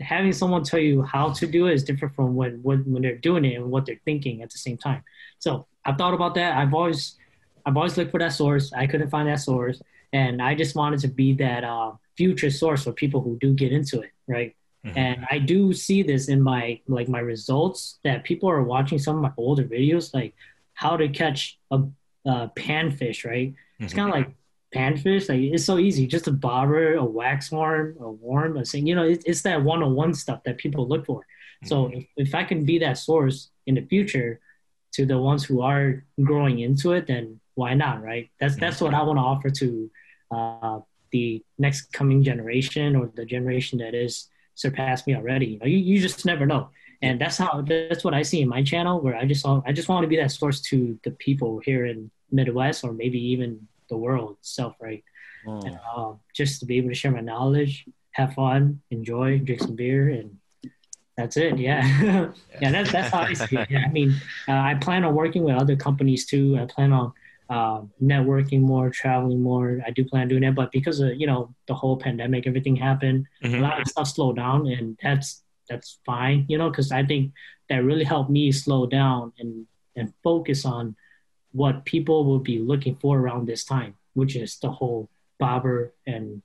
having 0.00 0.32
someone 0.32 0.62
tell 0.64 0.80
you 0.80 1.02
how 1.02 1.30
to 1.32 1.46
do 1.46 1.66
it 1.66 1.74
is 1.74 1.84
different 1.84 2.14
from 2.14 2.34
when, 2.36 2.62
when 2.62 2.80
when 2.92 3.02
they're 3.02 3.16
doing 3.16 3.44
it 3.44 3.54
and 3.56 3.70
what 3.70 3.86
they're 3.86 4.00
thinking 4.04 4.42
at 4.42 4.50
the 4.50 4.58
same 4.58 4.76
time. 4.76 5.02
So 5.38 5.66
I've 5.84 5.96
thought 5.96 6.14
about 6.14 6.34
that. 6.34 6.56
I've 6.56 6.74
always 6.74 7.16
I've 7.64 7.76
always 7.76 7.96
looked 7.96 8.10
for 8.12 8.20
that 8.20 8.32
source. 8.32 8.72
I 8.72 8.86
couldn't 8.86 9.10
find 9.10 9.28
that 9.28 9.40
source, 9.40 9.80
and 10.12 10.40
I 10.42 10.54
just 10.54 10.76
wanted 10.76 11.00
to 11.00 11.08
be 11.08 11.32
that 11.34 11.64
uh, 11.64 11.92
future 12.16 12.50
source 12.50 12.84
for 12.84 12.92
people 12.92 13.20
who 13.22 13.36
do 13.40 13.54
get 13.54 13.72
into 13.72 14.00
it, 14.00 14.10
right? 14.28 14.54
Mhm. 14.86 14.92
And 14.96 15.26
I 15.30 15.38
do 15.38 15.72
see 15.72 16.02
this 16.02 16.28
in 16.28 16.40
my 16.40 16.80
like 16.86 17.08
my 17.08 17.20
results 17.20 17.98
that 18.04 18.24
people 18.24 18.48
are 18.48 18.62
watching 18.62 18.98
some 18.98 19.16
of 19.16 19.22
my 19.22 19.32
older 19.36 19.64
videos, 19.64 20.14
like 20.14 20.34
how 20.74 20.96
to 20.96 21.08
catch 21.08 21.58
a, 21.70 21.82
a 22.24 22.48
panfish, 22.56 23.24
right? 23.24 23.54
It's 23.80 23.92
Mhm. 23.92 23.96
kind 23.96 24.08
of 24.10 24.14
like 24.14 24.30
panfish. 24.74 25.28
Like 25.28 25.40
it's 25.40 25.64
so 25.64 25.78
easy, 25.78 26.06
just 26.06 26.28
a 26.28 26.32
bobber, 26.32 26.94
a 26.94 27.04
wax 27.04 27.50
worm, 27.50 27.96
a 28.00 28.10
worm, 28.10 28.56
a 28.56 28.64
thing. 28.64 28.86
You 28.86 28.94
know, 28.94 29.04
it, 29.04 29.22
it's 29.26 29.42
that 29.42 29.62
one-on-one 29.64 30.14
stuff 30.14 30.42
that 30.44 30.58
people 30.58 30.86
look 30.86 31.06
for. 31.06 31.26
So 31.64 31.86
if, 31.88 32.06
if 32.16 32.34
I 32.34 32.44
can 32.44 32.64
be 32.64 32.78
that 32.80 32.98
source 32.98 33.50
in 33.66 33.74
the 33.74 33.82
future 33.82 34.40
to 34.92 35.06
the 35.06 35.18
ones 35.18 35.42
who 35.44 35.62
are 35.62 36.04
growing 36.22 36.60
into 36.60 36.92
it, 36.92 37.06
then 37.06 37.40
why 37.54 37.74
not, 37.74 38.02
right? 38.02 38.28
That's 38.38 38.56
that's 38.56 38.80
what 38.80 38.94
I 38.94 39.02
want 39.02 39.18
to 39.18 39.22
offer 39.22 39.50
to 39.62 39.90
uh, 40.30 40.80
the 41.10 41.42
next 41.58 41.92
coming 41.92 42.22
generation 42.22 42.94
or 42.94 43.10
the 43.16 43.24
generation 43.24 43.78
that 43.78 43.94
is 43.94 44.28
surpassed 44.56 45.06
me 45.06 45.14
already. 45.14 45.46
You 45.46 45.58
know, 45.60 45.66
you, 45.66 45.78
you 45.78 46.00
just 46.00 46.26
never 46.26 46.44
know. 46.44 46.70
And 47.02 47.20
that's 47.20 47.36
how 47.36 47.62
that's 47.62 48.02
what 48.02 48.14
I 48.14 48.22
see 48.22 48.40
in 48.40 48.48
my 48.48 48.62
channel 48.62 49.00
where 49.00 49.14
I 49.14 49.26
just 49.26 49.46
I 49.46 49.70
just 49.72 49.88
want 49.88 50.02
to 50.02 50.08
be 50.08 50.16
that 50.16 50.32
source 50.32 50.60
to 50.62 50.98
the 51.04 51.12
people 51.12 51.60
here 51.60 51.86
in 51.86 52.10
Midwest 52.32 52.82
or 52.84 52.92
maybe 52.92 53.18
even 53.32 53.68
the 53.88 53.96
world 53.96 54.38
itself, 54.40 54.74
right? 54.80 55.04
Mm. 55.46 55.66
And, 55.66 55.78
um, 55.94 56.20
just 56.34 56.60
to 56.60 56.66
be 56.66 56.78
able 56.78 56.88
to 56.88 56.94
share 56.94 57.12
my 57.12 57.20
knowledge, 57.20 57.84
have 58.12 58.34
fun, 58.34 58.80
enjoy, 58.90 59.38
drink 59.38 59.60
some 59.60 59.76
beer, 59.76 60.08
and 60.08 60.38
that's 61.16 61.36
it. 61.36 61.58
Yeah, 61.58 62.32
yeah, 62.60 62.72
that's 62.72 62.92
that's 62.92 63.12
how 63.12 63.20
I 63.20 63.34
see 63.34 63.56
it. 63.56 63.70
Yeah, 63.70 63.84
I 63.86 63.90
mean, 63.90 64.14
uh, 64.48 64.52
I 64.52 64.74
plan 64.74 65.04
on 65.04 65.14
working 65.14 65.44
with 65.44 65.54
other 65.54 65.76
companies 65.76 66.26
too. 66.26 66.58
I 66.58 66.64
plan 66.64 66.92
on 66.92 67.12
um, 67.48 67.90
networking 68.02 68.60
more, 68.60 68.90
traveling 68.90 69.40
more. 69.40 69.80
I 69.86 69.90
do 69.90 70.04
plan 70.04 70.22
on 70.22 70.28
doing 70.28 70.42
that, 70.42 70.54
but 70.54 70.72
because 70.72 71.00
of 71.00 71.14
you 71.20 71.26
know 71.26 71.54
the 71.68 71.74
whole 71.74 71.96
pandemic, 71.96 72.46
everything 72.46 72.76
happened. 72.76 73.26
A 73.42 73.46
Mhm. 73.46 73.60
lot 73.60 73.80
of 73.80 73.86
stuff 73.88 74.08
slowed 74.08 74.36
down, 74.36 74.66
and 74.66 74.96
that's 75.02 75.42
that's 75.68 75.98
fine, 76.06 76.44
you 76.48 76.58
know, 76.58 76.70
because 76.70 76.92
I 76.92 77.04
think 77.04 77.32
that 77.68 77.82
really 77.84 78.04
helped 78.04 78.30
me 78.30 78.52
slow 78.52 78.86
down 78.86 79.32
and 79.38 79.66
and 79.96 80.12
focus 80.22 80.64
on 80.64 80.94
what 81.52 81.84
people 81.84 82.24
will 82.24 82.38
be 82.38 82.58
looking 82.58 82.96
for 82.96 83.18
around 83.18 83.46
this 83.46 83.64
time, 83.64 83.94
which 84.14 84.36
is 84.36 84.58
the 84.58 84.70
whole 84.70 85.08
bobber 85.38 85.92
and 86.06 86.42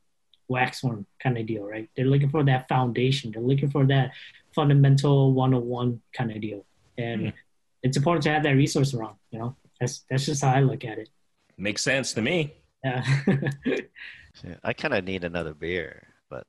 waxworm 0.49 1.05
kind 1.19 1.37
of 1.37 1.45
deal, 1.45 1.63
right? 1.65 1.89
They're 1.95 2.05
looking 2.13 2.29
for 2.29 2.43
that 2.43 2.67
foundation. 2.67 3.31
They're 3.31 3.41
looking 3.41 3.69
for 3.69 3.85
that 3.87 4.11
fundamental 4.53 5.33
one-on-one 5.33 6.01
kind 6.13 6.31
of 6.31 6.41
deal, 6.41 6.65
and 6.97 7.21
Mhm. 7.27 7.33
it's 7.83 7.97
important 7.97 8.23
to 8.23 8.31
have 8.31 8.43
that 8.43 8.55
resource 8.55 8.93
around. 8.93 9.15
You 9.31 9.39
know, 9.39 9.55
that's 9.81 10.05
that's 10.09 10.25
just 10.25 10.41
how 10.43 10.53
I 10.53 10.61
look 10.61 10.85
at 10.85 10.97
it. 10.99 11.09
Makes 11.57 11.81
sense 11.81 12.13
to 12.13 12.21
me. 12.21 12.53
Yeah, 12.85 13.03
Yeah, 14.43 14.55
I 14.63 14.71
kind 14.73 14.93
of 14.93 15.03
need 15.03 15.23
another 15.25 15.53
beer, 15.53 16.07
but 16.29 16.47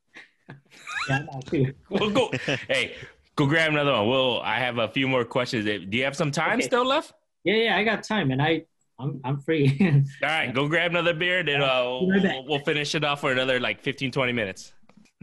yeah, 1.08 1.26
too. 1.46 1.74
We'll 1.90 2.10
go. 2.10 2.30
hey, 2.68 2.94
go 3.34 3.46
grab 3.46 3.72
another 3.72 3.92
one. 3.92 4.06
Well, 4.08 4.40
I 4.40 4.58
have 4.60 4.78
a 4.78 4.86
few 4.88 5.08
more 5.08 5.24
questions. 5.24 5.64
Do 5.64 5.96
you 5.98 6.04
have 6.04 6.14
some 6.16 6.30
time 6.30 6.58
Okay. 6.58 6.62
still 6.62 6.86
left? 6.86 7.12
Yeah, 7.44 7.54
yeah, 7.56 7.76
I 7.76 7.82
got 7.84 8.04
time, 8.04 8.30
and 8.30 8.40
I 8.40 8.62
I'm 9.00 9.20
I'm 9.24 9.40
free. 9.40 9.76
All 10.22 10.28
right, 10.28 10.54
go 10.54 10.68
grab 10.68 10.92
another 10.92 11.12
beer, 11.14 11.42
then 11.42 11.60
uh, 11.60 11.98
Be 12.00 12.10
right 12.12 12.22
back. 12.22 12.32
we'll, 12.36 12.44
we'll 12.46 12.64
finish 12.64 12.94
it 12.94 13.02
off 13.04 13.20
for 13.20 13.32
another 13.32 13.58
like 13.58 13.82
15, 13.82 14.12
20 14.12 14.32
minutes. 14.32 14.72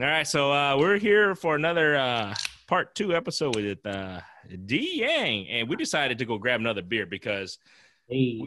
All 0.02 0.06
right, 0.06 0.28
so 0.28 0.52
uh, 0.52 0.76
we're 0.78 0.98
here 0.98 1.36
for 1.36 1.56
another 1.56 1.96
uh, 1.96 2.36
part 2.68 2.94
two 2.94 3.16
episode 3.16 3.56
with 3.56 3.86
uh, 3.86 4.20
D 4.66 5.00
Yang, 5.00 5.48
and 5.48 5.70
we 5.70 5.76
decided 5.78 6.18
to 6.20 6.26
go 6.26 6.38
grab 6.38 6.60
another 6.60 6.82
beer 6.82 7.06
because 7.06 7.58
hey, 8.10 8.42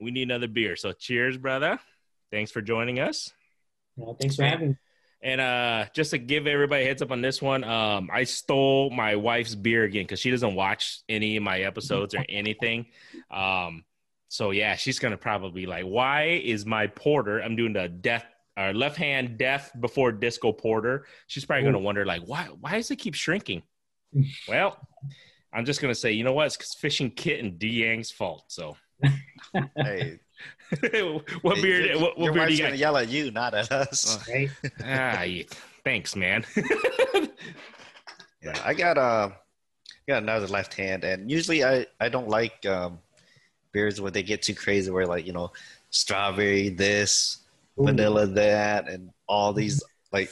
we 0.00 0.10
need 0.10 0.22
another 0.22 0.48
beer. 0.48 0.76
So 0.76 0.92
cheers, 0.92 1.36
brother. 1.36 1.78
Thanks 2.30 2.50
for 2.50 2.62
joining 2.62 3.00
us. 3.00 3.32
well, 3.96 4.14
thanks 4.18 4.36
for 4.36 4.44
having 4.44 4.68
me. 4.70 4.76
And 5.22 5.40
uh, 5.40 5.84
just 5.94 6.12
to 6.12 6.18
give 6.18 6.46
everybody 6.46 6.84
a 6.84 6.86
heads 6.86 7.02
up 7.02 7.10
on 7.10 7.20
this 7.20 7.42
one, 7.42 7.62
um, 7.64 8.08
I 8.10 8.24
stole 8.24 8.88
my 8.88 9.16
wife's 9.16 9.54
beer 9.54 9.84
again 9.84 10.04
because 10.04 10.18
she 10.20 10.30
doesn't 10.30 10.54
watch 10.54 11.00
any 11.10 11.36
of 11.36 11.42
my 11.42 11.60
episodes 11.60 12.14
or 12.14 12.24
anything. 12.30 12.86
Um, 13.30 13.84
so 14.28 14.50
yeah, 14.52 14.76
she's 14.76 14.98
gonna 14.98 15.18
probably 15.18 15.62
be 15.62 15.66
like, 15.66 15.84
"Why 15.84 16.40
is 16.42 16.64
my 16.64 16.86
porter?" 16.86 17.40
I'm 17.40 17.54
doing 17.54 17.74
the 17.74 17.88
death, 17.88 18.24
uh, 18.56 18.70
left 18.74 18.96
hand 18.96 19.36
death 19.36 19.70
before 19.78 20.10
disco 20.12 20.52
porter. 20.52 21.04
She's 21.26 21.44
probably 21.44 21.64
gonna 21.64 21.80
wonder 21.80 22.06
like, 22.06 22.22
"Why? 22.22 22.44
Why 22.58 22.76
does 22.76 22.90
it 22.90 22.96
keep 22.96 23.14
shrinking?" 23.14 23.62
well, 24.48 24.78
I'm 25.52 25.66
just 25.66 25.82
gonna 25.82 25.94
say, 25.94 26.12
you 26.12 26.24
know 26.24 26.32
what? 26.32 26.46
It's 26.46 26.56
'cause 26.56 26.74
fishing 26.80 27.10
kit 27.10 27.40
and 27.44 27.58
D 27.58 27.82
Yang's 27.84 28.10
fault. 28.10 28.44
So, 28.48 28.76
hey, 29.76 30.18
what 31.42 31.58
hey? 31.58 31.88
Your, 31.88 32.00
What, 32.00 32.18
what 32.18 32.24
your 32.24 32.32
beer 32.32 32.46
do 32.46 32.54
you 32.54 32.62
gonna 32.62 32.76
yell 32.76 32.96
at 32.96 33.08
you, 33.08 33.30
not 33.30 33.54
at 33.54 33.70
us. 33.72 34.18
Right? 34.28 34.50
ah, 34.84 35.22
yeah. 35.22 35.42
thanks, 35.84 36.14
man. 36.16 36.44
Yeah, 38.42 38.58
I 38.64 38.72
got 38.72 38.96
uh, 38.96 39.30
got 40.08 40.22
another 40.22 40.46
left 40.46 40.72
hand, 40.72 41.04
and 41.04 41.30
usually 41.30 41.62
I 41.62 41.84
I 42.00 42.08
don't 42.08 42.28
like 42.28 42.64
um, 42.64 42.98
beers 43.72 44.00
where 44.00 44.10
they 44.10 44.22
get 44.22 44.40
too 44.40 44.54
crazy, 44.54 44.90
where 44.90 45.06
like 45.06 45.26
you 45.26 45.34
know, 45.34 45.52
strawberry 45.90 46.70
this, 46.70 47.40
Ooh. 47.78 47.84
vanilla 47.84 48.26
that, 48.26 48.88
and 48.88 49.10
all 49.26 49.52
these 49.52 49.82
like. 50.12 50.30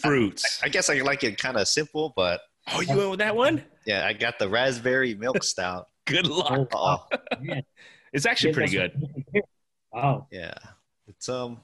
Fruits. 0.00 0.62
I 0.62 0.70
guess 0.70 0.88
I 0.88 0.94
like 1.02 1.22
it 1.24 1.36
kind 1.36 1.58
of 1.58 1.68
simple, 1.68 2.14
but 2.16 2.40
Oh, 2.72 2.80
you 2.80 2.96
went 2.96 3.10
with 3.10 3.18
that 3.18 3.36
one? 3.36 3.62
yeah, 3.84 4.06
I 4.06 4.14
got 4.14 4.38
the 4.38 4.48
raspberry 4.48 5.14
milk 5.14 5.44
stout. 5.44 5.88
Good 6.06 6.26
luck. 6.26 6.70
Oh, 6.74 7.06
Man, 7.38 7.62
It's 8.12 8.26
actually 8.26 8.52
pretty 8.52 8.72
good. 8.76 9.08
Wow. 9.92 10.26
yeah. 10.30 10.54
It's 11.06 11.28
um, 11.28 11.60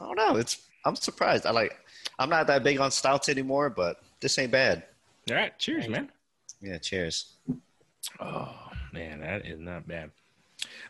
I 0.00 0.04
don't 0.06 0.16
know. 0.16 0.36
It's 0.36 0.62
I'm 0.84 0.96
surprised. 0.96 1.46
I 1.46 1.50
like. 1.50 1.78
I'm 2.18 2.28
not 2.28 2.46
that 2.46 2.62
big 2.62 2.78
on 2.78 2.90
stouts 2.90 3.28
anymore, 3.28 3.70
but 3.70 4.02
this 4.20 4.38
ain't 4.38 4.52
bad. 4.52 4.84
All 5.30 5.36
right, 5.36 5.58
cheers, 5.58 5.88
man. 5.88 6.10
Yeah. 6.60 6.78
Cheers. 6.78 7.36
Oh 8.20 8.54
man, 8.92 9.20
that 9.20 9.46
is 9.46 9.58
not 9.58 9.88
bad. 9.88 10.10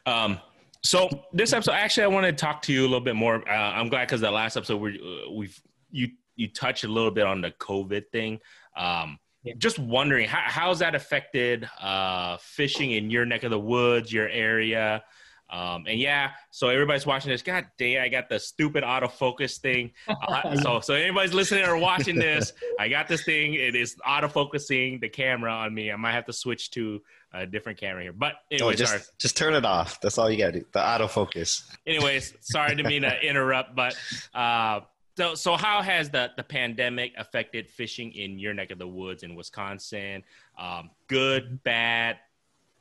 Um, 0.07 0.39
so 0.83 1.09
this 1.33 1.53
episode, 1.53 1.73
actually, 1.73 2.05
I 2.05 2.09
want 2.09 2.27
to 2.27 2.33
talk 2.33 2.61
to 2.63 2.73
you 2.73 2.83
a 2.83 2.89
little 2.89 3.01
bit 3.01 3.17
more. 3.17 3.37
Uh, 3.49 3.53
I'm 3.53 3.89
glad 3.89 4.07
because 4.07 4.21
the 4.21 4.31
last 4.31 4.57
episode 4.57 4.79
we 4.81 4.99
uh, 4.99 5.31
we've 5.33 5.59
you 5.91 6.09
you 6.37 6.49
touched 6.49 6.85
a 6.85 6.89
little 6.89 7.11
bit 7.11 7.25
on 7.25 7.41
the 7.41 7.53
COVID 7.53 8.09
thing. 8.11 8.41
Um, 8.77 8.85
Yeah. 8.85 9.17
Just 9.59 9.79
wondering 9.79 10.29
how 10.29 10.41
how's 10.45 10.79
that 10.79 10.95
affected 10.95 11.69
uh, 11.81 12.37
fishing 12.41 12.93
in 12.93 13.11
your 13.11 13.27
neck 13.27 13.43
of 13.43 13.51
the 13.51 13.59
woods, 13.61 14.13
your 14.13 14.29
area. 14.29 15.05
Um, 15.51 15.85
and 15.87 16.01
yeah, 16.01 16.31
so 16.51 16.69
everybody's 16.71 17.05
watching 17.07 17.31
this. 17.31 17.43
God 17.43 17.67
damn, 17.79 18.03
I 18.03 18.09
got 18.09 18.29
the 18.31 18.41
stupid 18.41 18.83
autofocus 18.83 19.59
thing. 19.61 19.93
Uh, 20.27 20.57
so, 20.57 20.81
so 20.81 20.95
anybody's 20.95 21.35
listening 21.35 21.65
or 21.65 21.77
watching 21.77 22.17
this, 22.17 22.53
I 22.81 22.89
got 22.89 23.09
this 23.09 23.25
thing. 23.25 23.55
It 23.55 23.77
is 23.77 23.95
autofocusing 24.07 25.01
the 25.01 25.09
camera 25.09 25.53
on 25.53 25.75
me. 25.75 25.93
I 25.93 25.97
might 25.97 26.13
have 26.13 26.25
to 26.27 26.33
switch 26.33 26.71
to 26.73 27.01
a 27.33 27.47
different 27.47 27.79
camera 27.79 28.03
here. 28.03 28.13
But 28.13 28.35
Oh, 28.35 28.55
anyway, 28.57 28.75
just 28.75 28.93
sorry. 28.93 29.03
just 29.19 29.37
turn 29.37 29.55
it 29.55 29.65
off. 29.67 30.01
That's 30.01 30.17
all 30.19 30.31
you 30.31 30.39
gotta 30.39 30.61
do. 30.61 30.65
The 30.73 30.81
autofocus. 30.81 31.63
Anyways, 31.87 32.35
sorry 32.41 32.75
to 32.77 32.83
mean 32.83 33.03
to 33.03 33.21
interrupt, 33.29 33.75
but 33.77 33.95
uh, 34.35 34.81
so 35.17 35.35
so 35.35 35.57
how 35.57 35.83
has 35.83 36.11
the 36.11 36.31
the 36.37 36.43
pandemic 36.43 37.13
affected 37.17 37.69
fishing 37.69 38.13
in 38.13 38.39
your 38.39 38.55
neck 38.55 38.71
of 38.71 38.79
the 38.79 38.89
woods 38.89 39.23
in 39.23 39.35
Wisconsin? 39.35 40.23
Um, 40.59 40.91
good, 41.09 41.63
bad. 41.63 42.19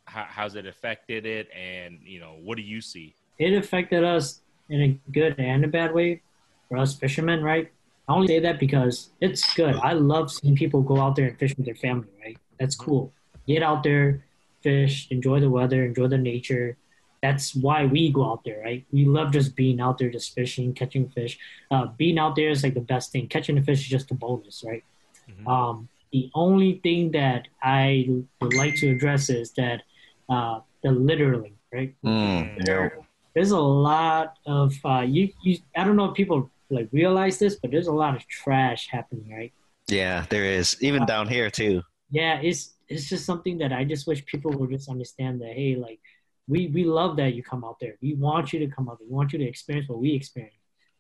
How, 0.06 0.26
how's 0.28 0.56
it 0.56 0.66
affected 0.66 1.26
it? 1.26 1.48
And 1.56 2.00
you 2.04 2.20
know, 2.20 2.36
what 2.42 2.58
do 2.58 2.64
you 2.64 2.82
see? 2.82 3.16
it 3.40 3.54
affected 3.54 4.04
us 4.04 4.42
in 4.70 4.82
a 4.82 5.12
good 5.12 5.36
and 5.38 5.66
a 5.66 5.68
bad 5.68 5.94
way 5.94 6.22
for 6.70 6.78
us 6.78 6.96
fishermen, 6.96 7.44
right? 7.44 7.72
I 8.08 8.14
only 8.14 8.28
say 8.28 8.40
that 8.40 8.60
because 8.60 9.12
it's 9.22 9.54
good. 9.54 9.76
I 9.76 9.94
love 9.94 10.32
seeing 10.32 10.56
people 10.56 10.82
go 10.82 11.00
out 11.00 11.16
there 11.16 11.28
and 11.28 11.38
fish 11.38 11.56
with 11.56 11.66
their 11.66 11.76
family, 11.76 12.08
right? 12.22 12.38
That's 12.60 12.76
cool. 12.76 13.14
Get 13.48 13.64
out 13.64 13.84
there, 13.84 14.26
fish, 14.62 15.08
enjoy 15.10 15.40
the 15.40 15.50
weather, 15.50 15.86
enjoy 15.86 16.08
the 16.08 16.18
nature. 16.18 16.78
That's 17.24 17.56
why 17.56 17.86
we 17.86 18.12
go 18.12 18.30
out 18.30 18.44
there, 18.44 18.60
right? 18.60 18.86
We 18.92 19.06
love 19.06 19.32
just 19.32 19.56
being 19.56 19.80
out 19.80 19.98
there, 19.98 20.12
just 20.12 20.36
fishing, 20.36 20.74
catching 20.74 21.08
fish. 21.08 21.40
Uh, 21.72 21.86
being 21.98 22.20
out 22.20 22.36
there 22.36 22.50
is 22.50 22.64
like 22.64 22.74
the 22.74 22.82
best 22.82 23.14
thing. 23.14 23.30
Catching 23.30 23.56
the 23.56 23.64
fish 23.64 23.80
is 23.80 23.88
just 23.88 24.12
a 24.12 24.14
bonus, 24.14 24.62
right? 24.68 24.84
Mhm. 25.32 25.48
Um, 25.48 25.90
the 26.12 26.30
only 26.36 26.82
thing 26.84 27.12
that 27.12 27.48
I 27.64 28.10
would 28.42 28.54
like 28.54 28.76
to 28.76 28.90
address 28.92 29.30
is 29.30 29.54
that 29.54 29.84
uh, 30.28 30.60
the 30.84 30.92
littering, 30.92 31.56
right? 31.72 31.96
Mm, 32.06 32.66
there, 32.66 33.00
there's 33.34 33.52
a 33.52 33.60
lot 33.90 34.38
of 34.46 34.76
uh, 34.84 35.06
you, 35.08 35.30
you. 35.44 35.58
I 35.78 35.86
don't 35.86 35.96
know 35.96 36.10
if 36.12 36.14
people 36.14 36.52
like 36.70 36.90
realize 36.92 37.40
this, 37.40 37.56
but 37.56 37.72
there's 37.72 37.88
a 37.88 37.94
lot 38.04 38.18
of 38.18 38.28
trash 38.28 38.90
happening, 38.92 39.32
right? 39.32 39.54
Yeah, 39.88 40.26
there 40.30 40.44
is. 40.46 40.76
Even 40.82 41.06
down 41.06 41.30
here 41.30 41.50
too. 41.50 41.84
Yeah, 42.12 42.42
it's 42.42 42.76
it's 42.90 43.08
just 43.08 43.26
something 43.26 43.58
that 43.60 43.72
I 43.72 43.86
just 43.86 44.08
wish 44.08 44.26
people 44.26 44.52
would 44.52 44.70
just 44.70 44.90
understand 44.90 45.42
that 45.42 45.54
hey, 45.54 45.76
like 45.76 46.02
we 46.48 46.68
we 46.68 46.84
love 46.84 47.16
that 47.18 47.34
you 47.36 47.44
come 47.44 47.64
out 47.64 47.78
there. 47.80 47.96
We 48.02 48.14
want 48.16 48.52
you 48.54 48.60
to 48.60 48.68
come 48.68 48.90
out 48.90 49.00
there. 49.00 49.08
We 49.10 49.16
want 49.16 49.34
you 49.34 49.40
to 49.40 49.46
experience 49.46 49.88
what 49.90 50.00
we 50.00 50.14
experience. 50.14 50.56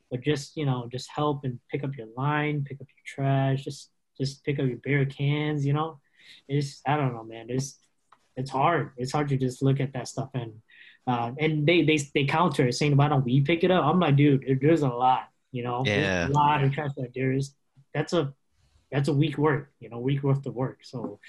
But 0.09 0.21
just 0.21 0.55
you 0.55 0.65
know, 0.65 0.87
just 0.91 1.09
help 1.09 1.43
and 1.43 1.59
pick 1.71 1.83
up 1.83 1.95
your 1.97 2.07
line, 2.15 2.63
pick 2.63 2.79
up 2.81 2.87
your 2.87 3.03
trash, 3.05 3.63
just 3.63 3.89
just 4.17 4.43
pick 4.45 4.59
up 4.59 4.67
your 4.67 4.77
beer 4.77 5.05
cans. 5.05 5.65
You 5.65 5.73
know, 5.73 5.99
it's 6.47 6.81
I 6.87 6.95
don't 6.97 7.13
know, 7.13 7.23
man. 7.23 7.47
It's 7.49 7.79
it's 8.35 8.51
hard. 8.51 8.91
It's 8.97 9.11
hard 9.11 9.29
to 9.29 9.37
just 9.37 9.61
look 9.61 9.79
at 9.79 9.93
that 9.93 10.07
stuff 10.07 10.29
and 10.33 10.53
uh, 11.07 11.31
and 11.39 11.65
they 11.67 11.83
they 11.83 11.97
they 12.13 12.25
counter 12.25 12.67
it 12.67 12.73
saying 12.73 12.95
why 12.95 13.07
don't 13.09 13.25
we 13.25 13.41
pick 13.41 13.63
it 13.63 13.71
up? 13.71 13.83
I'm 13.85 13.99
like, 13.99 14.15
dude, 14.15 14.43
there- 14.47 14.59
there's 14.61 14.81
a 14.83 14.87
lot. 14.87 15.27
You 15.51 15.63
know, 15.63 15.83
Yeah. 15.85 16.01
there's 16.25 16.29
a 16.29 16.33
lot 16.33 16.63
of 16.63 16.71
trash 16.71 16.91
that 16.97 17.11
there 17.13 17.31
is. 17.33 17.53
That's 17.93 18.13
a 18.13 18.33
that's 18.91 19.07
a 19.09 19.13
week 19.13 19.37
work. 19.37 19.71
You 19.79 19.89
know, 19.89 19.99
week 19.99 20.23
worth 20.23 20.45
of 20.45 20.55
work. 20.55 20.79
So 20.83 21.19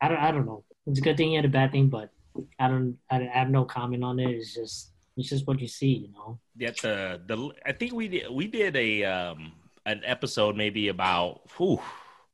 I 0.00 0.08
don't 0.08 0.18
I 0.18 0.30
don't 0.32 0.44
know. 0.46 0.64
It's 0.86 0.98
a 0.98 1.02
good 1.02 1.16
thing 1.16 1.36
and 1.36 1.46
a 1.46 1.48
bad 1.48 1.72
thing, 1.72 1.88
but 1.88 2.10
I 2.58 2.68
don't 2.68 2.96
I, 3.10 3.20
have 3.32 3.50
no 3.50 3.64
comment 3.64 4.04
on 4.04 4.18
it. 4.18 4.30
It's 4.30 4.54
just 4.54 4.92
it's 5.16 5.28
just 5.28 5.46
what 5.46 5.60
you 5.60 5.68
see. 5.68 5.94
You 6.06 6.12
know. 6.12 6.38
Yet 6.56 6.78
the 6.82 7.20
the 7.26 7.50
I 7.66 7.72
think 7.72 7.92
we 7.92 8.08
did 8.08 8.30
we 8.30 8.46
did 8.46 8.76
a 8.76 9.04
um 9.04 9.52
an 9.86 10.02
episode 10.04 10.56
maybe 10.56 10.88
about 10.88 11.40
whew, 11.56 11.80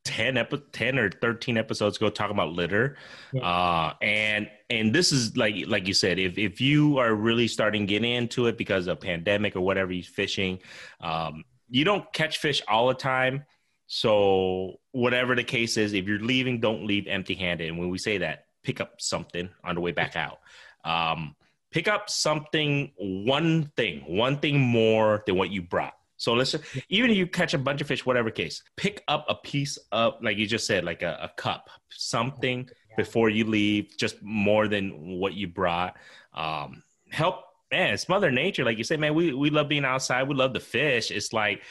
10 0.04 0.36
epi- 0.36 0.62
10 0.72 0.98
or 0.98 1.10
13 1.10 1.56
episodes 1.56 1.96
ago 1.96 2.10
talking 2.10 2.34
about 2.34 2.52
litter 2.52 2.96
Yeah. 3.32 3.42
uh 3.42 3.94
and 4.02 4.50
and 4.68 4.94
this 4.94 5.12
is 5.12 5.36
like 5.36 5.54
like 5.68 5.86
you 5.86 5.94
said 5.94 6.18
if 6.18 6.36
if 6.36 6.60
you 6.60 6.98
are 6.98 7.14
really 7.14 7.46
starting 7.48 7.86
getting 7.86 8.12
into 8.12 8.46
it 8.48 8.58
because 8.58 8.86
of 8.88 9.00
pandemic 9.00 9.54
or 9.56 9.60
whatever 9.60 9.92
you're 9.92 10.02
fishing 10.02 10.58
um 11.00 11.44
you 11.70 11.84
don't 11.84 12.12
catch 12.12 12.38
fish 12.38 12.60
all 12.68 12.88
the 12.88 12.94
time 12.94 13.44
so 13.86 14.80
whatever 14.92 15.34
the 15.34 15.44
case 15.44 15.76
is 15.76 15.92
if 15.92 16.06
you're 16.06 16.18
leaving 16.18 16.60
don't 16.60 16.84
leave 16.86 17.06
empty 17.06 17.34
handed 17.34 17.68
and 17.68 17.78
when 17.78 17.88
we 17.88 17.98
say 17.98 18.18
that 18.18 18.43
pick 18.64 18.80
up 18.80 19.00
something 19.00 19.48
on 19.62 19.76
the 19.76 19.80
way 19.80 19.92
back 19.92 20.16
out. 20.16 20.40
Um 20.84 21.36
pick 21.70 21.86
up 21.88 22.08
something 22.10 22.92
one 22.98 23.70
thing 23.76 24.00
one 24.08 24.38
thing 24.38 24.58
more 24.60 25.22
than 25.26 25.36
what 25.36 25.50
you 25.50 25.62
brought. 25.62 25.94
So 26.16 26.32
let's 26.32 26.52
just, 26.52 26.64
even 26.88 27.10
if 27.10 27.16
you 27.16 27.26
catch 27.26 27.54
a 27.54 27.58
bunch 27.58 27.80
of 27.80 27.86
fish 27.88 28.06
whatever 28.06 28.30
case 28.30 28.62
pick 28.76 29.02
up 29.08 29.26
a 29.28 29.34
piece 29.34 29.76
of 29.92 30.14
like 30.22 30.36
you 30.38 30.46
just 30.46 30.66
said 30.66 30.84
like 30.84 31.02
a, 31.02 31.18
a 31.22 31.28
cup 31.36 31.68
something 31.90 32.68
Yeah. 32.90 32.96
before 32.96 33.28
you 33.28 33.44
leave 33.44 33.96
just 33.98 34.22
more 34.22 34.68
than 34.68 35.18
what 35.20 35.34
you 35.34 35.46
brought. 35.48 35.96
Um 36.32 36.82
help 37.10 37.36
man 37.72 37.92
it's 37.94 38.08
mother 38.08 38.30
nature. 38.30 38.64
Like 38.64 38.78
you 38.78 38.84
say 38.84 38.96
man 38.96 39.14
we, 39.14 39.32
we 39.34 39.50
love 39.50 39.68
being 39.68 39.84
outside. 39.84 40.28
We 40.28 40.34
love 40.36 40.52
the 40.54 40.60
fish. 40.60 41.10
It's 41.10 41.32
like 41.32 41.62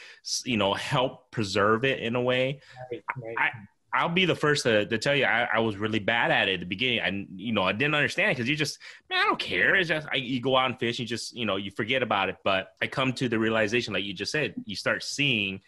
you 0.44 0.58
know 0.58 0.74
help 0.74 1.30
preserve 1.30 1.84
it 1.84 2.00
in 2.00 2.14
a 2.14 2.22
way. 2.22 2.60
Right, 2.92 3.02
right. 3.38 3.52
I'll 3.94 4.08
be 4.08 4.24
the 4.24 4.34
first 4.34 4.64
to, 4.64 4.84
to 4.86 4.98
tell 4.98 5.14
you 5.14 5.24
I, 5.24 5.48
I 5.54 5.60
was 5.60 5.76
really 5.76 6.00
bad 6.00 6.30
at 6.30 6.48
it 6.48 6.54
at 6.54 6.60
the 6.60 6.66
beginning. 6.66 7.00
I 7.00 7.26
you 7.36 7.52
know 7.52 7.62
I 7.62 7.72
didn't 7.72 7.94
understand 7.94 8.36
because 8.36 8.48
you 8.48 8.56
just 8.56 8.78
man 9.08 9.20
I 9.20 9.24
don't 9.24 9.38
care. 9.38 9.76
It's 9.76 9.88
just 9.88 10.08
I, 10.12 10.16
you 10.16 10.40
go 10.40 10.56
out 10.56 10.66
and 10.66 10.78
fish. 10.78 10.98
You 10.98 11.06
just 11.06 11.36
you 11.36 11.46
know 11.46 11.56
you 11.56 11.70
forget 11.70 12.02
about 12.02 12.28
it. 12.28 12.36
But 12.42 12.72
I 12.82 12.88
come 12.88 13.12
to 13.14 13.28
the 13.28 13.38
realization, 13.38 13.94
like 13.94 14.04
you 14.04 14.12
just 14.12 14.32
said, 14.32 14.54
you 14.64 14.74
start 14.74 15.04
seeing 15.04 15.60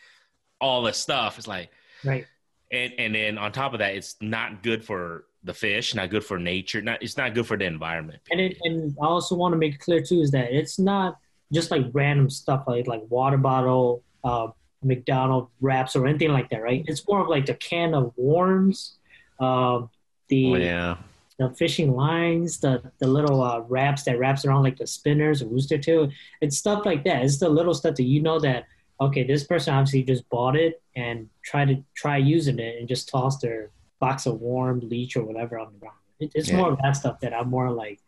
all 0.60 0.82
this 0.82 0.98
stuff. 0.98 1.38
It's 1.38 1.46
like 1.46 1.70
right. 2.04 2.26
and 2.72 2.92
and 2.98 3.14
then 3.14 3.38
on 3.38 3.52
top 3.52 3.72
of 3.72 3.78
that, 3.78 3.94
it's 3.94 4.16
not 4.20 4.62
good 4.62 4.84
for 4.84 5.24
the 5.44 5.54
fish, 5.54 5.94
not 5.94 6.10
good 6.10 6.24
for 6.24 6.38
nature, 6.38 6.82
not 6.82 7.02
it's 7.02 7.16
not 7.16 7.32
good 7.32 7.46
for 7.46 7.56
the 7.56 7.64
environment. 7.64 8.20
And 8.30 8.40
it, 8.40 8.58
and 8.62 8.96
I 9.00 9.06
also 9.06 9.36
want 9.36 9.52
to 9.52 9.58
make 9.58 9.78
clear 9.78 10.02
too 10.02 10.20
is 10.20 10.32
that 10.32 10.52
it's 10.52 10.78
not 10.78 11.18
just 11.52 11.70
like 11.70 11.86
random 11.92 12.28
stuff 12.28 12.64
like 12.66 12.86
like 12.88 13.02
water 13.08 13.38
bottle, 13.38 14.02
uh, 14.24 14.48
McDonald 14.86 15.48
wraps 15.60 15.96
or 15.96 16.06
anything 16.06 16.32
like 16.32 16.48
that, 16.50 16.62
right? 16.62 16.84
It's 16.86 17.06
more 17.08 17.20
of 17.20 17.28
like 17.28 17.46
the 17.46 17.54
can 17.54 17.94
of 17.94 18.12
worms, 18.16 18.96
uh, 19.40 19.82
the 20.28 20.52
Oh, 20.52 20.56
yeah. 20.56 20.96
the 21.38 21.50
fishing 21.50 21.94
lines, 21.94 22.60
the 22.60 22.72
the 22.98 23.06
little 23.06 23.42
uh, 23.42 23.60
wraps 23.60 24.02
that 24.04 24.18
wraps 24.18 24.44
around 24.44 24.62
like 24.62 24.78
the 24.78 24.86
spinners 24.86 25.42
or 25.42 25.46
rooster 25.48 25.78
tail. 25.78 26.08
It's 26.40 26.56
stuff 26.56 26.86
like 26.86 27.04
that. 27.04 27.24
It's 27.24 27.38
the 27.38 27.48
little 27.48 27.74
stuff 27.74 27.94
that 27.96 28.04
you 28.04 28.20
know 28.22 28.38
that 28.40 28.64
okay, 28.98 29.22
this 29.24 29.44
person 29.44 29.74
obviously 29.74 30.02
just 30.02 30.26
bought 30.30 30.56
it 30.56 30.80
and 30.94 31.28
tried 31.44 31.68
to 31.68 31.76
try 31.94 32.16
using 32.16 32.58
it 32.58 32.78
and 32.78 32.88
just 32.88 33.10
tossed 33.10 33.42
their 33.42 33.70
box 34.00 34.24
of 34.24 34.40
worm, 34.40 34.80
leech, 34.80 35.16
or 35.18 35.22
whatever 35.24 35.58
on 35.58 35.70
the 35.72 35.78
ground. 35.78 35.98
It, 36.18 36.30
it's 36.34 36.48
Yeah. 36.48 36.56
more 36.56 36.72
of 36.72 36.78
that 36.82 36.96
stuff 36.96 37.20
that 37.20 37.34
I'm 37.34 37.50
more 37.50 37.70
like, 37.70 38.00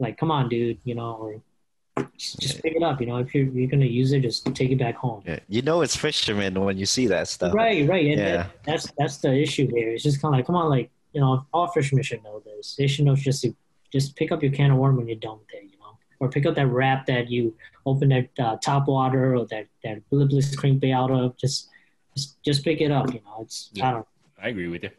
like, 0.00 0.18
come 0.18 0.32
on, 0.32 0.48
dude, 0.48 0.78
you 0.82 0.96
know, 0.96 1.12
or 1.14 1.40
just, 2.18 2.38
just 2.40 2.54
Yeah. 2.56 2.60
pick 2.62 2.76
it 2.76 2.82
up. 2.82 3.00
You 3.00 3.06
know, 3.06 3.16
if 3.18 3.34
you're 3.34 3.46
you're 3.46 3.68
gonna 3.70 3.84
use 3.86 4.12
it, 4.12 4.20
just 4.20 4.44
take 4.54 4.70
it 4.70 4.78
back 4.78 4.96
home. 4.96 5.22
yeah. 5.26 5.38
You 5.48 5.62
know 5.62 5.82
it's 5.82 5.96
fishermen 5.96 6.60
when 6.62 6.76
you 6.78 6.86
see 6.86 7.06
that 7.08 7.28
stuff. 7.28 7.54
Right, 7.54 7.88
right. 7.88 8.06
And 8.06 8.20
Yeah. 8.20 8.36
that, 8.36 8.50
that's 8.64 8.92
that's 8.98 9.16
the 9.18 9.32
issue 9.34 9.68
here. 9.68 9.90
It's 9.90 10.02
just 10.02 10.20
kind 10.20 10.34
of 10.34 10.38
like, 10.38 10.46
come 10.46 10.56
on, 10.56 10.68
like 10.70 10.90
you 11.12 11.20
know, 11.20 11.46
all 11.52 11.68
fishermen 11.68 12.02
should 12.04 12.22
know 12.22 12.40
this. 12.44 12.76
They 12.76 12.86
should 12.86 13.04
know 13.06 13.16
just 13.16 13.42
to 13.42 13.54
just 13.92 14.16
pick 14.16 14.32
up 14.32 14.42
your 14.42 14.52
can 14.52 14.70
of 14.72 14.78
worm 14.78 14.96
when 14.96 15.06
you're 15.08 15.16
done 15.16 15.38
with 15.38 15.54
it, 15.54 15.64
you 15.70 15.78
know, 15.78 15.96
or 16.20 16.28
pick 16.28 16.44
up 16.44 16.54
that 16.56 16.66
wrap 16.66 17.06
that 17.06 17.30
you 17.30 17.54
open 17.86 18.08
that 18.10 18.28
uh, 18.38 18.56
top 18.56 18.88
water 18.88 19.34
or 19.36 19.46
that 19.46 19.66
that 19.84 20.02
lipless 20.10 20.54
crankbait 20.56 20.94
out 20.94 21.10
of. 21.10 21.36
Just 21.38 21.68
just 22.14 22.42
just 22.42 22.64
pick 22.64 22.80
it 22.80 22.90
up. 22.90 23.06
You 23.14 23.20
know, 23.24 23.38
it's 23.42 23.70
Yeah. 23.72 23.88
I 23.88 23.92
don't. 23.92 24.06
I 24.42 24.48
agree 24.48 24.68
with 24.68 24.82
you. 24.84 24.90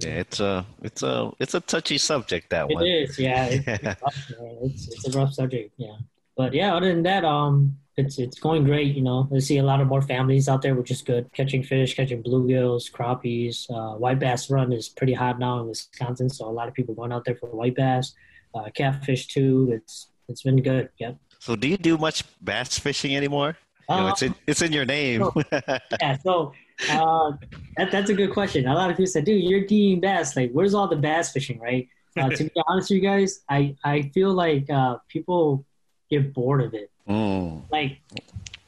Yeah, 0.00 0.18
it's 0.18 0.40
a 0.40 0.66
it's 0.82 1.04
a 1.04 1.30
it's 1.38 1.54
a 1.54 1.60
touchy 1.60 1.98
subject 1.98 2.50
that 2.50 2.68
It 2.68 2.74
one. 2.74 2.84
is, 2.84 3.16
yeah. 3.20 3.44
It's, 3.46 3.68
it's, 3.68 3.84
rough, 4.02 4.32
it's 4.64 4.88
it's 4.88 5.14
a 5.14 5.18
rough 5.18 5.32
subject, 5.32 5.72
yeah. 5.76 5.94
But 6.36 6.52
yeah, 6.54 6.74
other 6.74 6.88
than 6.92 7.02
that, 7.04 7.24
um, 7.24 7.76
it's 7.96 8.18
it's 8.18 8.38
going 8.38 8.64
great. 8.64 8.94
You 8.94 9.02
know, 9.02 9.28
I 9.34 9.38
see 9.38 9.58
a 9.58 9.62
lot 9.62 9.80
of 9.80 9.88
more 9.88 10.02
families 10.02 10.48
out 10.48 10.60
there, 10.62 10.74
which 10.74 10.90
is 10.90 11.00
good. 11.02 11.30
Catching 11.32 11.62
fish, 11.62 11.94
catching 11.94 12.22
bluegills, 12.22 12.90
crappies. 12.90 13.70
Uh, 13.70 13.96
white 13.96 14.18
bass 14.18 14.50
run 14.50 14.72
is 14.72 14.88
pretty 14.88 15.14
hot 15.14 15.38
now 15.38 15.60
in 15.60 15.68
Wisconsin, 15.68 16.28
so 16.28 16.46
a 16.46 16.50
lot 16.52 16.68
of 16.68 16.74
people 16.74 16.94
going 16.94 17.12
out 17.12 17.24
there 17.24 17.36
for 17.36 17.48
white 17.48 17.74
bass. 17.74 18.14
Uh, 18.54 18.68
catfish 18.74 19.26
too. 19.28 19.70
It's 19.72 20.08
it's 20.28 20.42
been 20.42 20.62
good. 20.62 20.90
Yep. 20.98 21.16
So 21.38 21.56
do 21.56 21.68
you 21.68 21.76
do 21.78 21.96
much 21.96 22.24
bass 22.42 22.78
fishing 22.78 23.16
anymore? 23.16 23.56
You 23.88 23.96
know, 23.96 24.06
Uh, 24.06 24.10
it's 24.10 24.22
in 24.22 24.34
it's 24.46 24.62
in 24.62 24.72
your 24.72 24.84
name. 24.84 25.22
yeah, 25.52 26.16
so 26.22 26.52
uh, 26.90 27.32
that, 27.78 27.90
that's 27.90 28.10
a 28.10 28.14
good 28.14 28.32
question. 28.32 28.66
A 28.66 28.74
lot 28.74 28.90
of 28.90 28.96
people 28.96 29.10
said, 29.10 29.24
dude, 29.24 29.42
you're 29.42 29.64
D 29.64 29.90
Yang 29.90 30.00
bass. 30.00 30.36
Like, 30.36 30.50
where's 30.52 30.74
all 30.74 30.88
the 30.88 30.96
bass 30.96 31.32
fishing, 31.32 31.58
right? 31.60 31.88
uh, 32.18 32.28
to 32.30 32.44
be 32.44 32.50
honest 32.66 32.90
with 32.90 32.96
you 32.96 33.08
guys, 33.08 33.40
I 33.48 33.74
I 33.84 34.10
feel 34.14 34.32
like 34.32 34.68
uh, 34.68 34.96
people 35.08 35.64
get 36.10 36.32
bored 36.34 36.62
of 36.62 36.74
it. 36.74 36.90
Mm. 37.08 37.62
Like 37.70 37.98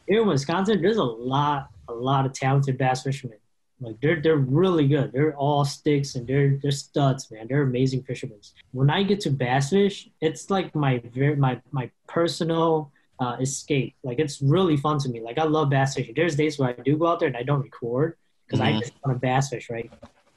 here 0.06 0.22
in 0.22 0.28
Wisconsin, 0.28 0.80
there's 0.82 0.96
a 0.96 1.04
lot 1.04 1.68
a 1.88 1.92
lot 1.92 2.26
of 2.26 2.32
talented 2.32 2.78
bass 2.78 3.02
fishermen. 3.02 3.38
Like 3.80 4.00
they're 4.00 4.20
they're 4.20 4.36
really 4.36 4.88
good. 4.88 5.12
They're 5.12 5.36
all 5.36 5.64
sticks 5.64 6.14
and 6.16 6.26
they're 6.26 6.58
they're 6.60 6.70
studs, 6.72 7.30
man. 7.30 7.46
They're 7.48 7.62
amazing 7.62 8.02
fishermen. 8.02 8.38
When 8.72 8.90
I 8.90 9.02
get 9.04 9.20
to 9.20 9.30
bass 9.30 9.70
fish, 9.70 10.08
it's 10.20 10.50
like 10.50 10.74
my 10.74 11.00
very 11.14 11.36
my 11.36 11.60
my 11.70 11.90
personal 12.08 12.90
uh, 13.20 13.36
escape. 13.40 13.94
Like 14.02 14.18
it's 14.18 14.42
really 14.42 14.76
fun 14.76 14.98
to 15.00 15.08
me. 15.08 15.20
Like 15.20 15.38
I 15.38 15.44
love 15.44 15.70
bass 15.70 15.94
fishing. 15.94 16.14
There's 16.16 16.36
days 16.36 16.58
where 16.58 16.70
I 16.70 16.82
do 16.82 16.96
go 16.96 17.06
out 17.06 17.20
there 17.20 17.28
and 17.28 17.36
I 17.36 17.42
don't 17.44 17.62
record 17.62 18.16
because 18.46 18.60
Mhm. 18.60 18.76
I 18.76 18.80
just 18.80 18.92
want 19.04 19.16
to 19.16 19.20
bass 19.20 19.48
fish, 19.50 19.70
right? 19.70 19.90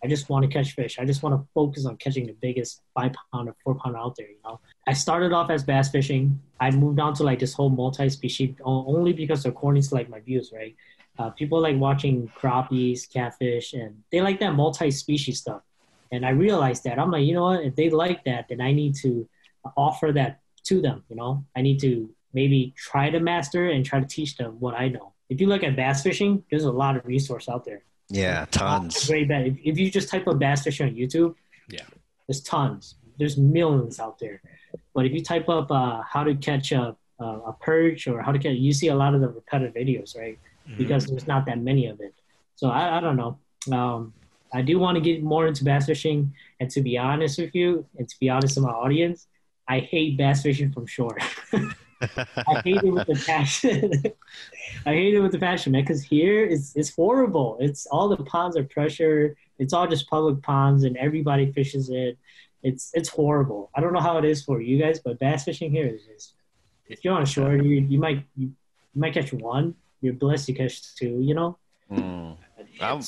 I 0.04 0.08
just 0.08 0.30
want 0.30 0.44
to 0.44 0.50
catch 0.50 0.74
fish. 0.74 0.98
I 1.00 1.06
just 1.06 1.22
want 1.22 1.40
to 1.40 1.48
focus 1.54 1.86
on 1.86 1.96
catching 1.98 2.26
the 2.26 2.34
biggest 2.34 2.82
five 2.96 3.14
pound 3.32 3.50
or 3.50 3.56
four 3.64 3.76
pound 3.76 3.96
out 3.96 4.16
there. 4.16 4.30
You 4.30 4.40
know, 4.44 4.60
I 4.88 4.94
started 4.94 5.32
off 5.32 5.50
as 5.52 5.64
bass 5.64 5.90
fishing. 5.90 6.42
I 6.60 6.72
moved 6.72 7.00
on 7.00 7.14
to 7.16 7.24
like 7.24 7.40
this 7.40 7.54
whole 7.54 7.70
multi-species 7.70 8.56
only 8.64 9.14
because 9.14 9.46
according 9.46 9.84
to 9.84 9.94
like 9.94 10.10
my 10.10 10.20
views, 10.20 10.52
right? 10.54 10.76
Uh, 11.20 11.30
people 11.30 11.62
like 11.62 11.78
watching 11.78 12.32
crappies, 12.40 13.12
catfish, 13.12 13.74
and 13.74 14.02
they 14.12 14.22
like 14.22 14.40
that 14.40 14.56
multi-species 14.56 15.40
stuff. 15.40 15.62
And 16.12 16.26
I 16.26 16.30
realized 16.30 16.84
that 16.86 16.98
I'm 16.98 17.12
like, 17.12 17.26
you 17.26 17.34
know 17.34 17.44
what? 17.44 17.64
If 17.64 17.76
they 17.76 17.90
like 17.90 18.24
that, 18.26 18.48
then 18.50 18.60
I 18.60 18.72
need 18.72 18.96
to 19.04 19.28
offer 19.78 20.12
that 20.14 20.40
to 20.66 20.82
them. 20.82 21.04
You 21.10 21.16
know, 21.16 21.46
I 21.56 21.62
need 21.62 21.80
to 21.82 22.10
maybe 22.34 22.74
try 22.76 23.10
to 23.10 23.20
master 23.20 23.70
and 23.70 23.86
try 23.86 24.00
to 24.00 24.08
teach 24.08 24.38
them 24.38 24.58
what 24.60 24.74
I 24.74 24.88
know. 24.88 25.14
If 25.30 25.40
you 25.40 25.48
look 25.48 25.64
at 25.64 25.76
bass 25.76 26.02
fishing, 26.02 26.44
there's 26.50 26.64
a 26.64 26.72
lot 26.72 26.98
of 26.98 27.06
resource 27.06 27.48
out 27.48 27.66
there. 27.66 27.84
Yeah, 28.12 28.46
tons. 28.52 29.04
Very 29.06 29.26
bad. 29.26 29.48
If, 29.48 29.56
if 29.64 29.78
you 29.80 29.90
just 29.90 30.10
type 30.10 30.28
up 30.28 30.38
bass 30.40 30.64
fishing 30.64 30.88
on 30.90 30.96
YouTube, 30.96 31.36
Yeah. 31.70 31.86
there's 32.28 32.42
tons. 32.42 32.96
There's 33.18 33.38
millions 33.38 34.00
out 34.00 34.20
there. 34.20 34.42
But 34.94 35.06
if 35.06 35.14
you 35.14 35.22
type 35.24 35.48
up 35.50 35.72
uh, 35.72 36.02
how 36.04 36.24
to 36.24 36.36
catch 36.36 36.72
a, 36.72 36.96
a, 37.20 37.26
a 37.26 37.54
perch 37.62 38.08
or 38.08 38.22
how 38.22 38.32
to 38.32 38.40
catch, 38.40 38.56
you 38.56 38.74
see 38.74 38.90
a 38.90 38.96
lot 38.96 39.16
of 39.16 39.22
the 39.22 39.30
repetitive 39.30 39.74
videos, 39.76 40.18
right? 40.18 40.38
Mm-hmm. 40.68 40.78
Because 40.78 41.06
there's 41.08 41.28
not 41.28 41.46
that 41.46 41.60
many 41.60 41.88
of 41.88 42.00
it. 42.02 42.14
So 42.56 42.70
I, 42.70 42.98
I 42.98 43.00
don't 43.00 43.16
know. 43.16 43.38
Um, 43.72 44.14
I 44.54 44.62
do 44.62 44.78
want 44.80 44.96
to 44.96 45.02
get 45.02 45.24
more 45.24 45.48
into 45.48 45.64
bass 45.64 45.86
fishing. 45.86 46.34
And 46.60 46.70
to 46.72 46.82
be 46.82 46.98
honest 46.98 47.40
with 47.40 47.56
you, 47.56 47.86
and 47.98 48.08
to 48.10 48.16
be 48.20 48.30
honest 48.30 48.58
with 48.58 48.66
my 48.66 48.72
audience, 48.72 49.28
I 49.68 49.80
hate 49.80 50.18
bass 50.18 50.44
fishing 50.44 50.72
from 50.74 50.86
shore. 50.86 51.18
I 52.02 52.62
hate 52.64 52.84
it 52.84 52.92
with 52.92 53.08
the 53.08 53.24
passion. 53.26 54.04
I 54.86 54.94
hate 54.94 55.14
it 55.14 55.20
with 55.20 55.32
the 55.32 55.40
passion, 55.40 55.74
man. 55.74 55.84
Because 55.84 56.04
here 56.04 56.46
it's 56.46 56.76
it's 56.76 56.94
horrible. 56.94 57.58
It's 57.60 57.86
all 57.88 58.10
the 58.10 58.18
ponds 58.18 58.58
are 58.58 58.64
pressure. 58.64 59.36
It's 59.60 59.74
all 59.74 59.88
just 59.88 60.10
public 60.10 60.42
ponds, 60.42 60.84
and 60.84 60.98
everybody 60.98 61.52
fishes 61.52 61.90
it. 61.90 62.18
It's 62.64 62.92
it's 62.94 63.10
horrible. 63.10 63.70
I 63.76 63.82
don't 63.82 63.94
know 63.94 64.00
how 64.00 64.18
it 64.18 64.26
is 64.26 64.44
for 64.44 64.62
you 64.62 64.80
guys, 64.80 65.00
but 65.00 65.20
bass 65.20 65.46
fishing 65.46 65.72
here 65.72 65.88
is 65.88 66.04
just. 66.06 66.34
If 66.88 67.06
you're 67.06 67.14
on 67.14 67.26
shore, 67.26 67.56
you 67.56 67.80
you 67.82 67.98
might 67.98 68.26
you, 68.36 68.48
you 68.94 69.02
might 69.02 69.14
catch 69.14 69.32
one. 69.32 69.76
You're 70.02 70.14
blessed 70.14 70.48
to 70.48 70.54
catch 70.54 70.96
two. 70.96 71.22
You 71.22 71.36
know. 71.36 71.58
Mm. 71.90 72.38
I'm, 72.80 73.02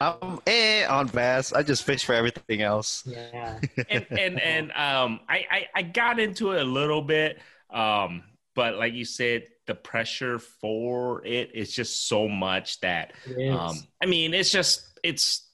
I'm 0.00 0.38
eh 0.46 0.86
on 0.86 1.08
bass. 1.08 1.52
I 1.52 1.62
just 1.62 1.84
fish 1.84 2.04
for 2.04 2.14
everything 2.14 2.62
else. 2.62 3.04
Yeah. 3.06 3.58
and 3.88 4.06
and 4.10 4.40
and 4.40 4.72
um, 4.72 5.20
I, 5.28 5.44
I 5.50 5.66
I 5.74 5.82
got 5.82 6.20
into 6.20 6.52
it 6.52 6.60
a 6.60 6.64
little 6.64 7.02
bit, 7.02 7.38
um, 7.70 8.22
but 8.58 8.74
like 8.74 8.92
you 8.92 9.04
said, 9.04 9.44
the 9.68 9.74
pressure 9.76 10.40
for 10.40 11.24
it 11.24 11.52
is 11.54 11.72
just 11.72 12.08
so 12.08 12.26
much 12.26 12.80
that 12.80 13.12
um, 13.52 13.76
I 14.02 14.06
mean, 14.06 14.34
it's 14.34 14.50
just 14.50 14.98
it's 15.04 15.46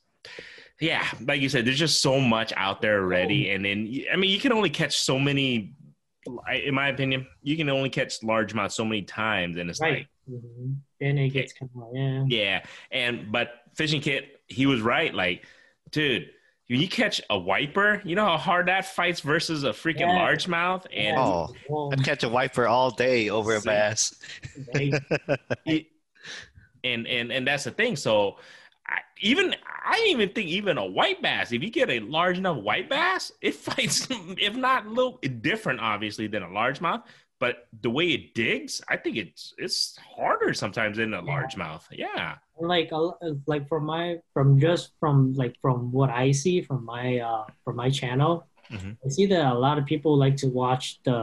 yeah, 0.80 1.06
like 1.20 1.42
you 1.42 1.50
said, 1.50 1.66
there's 1.66 1.78
just 1.78 2.00
so 2.00 2.18
much 2.18 2.54
out 2.56 2.80
there 2.80 3.02
already, 3.02 3.50
and 3.50 3.62
then 3.62 3.92
i 4.10 4.16
mean, 4.16 4.30
you 4.30 4.40
can 4.40 4.52
only 4.52 4.70
catch 4.70 4.96
so 4.96 5.18
many. 5.18 5.74
In 6.50 6.74
my 6.74 6.88
opinion, 6.88 7.26
you 7.42 7.58
can 7.58 7.68
only 7.68 7.90
catch 7.90 8.22
large 8.22 8.54
amounts 8.54 8.74
so 8.74 8.86
many 8.86 9.02
times, 9.02 9.58
and 9.58 9.68
it's 9.68 9.80
like 9.80 9.92
right. 9.92 10.08
hmm 10.26 10.72
Then 10.98 11.18
it 11.18 11.28
gets 11.28 11.52
kind 11.52 11.70
of 11.76 11.88
yeah. 11.94 12.24
yeah, 12.26 12.64
and 12.90 13.30
but 13.30 13.50
fishing 13.74 14.00
kit, 14.00 14.40
he 14.46 14.64
was 14.64 14.80
right. 14.80 15.14
Like, 15.14 15.44
dude, 15.90 16.30
when 16.68 16.80
you 16.80 16.88
catch 16.88 17.20
a 17.30 17.38
wiper, 17.38 18.00
you 18.04 18.14
know 18.16 18.24
how 18.24 18.36
hard 18.38 18.68
that 18.68 18.86
fights 18.86 19.20
versus 19.20 19.64
a 19.64 19.70
freaking 19.70 20.00
Yeah. 20.00 20.18
largemouth, 20.28 20.86
and 20.94 21.16
Oh. 21.18 21.54
Well, 21.68 21.90
I'd 21.92 22.04
catch 22.04 22.22
a 22.24 22.28
wiper 22.28 22.66
all 22.66 22.90
day 22.90 23.28
over 23.30 23.54
a 23.56 23.60
bass. 23.60 24.14
it- 24.74 25.86
and 26.82 27.06
and 27.06 27.32
and 27.32 27.46
that's 27.46 27.64
the 27.64 27.70
thing. 27.70 27.96
So, 27.96 28.36
I, 28.86 28.98
even 29.22 29.54
I 29.66 30.04
even 30.08 30.28
think 30.30 30.48
even 30.48 30.76
a 30.76 30.84
white 30.84 31.22
bass. 31.22 31.52
If 31.52 31.62
you 31.62 31.70
get 31.70 31.88
a 31.90 32.00
large 32.00 32.36
enough 32.38 32.58
white 32.58 32.90
bass, 32.90 33.32
it 33.40 33.54
fights, 33.66 34.06
if 34.10 34.54
not 34.54 34.86
a 34.86 34.90
little 34.90 35.18
different, 35.40 35.80
obviously, 35.80 36.26
than 36.26 36.42
a 36.42 36.48
largemouth. 36.48 37.02
But 37.44 37.68
the 37.82 37.90
way 37.90 38.06
it 38.16 38.34
digs, 38.34 38.80
I 38.88 38.96
think 38.96 39.14
it's 39.24 39.52
it's 39.64 39.98
harder 40.16 40.54
sometimes 40.54 40.96
than 40.96 41.12
a 41.12 41.22
largemouth. 41.22 41.84
Yeah. 41.92 42.36
like 42.74 42.90
like 43.52 43.64
from 43.68 43.84
my 43.84 44.04
from 44.32 44.58
just 44.66 44.84
from 45.00 45.16
like 45.34 45.54
from 45.60 45.92
what 45.92 46.08
I 46.08 46.26
see 46.42 46.56
from 46.68 46.80
my 46.94 47.06
uh 47.18 47.44
from 47.64 47.76
my 47.82 47.90
channel, 48.00 48.32
Mhm. 48.72 48.96
I 49.04 49.08
see 49.16 49.26
that 49.32 49.44
a 49.52 49.58
lot 49.66 49.76
of 49.80 49.84
people 49.92 50.12
like 50.24 50.36
to 50.42 50.48
watch 50.62 50.84
the 51.08 51.20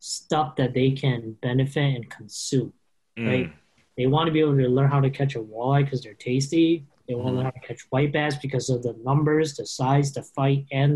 stuff 0.00 0.48
that 0.56 0.70
they 0.78 0.90
can 1.02 1.20
benefit 1.48 1.88
and 1.96 2.04
consume. 2.18 2.70
Mm. 3.16 3.26
Right. 3.30 3.48
They 3.96 4.06
want 4.14 4.26
to 4.28 4.32
be 4.36 4.40
able 4.44 4.58
to 4.64 4.68
learn 4.76 4.90
how 4.94 5.00
to 5.06 5.12
catch 5.18 5.32
a 5.40 5.42
walleye 5.52 5.82
because 5.84 6.02
they're 6.02 6.22
tasty. 6.30 6.68
They 7.06 7.14
want 7.14 7.28
to 7.28 7.34
learn 7.36 7.44
how 7.50 7.56
to 7.60 7.66
catch 7.70 7.82
white 7.92 8.12
bass 8.16 8.34
because 8.46 8.66
of 8.74 8.78
the 8.86 8.94
numbers, 9.08 9.48
the 9.58 9.64
size, 9.80 10.08
the 10.12 10.24
fight, 10.36 10.62
and 10.82 10.92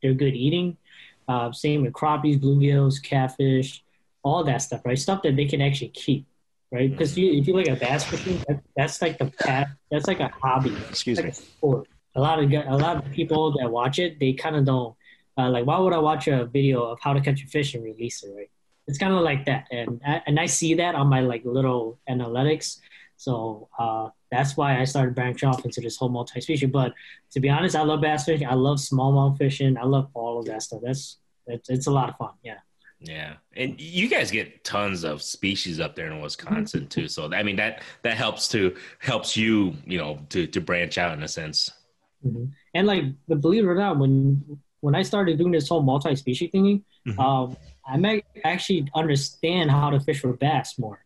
they're 0.00 0.18
good 0.24 0.36
eating. 0.46 0.68
Uh, 1.32 1.50
same 1.64 1.78
with 1.84 1.94
crappies, 2.00 2.38
bluegills, 2.44 3.02
catfish, 3.12 3.70
all 4.24 4.42
that 4.44 4.58
stuff, 4.58 4.80
right? 4.84 4.98
Stuff 4.98 5.22
that 5.22 5.36
they 5.36 5.44
can 5.44 5.60
actually 5.60 5.88
keep, 5.88 6.26
right? 6.72 6.90
Because 6.90 7.16
you, 7.16 7.32
if 7.32 7.46
you 7.46 7.54
look 7.54 7.68
at 7.68 7.78
bass 7.78 8.04
fishing, 8.04 8.42
that, 8.48 8.60
that's 8.76 9.00
like 9.02 9.18
the 9.18 9.26
path, 9.26 9.68
that's 9.90 10.08
like 10.08 10.20
a 10.20 10.28
hobby, 10.28 10.74
Excuse 10.88 11.18
it's 11.18 11.24
me. 11.24 11.30
a 11.30 11.34
sport. 11.34 11.88
A 12.16 12.20
lot 12.20 12.42
of 12.42 12.52
a 12.52 12.76
lot 12.76 13.04
of 13.04 13.10
people 13.12 13.56
that 13.58 13.70
watch 13.70 13.98
it, 13.98 14.18
they 14.20 14.32
kind 14.32 14.56
of 14.56 14.64
don't 14.64 14.94
uh, 15.36 15.50
like. 15.50 15.66
Why 15.66 15.78
would 15.78 15.92
I 15.92 15.98
watch 15.98 16.28
a 16.28 16.46
video 16.46 16.84
of 16.84 16.98
how 17.00 17.12
to 17.12 17.20
catch 17.20 17.42
a 17.42 17.46
fish 17.46 17.74
and 17.74 17.82
release 17.82 18.22
it? 18.22 18.32
Right? 18.36 18.50
It's 18.86 18.98
kind 18.98 19.12
of 19.12 19.20
like 19.20 19.46
that, 19.46 19.66
and 19.72 20.00
I, 20.06 20.22
and 20.26 20.38
I 20.38 20.46
see 20.46 20.74
that 20.74 20.94
on 20.94 21.08
my 21.08 21.20
like 21.20 21.42
little 21.44 21.98
analytics. 22.08 22.78
So 23.16 23.68
uh, 23.78 24.10
that's 24.30 24.56
why 24.56 24.80
I 24.80 24.84
started 24.84 25.14
branching 25.14 25.48
off 25.48 25.64
into 25.64 25.80
this 25.80 25.96
whole 25.96 26.08
multi-species. 26.08 26.70
But 26.70 26.94
to 27.32 27.40
be 27.40 27.48
honest, 27.48 27.74
I 27.74 27.82
love 27.82 28.00
bass 28.00 28.24
fishing. 28.24 28.46
I 28.46 28.54
love 28.54 28.78
smallmouth 28.78 29.38
fishing. 29.38 29.76
I 29.76 29.84
love 29.84 30.08
all 30.14 30.38
of 30.38 30.46
that 30.46 30.62
stuff. 30.62 30.82
That's 30.84 31.18
it's, 31.46 31.68
it's 31.68 31.86
a 31.86 31.90
lot 31.90 32.08
of 32.10 32.16
fun. 32.16 32.30
Yeah. 32.42 32.58
Yeah, 33.00 33.34
and 33.54 33.78
you 33.78 34.08
guys 34.08 34.30
get 34.30 34.64
tons 34.64 35.04
of 35.04 35.20
species 35.22 35.78
up 35.78 35.94
there 35.94 36.06
in 36.10 36.20
Wisconsin 36.20 36.86
too. 36.86 37.06
So 37.08 37.32
I 37.32 37.42
mean 37.42 37.56
that 37.56 37.82
that 38.02 38.16
helps 38.16 38.48
to 38.48 38.74
helps 38.98 39.36
you 39.36 39.74
you 39.84 39.98
know 39.98 40.18
to 40.30 40.46
to 40.46 40.60
branch 40.60 40.96
out 40.96 41.16
in 41.16 41.22
a 41.22 41.28
sense. 41.28 41.70
hmm 42.22 42.46
And 42.74 42.86
like, 42.86 43.04
but 43.28 43.40
believe 43.40 43.64
it 43.64 43.68
or 43.68 43.74
not, 43.74 43.98
when 43.98 44.42
when 44.80 44.94
I 44.94 45.02
started 45.02 45.38
doing 45.38 45.52
this 45.52 45.68
whole 45.68 45.82
multi-species 45.82 46.50
thingy, 46.52 46.82
Mhm. 47.06 47.18
um, 47.18 47.56
I 47.86 47.96
might 47.98 48.24
actually 48.44 48.88
understand 48.94 49.70
how 49.70 49.90
to 49.90 50.00
fish 50.00 50.20
for 50.20 50.32
bass 50.32 50.78
more. 50.78 51.04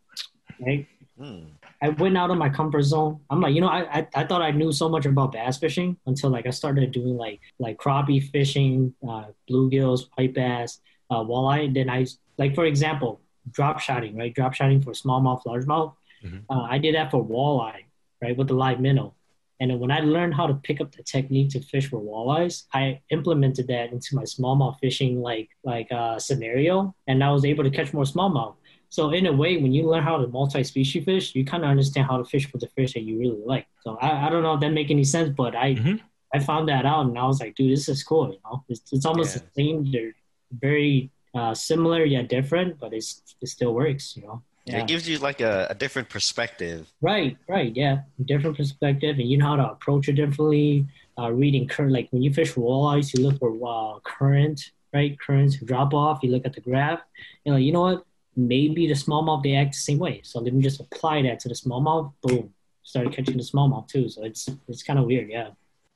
Right? 0.61 0.87
Mm. 1.21 1.47
I 1.83 1.89
went 1.91 2.17
out 2.17 2.31
of 2.31 2.39
my 2.39 2.49
comfort 2.49 2.83
zone. 2.83 3.21
I'm 3.31 3.41
like, 3.41 3.55
you 3.55 3.61
know, 3.61 3.69
I, 3.69 4.01
I 4.01 4.09
I 4.15 4.25
thought 4.25 4.43
I 4.43 4.51
knew 4.53 4.71
so 4.73 4.89
much 4.89 5.07
about 5.07 5.33
bass 5.33 5.59
fishing 5.59 5.97
until 6.07 6.31
like 6.31 6.47
I 6.47 6.51
started 6.51 6.93
doing 6.93 7.17
like 7.17 7.41
like 7.59 7.77
crappie 7.79 8.23
fishing, 8.31 8.95
uh, 9.09 9.27
bluegills, 9.51 10.07
white 10.17 10.35
bass, 10.35 10.81
uh, 11.11 11.23
walleye. 11.23 11.73
Then 11.73 11.89
I 11.91 12.07
like, 12.39 12.55
for 12.55 12.65
example, 12.67 13.21
drop 13.51 13.81
shotting, 13.81 14.17
right? 14.17 14.35
Drop 14.35 14.55
shotting 14.55 14.81
for 14.83 14.93
smallmouth, 14.93 15.43
largemouth. 15.45 15.95
Mhm. 16.25 16.43
Uh, 16.51 16.63
I 16.63 16.79
did 16.79 16.95
that 16.95 17.11
for 17.11 17.25
walleye, 17.25 17.85
right, 18.23 18.37
with 18.37 18.49
the 18.49 18.55
live 18.55 18.81
minnow. 18.81 19.15
And 19.61 19.71
then 19.73 19.81
when 19.81 19.91
I 19.91 20.01
learned 20.01 20.35
how 20.35 20.47
to 20.47 20.55
pick 20.55 20.81
up 20.81 20.93
the 20.95 21.03
technique 21.03 21.51
to 21.51 21.61
fish 21.61 21.89
for 21.91 22.01
walleyes, 22.01 22.65
I 22.73 23.01
implemented 23.11 23.67
that 23.69 23.91
into 23.93 24.15
my 24.15 24.23
smallmouth 24.23 24.79
fishing 24.81 25.21
like 25.21 25.49
like 25.65 25.91
uh, 25.91 26.19
scenario, 26.19 26.95
and 27.09 27.25
I 27.25 27.31
was 27.33 27.45
able 27.45 27.65
to 27.65 27.71
catch 27.71 27.93
more 27.93 28.05
smallmouth. 28.05 28.55
So 28.91 29.11
in 29.11 29.27
a 29.27 29.33
way, 29.33 29.57
when 29.59 29.73
you 29.73 29.83
learn 29.91 30.03
how 30.03 30.17
to 30.17 30.27
multi-species 30.29 31.05
fish, 31.05 31.35
you 31.35 31.45
kind 31.45 31.63
of 31.65 31.69
understand 31.71 32.07
how 32.07 32.17
to 32.19 32.25
fish 32.25 32.47
for 32.51 32.57
the 32.59 32.69
fish 32.69 32.95
that 32.95 33.03
you 33.03 33.19
really 33.19 33.43
like. 33.45 33.67
So 33.85 33.97
I, 34.01 34.27
I 34.27 34.31
don't 34.31 34.43
know 34.43 34.55
if 34.55 34.61
that 34.61 34.71
make 34.71 34.91
any 34.91 35.05
sense, 35.05 35.29
but 35.37 35.55
I 35.57 35.75
Mhm. 35.75 36.01
I 36.35 36.39
found 36.39 36.69
that 36.69 36.85
out 36.87 37.07
and 37.07 37.19
I 37.19 37.25
was 37.27 37.41
like, 37.41 37.55
dude, 37.55 37.73
this 37.73 37.89
is 37.89 38.03
cool. 38.05 38.27
You 38.33 38.39
know, 38.45 38.63
it's, 38.69 38.93
it's 38.93 39.07
almost 39.07 39.35
Yeah. 39.35 39.43
the 39.43 39.51
same. 39.63 39.91
They're 39.91 40.15
very 40.53 41.11
uh, 41.35 41.55
similar 41.55 42.05
yet 42.05 42.29
different, 42.29 42.79
but 42.81 42.93
it's 42.93 43.23
it 43.41 43.49
still 43.49 43.75
works. 43.75 44.17
You 44.17 44.23
know. 44.25 44.43
It 44.77 44.87
gives 44.87 45.09
you 45.09 45.19
like 45.19 45.41
a, 45.41 45.67
a 45.71 45.75
different 45.75 46.09
perspective. 46.09 46.93
Right, 47.01 47.37
right, 47.49 47.75
yeah, 47.75 48.03
different 48.25 48.57
perspective, 48.57 49.19
and 49.19 49.29
you 49.29 49.39
know 49.39 49.47
how 49.47 49.57
to 49.57 49.71
approach 49.71 50.09
it 50.09 50.15
differently. 50.15 50.87
Uh, 51.19 51.31
reading 51.33 51.67
current, 51.67 51.93
like 51.93 52.09
when 52.11 52.23
you 52.23 52.33
fish 52.33 52.51
for 52.51 52.61
walleyes, 52.61 53.17
you 53.17 53.27
look 53.27 53.39
for 53.39 53.51
uh, 53.67 53.99
current, 54.01 54.71
right? 54.93 55.19
Currents 55.19 55.57
drop 55.57 55.95
off. 55.95 56.21
You 56.23 56.31
look 56.31 56.47
at 56.47 56.53
the 56.53 56.61
graph. 56.61 57.01
You 57.45 57.53
know, 57.53 57.59
you 57.59 57.73
know 57.73 57.81
what? 57.81 58.05
Maybe 58.37 58.87
the 58.87 58.95
smallmouth 58.95 59.43
they 59.43 59.55
act 59.55 59.73
the 59.73 59.79
same 59.79 59.99
way. 59.99 60.21
So 60.23 60.39
let 60.41 60.53
me 60.53 60.63
just 60.63 60.81
apply 60.81 61.23
that 61.23 61.41
to 61.41 61.49
the 61.49 61.55
smallmouth. 61.55 62.13
Boom, 62.23 62.55
started 62.83 63.13
catching 63.13 63.37
the 63.37 63.43
smallmouth 63.43 63.89
too. 63.89 64.09
So 64.09 64.25
it's 64.25 64.49
it's 64.69 64.83
kind 64.83 64.99
of 64.99 65.07
weird, 65.07 65.29
yeah. 65.29 65.51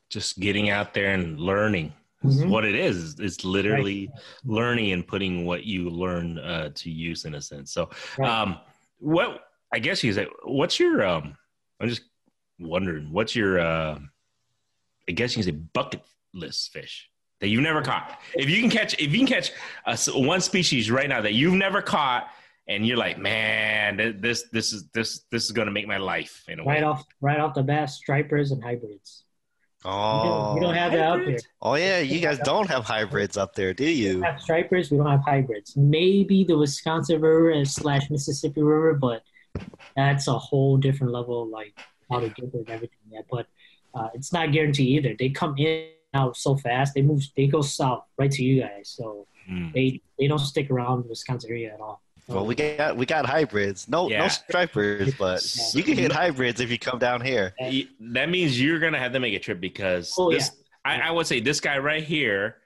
Just 0.09 0.41
getting 0.41 0.71
out 0.71 0.93
there 0.95 1.13
and 1.13 1.39
learning. 1.39 1.93
Mhm. 2.25 2.49
what 2.49 2.65
it 2.65 2.75
is. 2.75 3.19
It's 3.19 3.45
literally 3.45 4.11
learning 4.45 4.93
and 4.93 5.07
putting 5.07 5.45
what 5.45 5.65
you 5.65 5.91
learn 5.91 6.39
uh, 6.39 6.71
to 6.75 6.91
use 6.91 7.25
in 7.25 7.35
a 7.35 7.41
sense. 7.41 7.73
So, 7.73 7.91
Right. 8.19 8.29
um, 8.31 8.59
what 8.99 9.49
I 9.73 9.79
guess 9.79 10.05
you 10.05 10.13
say, 10.13 10.27
what's 10.45 10.79
your? 10.79 11.05
Um, 11.07 11.37
I'm 11.81 11.89
just 11.89 12.03
wondering, 12.59 13.11
what's 13.13 13.35
your? 13.35 13.59
Uh, 13.61 13.99
I 15.09 15.13
guess 15.13 15.37
you 15.37 15.43
can 15.43 15.53
say 15.53 15.59
bucket 15.73 16.03
list 16.33 16.73
fish 16.73 17.09
that 17.41 17.49
you've 17.49 17.63
never 17.63 17.83
caught. 17.83 18.21
If 18.35 18.49
you 18.49 18.61
can 18.61 18.71
catch, 18.71 18.95
if 19.01 19.13
you 19.13 19.19
can 19.19 19.27
catch 19.27 19.51
a 19.87 19.97
one 20.19 20.41
species 20.41 20.91
right 20.91 21.09
now 21.09 21.21
that 21.23 21.33
you've 21.35 21.55
never 21.55 21.83
caught, 21.83 22.29
and 22.69 22.87
you're 22.87 22.97
like, 22.97 23.19
man, 23.19 24.21
this 24.21 24.45
this 24.53 24.73
is 24.73 24.89
this 24.91 25.25
this 25.33 25.45
is 25.47 25.51
gonna 25.51 25.73
make 25.73 25.89
my 25.89 25.97
life 25.97 26.45
in 26.49 26.61
a 26.61 26.65
way. 26.65 26.75
right 26.75 26.85
off 26.85 27.05
right 27.21 27.41
off 27.41 27.55
the 27.55 27.63
bat, 27.65 27.91
stripers 27.91 28.53
and 28.53 28.63
hybrids. 28.63 29.25
We 29.85 29.91
don't, 29.91 29.95
Oh, 29.95 30.55
we 30.55 30.61
don't 30.61 30.75
have 30.75 30.93
that 30.93 31.01
out 31.03 31.25
there. 31.27 31.39
oh 31.61 31.75
yeah, 31.75 31.99
you 31.99 32.21
guys 32.21 32.39
don't 32.41 32.69
have 32.69 32.85
hybrids 32.85 33.37
up 33.37 33.55
there, 33.55 33.75
do 33.75 33.85
you? 33.89 34.09
We 34.09 34.13
don't 34.15 34.23
have 34.33 34.41
stripers. 34.41 34.91
We 34.91 34.99
don't 34.99 35.07
have 35.11 35.25
hybrids. 35.25 35.77
Maybe 35.77 36.45
the 36.45 36.57
Wisconsin 36.57 37.21
River 37.21 37.51
and 37.51 37.69
slash 37.69 38.09
Mississippi 38.11 38.63
River, 38.63 38.95
but 38.95 39.23
that's 39.97 40.29
a 40.29 40.39
whole 40.39 40.77
different 40.77 41.13
level, 41.13 41.43
of, 41.43 41.49
like 41.49 41.75
how 42.11 42.21
to 42.21 42.29
get 42.29 42.53
there 42.53 42.61
and 42.63 42.71
everything. 42.71 42.99
Yeah, 43.11 43.21
but 43.31 43.47
uh, 43.95 44.09
it's 44.15 44.33
not 44.33 44.53
guaranteed 44.53 44.89
either. 45.05 45.17
They 45.19 45.31
come 45.31 45.57
in 45.59 45.89
and 46.15 46.23
out 46.23 46.37
so 46.37 46.57
fast. 46.57 46.95
They 46.95 47.03
move. 47.03 47.23
They 47.37 47.47
go 47.49 47.61
south 47.63 48.05
right 48.19 48.31
to 48.31 48.43
you 48.45 48.61
guys. 48.63 48.89
So 48.97 49.27
Mm. 49.51 49.73
they 49.75 50.01
they 50.21 50.29
don't 50.29 50.39
stick 50.39 50.71
around 50.71 51.03
the 51.03 51.09
Wisconsin 51.09 51.51
area 51.51 51.75
at 51.75 51.81
all. 51.81 52.01
Well, 52.29 52.47
we 52.47 52.55
got 52.55 52.97
we 52.97 53.05
got 53.07 53.27
hybrids. 53.27 53.89
No 53.89 54.09
Yeah. 54.09 54.21
no 54.21 54.29
stripers, 54.29 55.15
but 55.15 55.43
you 55.75 55.83
can 55.83 55.97
hit 55.97 56.13
hybrids 56.13 56.61
if 56.61 56.71
you 56.71 56.79
come 56.79 56.99
down 56.99 57.21
here. 57.21 57.55
That 58.01 58.29
means 58.29 58.61
you're 58.61 58.79
gonna 58.79 58.99
have 58.99 59.13
to 59.13 59.21
make 59.21 59.35
a 59.35 59.39
trip 59.39 59.61
because 59.61 60.15
Oh, 60.19 60.31
this, 60.31 60.51
I, 60.85 61.01
I 61.01 61.11
would 61.11 61.27
say 61.27 61.41
this 61.41 61.61
guy 61.61 61.79
right 61.79 62.03
here, 62.03 62.57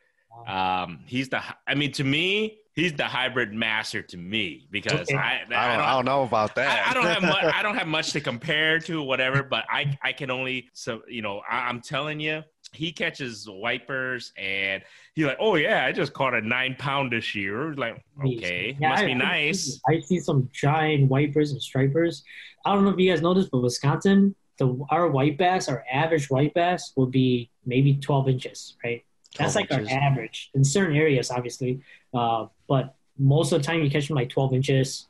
um, 0.46 1.00
he's 1.06 1.28
the. 1.28 1.42
I 1.66 1.74
mean, 1.74 1.92
to 1.92 2.04
me, 2.04 2.58
he's 2.74 2.92
the 2.92 3.04
hybrid 3.04 3.52
master 3.52 4.02
to 4.02 4.16
me 4.16 4.68
because 4.70 5.08
Okay. 5.08 5.16
I, 5.16 5.40
I 5.46 5.48
don't, 5.48 5.52
I 5.54 5.90
I, 5.90 5.94
don't 5.94 6.04
know 6.04 6.22
about 6.22 6.54
that. 6.56 6.86
I, 6.86 6.90
I 6.90 6.94
don't 6.94 7.06
have 7.06 7.22
much. 7.22 7.44
I 7.44 7.62
don't 7.62 7.76
have 7.82 7.88
much 7.88 8.12
to 8.12 8.20
compare 8.20 8.78
to 8.80 9.02
whatever, 9.02 9.42
but 9.42 9.64
I 9.70 9.98
I 10.02 10.12
can 10.12 10.30
only 10.30 10.68
so 10.74 11.02
you 11.08 11.22
know 11.22 11.42
I, 11.50 11.68
I'm 11.68 11.80
telling 11.80 12.20
you. 12.20 12.42
He 12.72 12.92
catches 12.92 13.48
wipers 13.48 14.32
and 14.36 14.82
he's 15.14 15.24
like, 15.24 15.38
oh 15.40 15.54
yeah, 15.54 15.86
I 15.86 15.92
just 15.92 16.12
caught 16.12 16.34
a 16.34 16.40
nine 16.40 16.76
pound 16.78 17.12
this 17.12 17.34
year. 17.34 17.74
Like, 17.74 18.04
okay, 18.24 18.76
Yeah, 18.80 18.90
must 18.90 19.02
I- 19.02 19.06
be 19.06 19.14
nice. 19.14 19.80
I 19.88 20.00
see 20.00 20.20
some 20.20 20.50
giant 20.52 21.08
wipers 21.10 21.52
and 21.52 21.62
stripers. 21.62 22.22
I 22.64 22.74
don't 22.74 22.84
know 22.84 22.90
if 22.90 22.98
you 22.98 23.10
guys 23.10 23.22
noticed, 23.22 23.50
but 23.50 23.58
Wisconsin, 23.60 24.34
the 24.58 24.78
our 24.90 25.08
white 25.08 25.38
bass, 25.38 25.68
our 25.68 25.84
average 25.90 26.28
white 26.28 26.52
bass 26.54 26.92
will 26.96 27.06
be 27.06 27.50
maybe 27.64 27.94
12 27.94 28.28
inches, 28.28 28.76
right? 28.84 29.04
That's 29.38 29.54
like 29.54 29.70
inches. 29.70 29.88
our 29.92 29.98
average 29.98 30.50
in 30.54 30.64
certain 30.64 30.96
areas, 30.96 31.30
obviously. 31.30 31.80
Uh, 32.12 32.46
but 32.68 32.94
most 33.18 33.52
of 33.52 33.60
the 33.62 33.66
time, 33.66 33.82
you 33.82 33.90
catch 33.90 34.08
them 34.08 34.16
like 34.16 34.28
12 34.30 34.54
inches, 34.54 35.06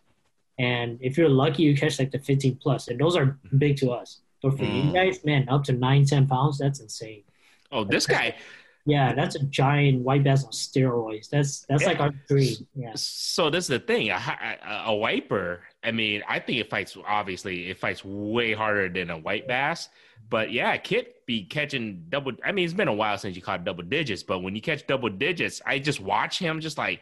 and 0.58 0.98
if 1.00 1.16
you're 1.18 1.28
lucky, 1.28 1.62
you 1.64 1.76
catch 1.76 1.98
like 1.98 2.10
the 2.10 2.18
15 2.18 2.56
plus, 2.56 2.88
and 2.88 3.00
those 3.00 3.16
are 3.16 3.38
big 3.58 3.76
to 3.78 3.90
us. 3.90 4.20
But 4.42 4.56
for 4.58 4.64
you 4.64 4.82
Mm. 4.82 4.94
guys, 4.94 5.24
man, 5.24 5.48
up 5.48 5.64
to 5.64 5.72
nine, 5.72 6.04
ten 6.04 6.26
pounds, 6.26 6.58
that's 6.58 6.80
insane. 6.80 7.22
Oh, 7.76 7.84
this 7.84 8.06
guy. 8.06 8.34
Yeah, 8.88 9.12
that's 9.14 9.34
a 9.34 9.42
giant 9.42 10.02
white 10.02 10.22
bass 10.22 10.44
on 10.44 10.52
steroids. 10.52 11.28
That's 11.28 11.62
that's 11.68 11.82
Yeah. 11.82 11.88
like 11.88 12.00
our 12.00 12.14
dream. 12.28 12.54
Yeah. 12.76 12.92
So 12.94 13.50
this 13.50 13.64
is 13.64 13.68
the 13.68 13.78
thing. 13.80 14.10
A, 14.10 14.14
a, 14.14 14.90
a 14.90 14.94
wiper. 14.94 15.62
I 15.82 15.90
mean, 15.90 16.22
I 16.28 16.38
think 16.38 16.58
it 16.58 16.70
fights. 16.70 16.96
Obviously, 17.06 17.68
it 17.68 17.78
fights 17.78 18.04
way 18.04 18.52
harder 18.52 18.88
than 18.88 19.10
a 19.10 19.18
white 19.18 19.48
bass. 19.48 19.88
But 20.30 20.52
yeah, 20.52 20.76
Kit 20.76 21.26
be 21.26 21.42
catching 21.44 22.04
double. 22.10 22.32
I 22.44 22.52
mean, 22.52 22.64
it's 22.64 22.74
been 22.74 22.86
a 22.88 22.94
while 22.94 23.18
since 23.18 23.34
you 23.34 23.42
caught 23.42 23.64
double 23.64 23.82
digits. 23.82 24.22
But 24.22 24.44
when 24.44 24.54
you 24.54 24.62
catch 24.62 24.86
double 24.86 25.08
digits, 25.10 25.60
I 25.66 25.80
just 25.80 26.00
watch 26.00 26.38
him, 26.38 26.60
just 26.60 26.78
like, 26.78 27.00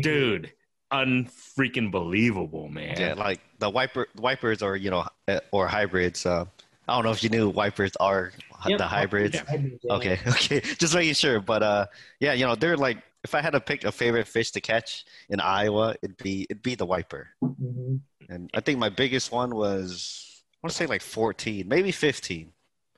dude, 0.00 0.52
unfreaking 0.90 1.90
believable, 1.90 2.68
man. 2.68 2.96
Yeah, 2.98 3.14
like 3.14 3.40
the 3.58 3.68
wiper 3.68 4.08
wipers 4.16 4.62
or 4.62 4.76
you 4.76 4.90
know 4.90 5.06
uh, 5.28 5.40
or 5.52 5.68
hybrids. 5.68 6.24
Uh, 6.24 6.46
I 6.90 6.94
don't 6.96 7.04
know 7.04 7.12
if 7.12 7.22
you 7.22 7.30
knew 7.30 7.48
wipers 7.48 7.92
are 8.00 8.32
Yep. 8.66 8.78
the 8.78 8.86
hybrids. 8.86 9.36
Yeah. 9.36 9.94
Okay, 9.96 10.18
okay, 10.26 10.60
just 10.78 10.94
making 10.94 11.14
sure. 11.14 11.40
But 11.40 11.62
uh, 11.62 11.86
yeah, 12.18 12.34
you 12.34 12.44
know 12.44 12.54
they're 12.56 12.76
like 12.76 12.98
if 13.24 13.34
I 13.34 13.40
had 13.40 13.50
to 13.50 13.60
pick 13.60 13.84
a 13.84 13.92
favorite 13.92 14.26
fish 14.28 14.50
to 14.50 14.60
catch 14.60 15.04
in 15.30 15.40
Iowa, 15.40 15.94
it'd 16.02 16.18
be 16.18 16.46
it'd 16.50 16.62
be 16.62 16.74
the 16.74 16.84
wiper. 16.84 17.28
Mhm. 17.42 18.00
And 18.28 18.50
I 18.52 18.60
think 18.60 18.78
my 18.78 18.90
biggest 18.90 19.32
one 19.32 19.54
was 19.54 20.42
I 20.52 20.66
want 20.66 20.72
to 20.72 20.76
say 20.76 20.86
like 20.86 21.00
14, 21.00 21.66
maybe 21.68 21.90
15. 21.90 22.52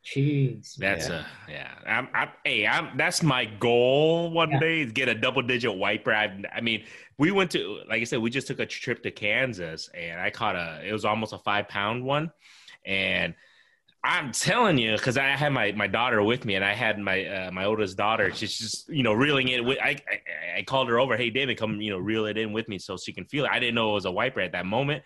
Jeez. 0.05 0.75
That's 0.77 1.09
Yeah. 1.09 1.25
a 1.49 1.51
yeah. 1.51 1.71
I'm, 1.87 2.09
I'm 2.13 2.29
hey, 2.45 2.67
I'm 2.67 2.97
that's 2.97 3.23
my 3.23 3.45
goal 3.45 4.33
one 4.33 4.51
Yeah. 4.51 4.59
day 4.61 4.81
is 4.81 4.91
get 4.93 5.09
a 5.09 5.15
double 5.15 5.43
digit 5.43 5.77
wiper. 5.77 6.13
I 6.13 6.43
I 6.53 6.61
mean, 6.61 6.85
we 7.19 7.31
went 7.31 7.53
to 7.53 7.83
like 7.89 8.01
I 8.01 8.05
said, 8.05 8.19
we 8.19 8.31
just 8.31 8.49
took 8.49 8.59
a 8.59 8.67
trip 8.67 9.03
to 9.05 9.13
Kansas 9.13 9.89
and 9.95 10.21
I 10.21 10.31
caught 10.31 10.57
a 10.57 10.81
it 10.85 10.93
was 10.93 11.05
almost 11.05 11.33
a 11.35 11.39
five 11.39 11.69
pound 11.69 12.05
one, 12.05 12.33
and 12.85 13.35
I'm 14.05 14.33
telling 14.33 14.79
you 14.79 14.97
because 14.97 15.17
I 15.17 15.29
had 15.29 15.53
my 15.53 15.71
my 15.73 15.87
daughter 15.87 16.23
with 16.23 16.45
me 16.45 16.57
and 16.57 16.65
I 16.65 16.75
had 16.75 16.99
my 16.99 17.25
uh, 17.25 17.51
my 17.53 17.65
oldest 17.67 17.97
daughter. 17.97 18.33
She's 18.35 18.59
just 18.59 18.89
you 18.89 19.03
know 19.05 19.13
reeling 19.13 19.49
it. 19.49 19.65
With, 19.65 19.79
I, 19.79 19.91
I 20.11 20.59
I 20.59 20.63
called 20.63 20.89
her 20.89 20.99
over. 20.99 21.17
Hey, 21.17 21.31
David, 21.31 21.57
come 21.57 21.81
you 21.81 21.91
know 21.91 21.99
reel 21.99 22.27
it 22.27 22.37
in 22.37 22.53
with 22.53 22.69
me 22.69 22.79
so 22.79 22.97
she 22.97 23.13
can 23.13 23.25
feel 23.27 23.45
it. 23.45 23.51
I 23.53 23.61
didn't 23.61 23.77
know 23.77 23.91
it 23.91 23.95
was 23.95 24.05
a 24.05 24.11
wiper 24.11 24.41
at 24.41 24.53
that 24.53 24.67
moment, 24.67 25.05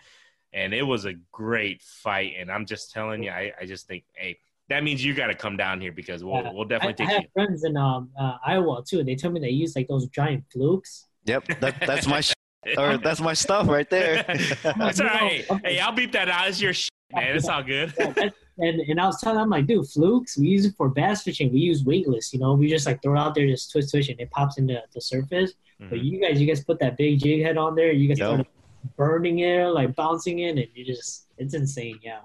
and 0.51 0.73
it 0.73 0.81
was 0.81 1.05
a 1.05 1.13
great 1.31 1.83
fight. 1.83 2.33
And 2.39 2.51
I'm 2.51 2.65
just 2.65 2.91
telling 2.91 3.21
you, 3.21 3.29
I 3.29 3.53
I 3.61 3.65
just 3.65 3.87
think 3.87 4.03
hey 4.13 4.39
that 4.69 4.83
means 4.83 5.05
you 5.05 5.13
got 5.13 5.27
to 5.27 5.35
come 5.35 5.55
down 5.57 5.79
here 5.79 5.91
because 5.91 6.23
we'll 6.23 6.41
Yeah. 6.41 6.51
we'll 6.51 6.65
I, 6.65 6.67
definitely 6.67 7.05
I 7.05 7.07
take 7.07 7.15
have 7.15 7.23
you. 7.23 7.29
friends 7.33 7.63
in 7.65 7.77
um, 7.77 8.09
uh, 8.19 8.37
Iowa 8.45 8.83
too. 8.85 9.03
They 9.03 9.15
tell 9.15 9.31
me 9.31 9.39
they 9.39 9.49
use 9.49 9.75
like 9.75 9.87
those 9.87 10.07
giant 10.07 10.43
flukes. 10.51 11.05
Yep, 11.25 11.59
that, 11.59 11.75
that's 11.85 12.07
my 12.07 12.21
sh- 12.21 12.33
or 12.77 12.97
that's 13.03 13.21
my 13.21 13.33
stuff 13.33 13.67
right 13.67 13.89
there. 13.89 14.23
that's 14.63 14.99
all 14.99 15.07
right. 15.07 15.45
Hey, 15.49 15.59
hey, 15.63 15.79
I'll 15.79 15.91
beep 15.93 16.11
that 16.13 16.29
out. 16.29 16.47
It's 16.47 16.59
your 16.59 16.73
shit, 16.73 16.89
man. 17.13 17.35
It's 17.35 17.47
all 17.47 17.61
good. 17.63 17.93
Yeah, 18.57 18.71
that- 18.71 18.79
and 18.79 18.89
and 18.89 18.99
I 19.01 19.05
was 19.05 19.19
telling 19.21 19.37
them 19.37 19.43
I'm 19.45 19.49
like, 19.49 19.67
dude, 19.67 19.87
flukes. 19.87 20.37
We 20.37 20.47
use 20.47 20.65
it 20.65 20.73
for 20.77 20.89
bass 20.89 21.23
fishing. 21.23 21.51
We 21.51 21.59
use 21.59 21.83
weightless. 21.83 22.33
You 22.33 22.39
know, 22.39 22.53
we 22.53 22.67
just 22.69 22.85
like 22.85 23.01
throw 23.01 23.15
it 23.15 23.19
out 23.19 23.35
there, 23.35 23.47
just 23.47 23.71
twist, 23.71 23.91
twist, 23.91 24.09
and 24.09 24.19
it 24.19 24.29
pops 24.31 24.57
into 24.57 24.81
the 24.93 25.01
surface. 25.01 25.53
But 25.79 25.99
Mhm. 25.99 26.03
you 26.05 26.19
guys, 26.21 26.41
you 26.41 26.47
guys 26.47 26.63
put 26.63 26.79
that 26.79 26.97
big 26.97 27.19
jig 27.19 27.43
head 27.43 27.55
on 27.57 27.75
there. 27.75 27.91
You 27.91 28.07
guys 28.07 28.17
Yep. 28.19 28.27
start 28.33 28.47
burning 28.95 29.39
it, 29.39 29.65
like 29.67 29.95
bouncing 29.95 30.39
it, 30.39 30.57
and 30.57 30.67
you 30.73 30.83
just 30.85 31.27
it's 31.37 31.53
insane. 31.53 31.99
Yeah, 32.03 32.21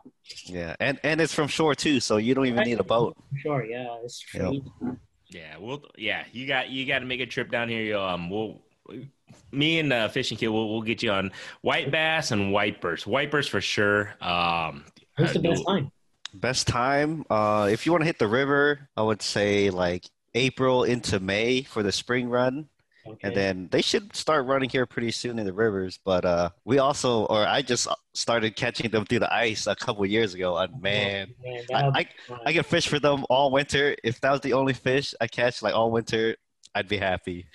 yeah, 0.46 0.74
and 0.80 0.98
and 1.02 1.20
it's 1.20 1.34
from 1.34 1.48
shore 1.48 1.74
too, 1.74 2.00
so 2.00 2.16
you 2.16 2.34
don't 2.34 2.46
even 2.46 2.64
need 2.64 2.80
a 2.80 2.84
boat. 2.84 3.14
for 3.30 3.38
sure. 3.38 3.64
Yeah, 3.64 3.98
it's 4.04 4.24
Yep. 4.34 4.54
Yeah, 5.30 5.56
we'll 5.58 5.82
yeah, 5.98 6.24
you 6.32 6.46
got 6.46 6.70
you 6.70 6.86
got 6.86 7.00
to 7.00 7.04
make 7.06 7.20
a 7.20 7.26
trip 7.26 7.50
down 7.50 7.68
here. 7.68 7.82
Yo, 7.82 8.02
um, 8.02 8.30
we'll 8.30 8.62
me 9.50 9.78
and 9.78 9.92
uh, 9.92 10.08
Fishing 10.08 10.36
Kit, 10.36 10.52
we'll, 10.52 10.68
we'll 10.70 10.82
get 10.82 11.02
you 11.02 11.10
on 11.10 11.30
white 11.62 11.90
bass 11.90 12.30
and 12.32 12.52
wipers. 12.52 13.06
Wipers 13.06 13.46
for 13.48 13.60
sure. 13.60 14.14
Um, 14.20 14.84
What's 15.16 15.32
the 15.34 15.38
uh, 15.40 15.42
best 15.42 15.64
time? 15.66 15.90
Best 16.34 16.66
time, 16.66 17.24
uh, 17.30 17.68
if 17.70 17.84
you 17.84 17.92
want 17.92 18.02
to 18.02 18.06
hit 18.06 18.18
the 18.18 18.28
river, 18.28 18.88
I 18.96 19.02
would 19.02 19.22
say 19.22 19.70
like 19.70 20.08
April 20.34 20.84
into 20.84 21.20
May 21.20 21.62
for 21.62 21.82
the 21.82 21.92
spring 21.92 22.28
run. 22.28 22.68
Okay. 23.04 23.28
And 23.28 23.36
then 23.36 23.68
they 23.72 23.82
should 23.82 24.14
start 24.14 24.46
running 24.46 24.70
here 24.70 24.86
pretty 24.86 25.10
soon 25.10 25.38
in 25.38 25.44
the 25.44 25.52
rivers. 25.52 25.98
But 26.04 26.24
uh, 26.24 26.50
we 26.64 26.78
also, 26.78 27.24
or 27.26 27.44
I 27.46 27.60
just 27.60 27.88
started 28.14 28.54
catching 28.54 28.90
them 28.90 29.04
through 29.04 29.18
the 29.18 29.34
ice 29.34 29.66
a 29.66 29.74
couple 29.74 30.06
years 30.06 30.34
ago. 30.34 30.56
And 30.56 30.80
man, 30.80 31.34
Man, 31.42 31.64
I, 31.74 32.00
I, 32.00 32.08
fun. 32.28 32.40
I 32.46 32.52
can 32.52 32.62
fish 32.62 32.86
for 32.86 33.00
them 33.00 33.26
all 33.28 33.50
winter. 33.50 33.96
If 34.04 34.20
that 34.20 34.30
was 34.30 34.40
the 34.40 34.52
only 34.52 34.72
fish 34.72 35.14
I 35.20 35.26
catch 35.26 35.62
like 35.62 35.74
all 35.74 35.90
winter, 35.90 36.36
I'd 36.74 36.88
be 36.88 36.96
happy. 36.96 37.46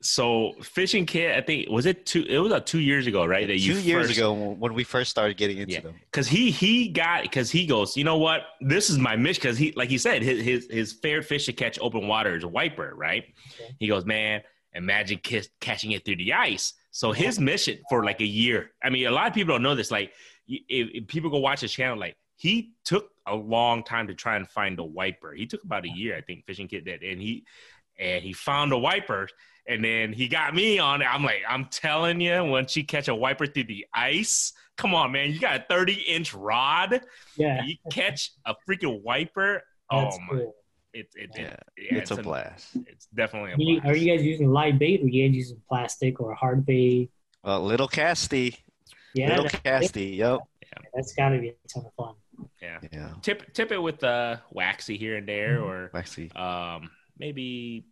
So 0.00 0.52
Fishing 0.62 1.06
Kit, 1.06 1.36
I 1.36 1.40
think 1.40 1.68
was 1.68 1.84
it 1.84 2.06
two? 2.06 2.22
It 2.28 2.38
was 2.38 2.52
about 2.52 2.66
two 2.66 2.78
years 2.78 3.08
ago, 3.08 3.26
right? 3.26 3.48
That 3.48 3.58
you 3.58 3.74
Two 3.74 3.80
years 3.80 4.06
first- 4.06 4.18
ago 4.18 4.32
when 4.32 4.72
we 4.74 4.84
first 4.84 5.10
started 5.10 5.36
getting 5.36 5.58
into 5.58 5.72
Yeah. 5.74 5.80
them. 5.80 5.94
because 6.10 6.28
he 6.28 6.52
he 6.52 6.88
got 6.88 7.22
because 7.22 7.50
he 7.50 7.66
goes 7.66 7.96
you 7.96 8.04
know 8.04 8.16
what 8.16 8.42
this 8.60 8.90
is 8.90 8.98
my 8.98 9.16
mission 9.16 9.40
because 9.42 9.58
he 9.58 9.72
like 9.72 9.88
he 9.88 9.98
said 9.98 10.22
his 10.22 10.40
his, 10.44 10.68
his 10.70 10.92
favorite 10.92 11.24
fish 11.24 11.46
to 11.46 11.52
catch 11.52 11.78
open 11.80 12.06
water 12.06 12.36
is 12.36 12.44
a 12.44 12.48
wiper 12.48 12.92
right 12.94 13.24
Okay. 13.60 13.74
he 13.80 13.88
goes 13.88 14.04
man 14.04 14.42
imagine 14.74 15.18
kiss, 15.18 15.48
catching 15.60 15.90
it 15.92 16.04
through 16.04 16.16
the 16.16 16.32
ice 16.32 16.74
so 16.92 17.10
his 17.10 17.40
mission 17.40 17.78
for 17.88 18.04
like 18.04 18.20
a 18.20 18.24
year 18.26 18.70
i 18.84 18.90
mean 18.90 19.06
a 19.06 19.10
lot 19.10 19.26
of 19.26 19.34
people 19.34 19.52
don't 19.54 19.62
know 19.62 19.74
this 19.74 19.90
like 19.90 20.12
if, 20.46 20.88
if 20.94 21.06
people 21.08 21.28
go 21.30 21.38
watch 21.38 21.60
his 21.62 21.72
channel 21.72 21.98
like 21.98 22.16
he 22.36 22.70
took 22.84 23.10
a 23.26 23.34
long 23.34 23.82
time 23.82 24.06
to 24.06 24.14
try 24.14 24.36
and 24.36 24.48
find 24.48 24.78
a 24.78 24.84
wiper 24.84 25.32
he 25.32 25.46
took 25.46 25.64
about 25.64 25.84
a 25.84 25.90
year 25.90 26.16
i 26.16 26.20
think 26.20 26.44
Fishing 26.46 26.68
Kit 26.68 26.84
did 26.84 27.02
and 27.02 27.20
he 27.20 27.44
and 27.98 28.22
he 28.22 28.32
found 28.32 28.72
a 28.72 28.78
wiper 28.78 29.28
and 29.66 29.84
then 29.84 30.12
he 30.12 30.28
got 30.28 30.54
me 30.54 30.78
on 30.78 31.02
it 31.02 31.06
i'm 31.12 31.22
like 31.24 31.42
i'm 31.48 31.64
telling 31.66 32.20
you 32.20 32.44
once 32.44 32.76
you 32.76 32.84
catch 32.84 33.08
a 33.08 33.14
wiper 33.14 33.46
through 33.46 33.64
the 33.64 33.84
ice 33.94 34.52
come 34.76 34.94
on 34.94 35.12
man 35.12 35.30
you 35.32 35.38
got 35.40 35.56
a 35.60 35.64
30 35.68 35.92
inch 35.94 36.32
rod 36.34 37.00
yeah, 37.36 37.62
you 37.64 37.76
catch 37.90 38.30
a 38.46 38.54
freaking 38.68 39.02
wiper 39.02 39.62
that's 39.90 40.16
oh 40.16 40.20
my 40.32 40.38
cool. 40.38 40.54
it, 40.94 41.08
it, 41.14 41.30
Yeah, 41.36 41.42
it, 41.42 41.58
yeah, 41.92 41.98
it's 41.98 42.10
a 42.10 42.16
blast. 42.22 42.76
it's 42.86 43.06
definitely 43.14 43.50
a 43.52 43.54
Are 43.54 43.60
you, 43.60 43.80
blast. 43.80 43.94
are 43.94 43.98
you 43.98 44.16
guys 44.16 44.24
using 44.24 44.50
live 44.50 44.78
bait 44.78 45.00
or 45.00 45.04
are 45.04 45.08
you 45.08 45.28
guys 45.28 45.36
using 45.36 45.60
plastic 45.68 46.20
or 46.20 46.34
hard 46.34 46.64
bait? 46.64 47.10
Uh, 47.44 47.58
little 47.60 47.88
casty, 47.88 48.56
Yeah, 49.14 49.28
A 49.28 49.30
little 49.30 49.44
that, 49.44 49.64
casty. 49.64 50.16
Yep. 50.16 50.40
that's 50.94 51.12
got 51.14 51.30
to 51.30 51.38
be 51.38 51.48
a 51.50 51.52
ton 51.72 51.84
of 51.86 51.92
fun. 51.94 52.14
yeah 52.62 52.78
Yeah. 52.92 53.10
tip 53.22 53.52
tip 53.52 53.72
it 53.72 53.78
with 53.82 54.02
uh 54.04 54.36
waxy 54.50 54.96
here 54.96 55.16
and 55.16 55.28
there 55.28 55.60
or 55.62 55.90
Actually, 55.94 56.30
um 56.32 56.90
maybe 57.18 57.84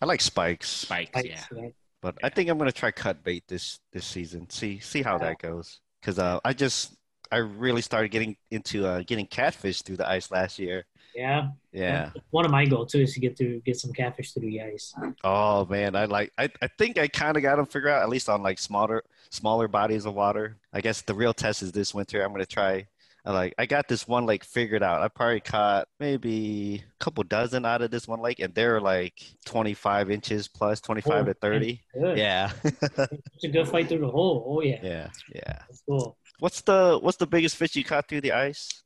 I 0.00 0.06
like 0.06 0.20
spikes, 0.20 0.68
spikes. 0.68 1.14
Like, 1.14 1.26
yeah. 1.26 1.40
yeah. 1.54 1.68
but 2.00 2.16
I 2.22 2.28
think 2.28 2.50
I'm 2.50 2.58
gonna 2.58 2.72
try 2.72 2.90
cut 2.90 3.22
bait 3.22 3.44
this 3.48 3.80
this 3.92 4.06
season. 4.06 4.48
See 4.50 4.78
see 4.80 5.02
how 5.02 5.18
that 5.18 5.38
goes. 5.38 5.80
Cause 6.02 6.18
uh, 6.18 6.38
I 6.44 6.52
just 6.52 6.94
I 7.32 7.38
really 7.38 7.82
started 7.82 8.10
getting 8.10 8.36
into 8.50 8.86
uh, 8.86 9.02
getting 9.06 9.26
catfish 9.26 9.82
through 9.82 9.96
the 9.96 10.08
ice 10.08 10.30
last 10.30 10.58
year. 10.58 10.84
Yeah. 11.14 11.48
Yeah. 11.72 12.10
One 12.30 12.44
of 12.44 12.50
my 12.50 12.66
goals 12.66 12.92
too 12.92 13.00
is 13.00 13.14
to 13.14 13.20
get 13.20 13.36
to 13.38 13.60
get 13.64 13.76
some 13.76 13.92
catfish 13.92 14.32
through 14.32 14.48
the 14.48 14.60
ice. 14.60 14.94
Oh 15.22 15.64
man, 15.66 15.96
I 15.96 16.04
like. 16.06 16.32
I, 16.38 16.48
I 16.60 16.66
think 16.66 16.98
I 16.98 17.08
kind 17.08 17.36
of 17.36 17.42
got 17.42 17.56
them 17.56 17.66
figured 17.66 17.92
out 17.92 18.02
at 18.02 18.08
least 18.08 18.28
on 18.28 18.42
like 18.42 18.58
smaller 18.58 19.02
smaller 19.30 19.68
bodies 19.68 20.06
of 20.06 20.14
water. 20.14 20.56
I 20.72 20.80
guess 20.80 21.02
the 21.02 21.14
real 21.14 21.32
test 21.32 21.62
is 21.62 21.72
this 21.72 21.94
winter. 21.94 22.22
I'm 22.22 22.32
gonna 22.32 22.46
try. 22.46 22.86
I 23.26 23.32
like. 23.32 23.54
I 23.58 23.64
got 23.66 23.88
this 23.88 24.06
one 24.06 24.26
lake 24.26 24.44
figured 24.44 24.82
out. 24.82 25.00
I 25.00 25.08
probably 25.08 25.40
caught 25.40 25.88
maybe 25.98 26.84
a 26.86 27.04
couple 27.04 27.24
dozen 27.24 27.64
out 27.64 27.80
of 27.80 27.90
this 27.90 28.06
one 28.06 28.20
lake, 28.20 28.38
and 28.40 28.54
they're 28.54 28.80
like 28.80 29.14
25 29.46 30.10
inches 30.10 30.46
plus, 30.46 30.80
25 30.82 31.12
Oh, 31.12 31.24
to 31.24 31.34
30. 31.34 31.80
Good. 31.94 32.18
Yeah. 32.18 32.50
It's 32.64 33.44
a 33.44 33.48
good 33.48 33.66
fight 33.68 33.88
through 33.88 34.00
the 34.00 34.10
hole. 34.10 34.44
Oh 34.46 34.60
yeah. 34.60 34.78
yeah. 34.82 35.08
Yeah. 35.34 35.58
That's 35.68 35.82
cool. 35.88 36.18
What's 36.38 36.60
the 36.60 36.98
What's 37.00 37.16
the 37.16 37.26
biggest 37.26 37.56
fish 37.56 37.74
you 37.76 37.84
caught 37.84 38.08
through 38.08 38.20
the 38.20 38.32
ice? 38.32 38.82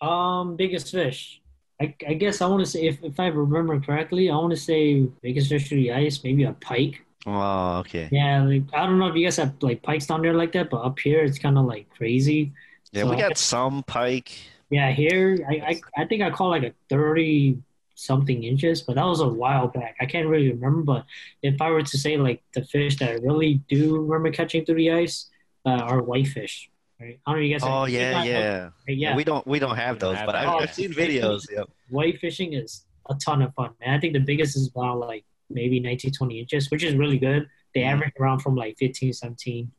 Um, 0.00 0.56
biggest 0.56 0.90
fish. 0.90 1.42
I, 1.80 1.94
I 2.08 2.14
guess 2.14 2.40
I 2.40 2.46
want 2.46 2.64
to 2.64 2.70
say 2.70 2.86
if, 2.88 3.04
if 3.04 3.20
I 3.20 3.26
remember 3.28 3.78
correctly, 3.80 4.30
I 4.30 4.34
want 4.36 4.50
to 4.50 4.56
say 4.56 5.02
biggest 5.22 5.48
fish 5.48 5.68
through 5.68 5.78
the 5.78 5.92
ice, 5.92 6.24
maybe 6.24 6.44
a 6.44 6.52
pike. 6.54 7.04
Oh, 7.26 7.78
okay. 7.80 8.08
Yeah, 8.10 8.42
like 8.44 8.62
I 8.72 8.86
don't 8.86 8.98
know 8.98 9.08
if 9.08 9.14
you 9.14 9.26
guys 9.26 9.36
have 9.36 9.54
like 9.60 9.82
pikes 9.82 10.06
down 10.06 10.22
there 10.22 10.34
like 10.34 10.52
that, 10.52 10.70
but 10.70 10.78
up 10.78 10.98
here 10.98 11.22
it's 11.22 11.38
kind 11.38 11.58
of 11.58 11.66
like 11.66 11.88
crazy. 11.90 12.52
Yeah, 12.92 13.02
So 13.02 13.10
we 13.10 13.16
got 13.16 13.36
some 13.38 13.82
pike. 13.84 14.32
Yeah, 14.70 14.90
here 14.92 15.38
I, 15.48 15.54
I 15.96 16.02
I 16.02 16.04
think 16.06 16.22
I 16.22 16.30
caught 16.30 16.48
like 16.48 16.62
a 16.64 16.72
thirty 16.88 17.58
something 17.94 18.44
inches, 18.44 18.82
but 18.82 18.94
that 18.96 19.04
was 19.04 19.20
a 19.20 19.28
while 19.28 19.68
back. 19.68 19.96
I 20.00 20.06
can't 20.06 20.28
really 20.28 20.50
remember, 20.52 20.82
but 20.82 21.04
if 21.42 21.60
I 21.60 21.70
were 21.70 21.82
to 21.82 21.98
say 21.98 22.16
like 22.16 22.42
the 22.54 22.64
fish 22.64 22.96
that 22.98 23.08
I 23.10 23.14
really 23.14 23.54
do 23.68 24.00
remember 24.02 24.30
catching 24.30 24.64
through 24.64 24.76
the 24.76 24.90
ice 24.92 25.26
uh, 25.66 25.70
are 25.70 26.00
whitefish. 26.02 26.70
Right? 27.00 27.18
I 27.26 27.30
don't 27.32 27.40
know 27.40 27.44
if 27.44 27.48
you 27.50 27.54
guys. 27.58 27.62
Oh 27.64 27.80
have- 27.84 27.88
yeah, 27.90 28.24
yeah. 28.24 28.68
yeah. 28.88 29.16
We 29.16 29.24
don't 29.24 29.46
we 29.46 29.58
don't 29.58 29.76
have 29.76 29.96
We 29.96 30.00
don't 30.00 30.10
those, 30.10 30.18
have 30.18 30.26
but 30.26 30.34
I, 30.36 30.44
that. 30.44 30.62
I've 30.62 30.74
seen 30.74 30.92
videos. 30.92 31.46
Yep. 31.50 31.68
white 31.90 32.18
fishing 32.20 32.52
is 32.52 32.84
a 33.08 33.14
ton 33.14 33.40
of 33.42 33.54
fun. 33.54 33.70
Man, 33.80 33.94
I 33.94 34.00
think 34.00 34.12
the 34.12 34.20
biggest 34.20 34.56
is 34.56 34.68
about 34.68 34.98
like 34.98 35.24
maybe 35.50 35.80
19, 35.80 36.12
20 36.12 36.40
inches, 36.40 36.70
which 36.70 36.82
is 36.84 36.94
really 36.94 37.18
good. 37.18 37.48
They 37.74 37.80
Mhm. 37.82 37.92
average 37.92 38.12
around 38.20 38.40
from 38.40 38.54
like 38.54 38.76
15, 38.78 39.12
17. 39.14 39.70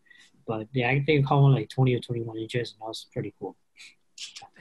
But 0.50 0.68
yeah, 0.74 0.90
I 0.90 1.04
think 1.06 1.24
I 1.26 1.28
caught 1.28 1.44
one 1.44 1.54
like 1.54 1.70
20 1.70 1.94
or 1.96 2.00
21 2.00 2.38
inches, 2.38 2.72
and 2.74 2.82
that 2.82 2.88
was 2.88 3.06
pretty 3.14 3.34
cool. 3.40 3.56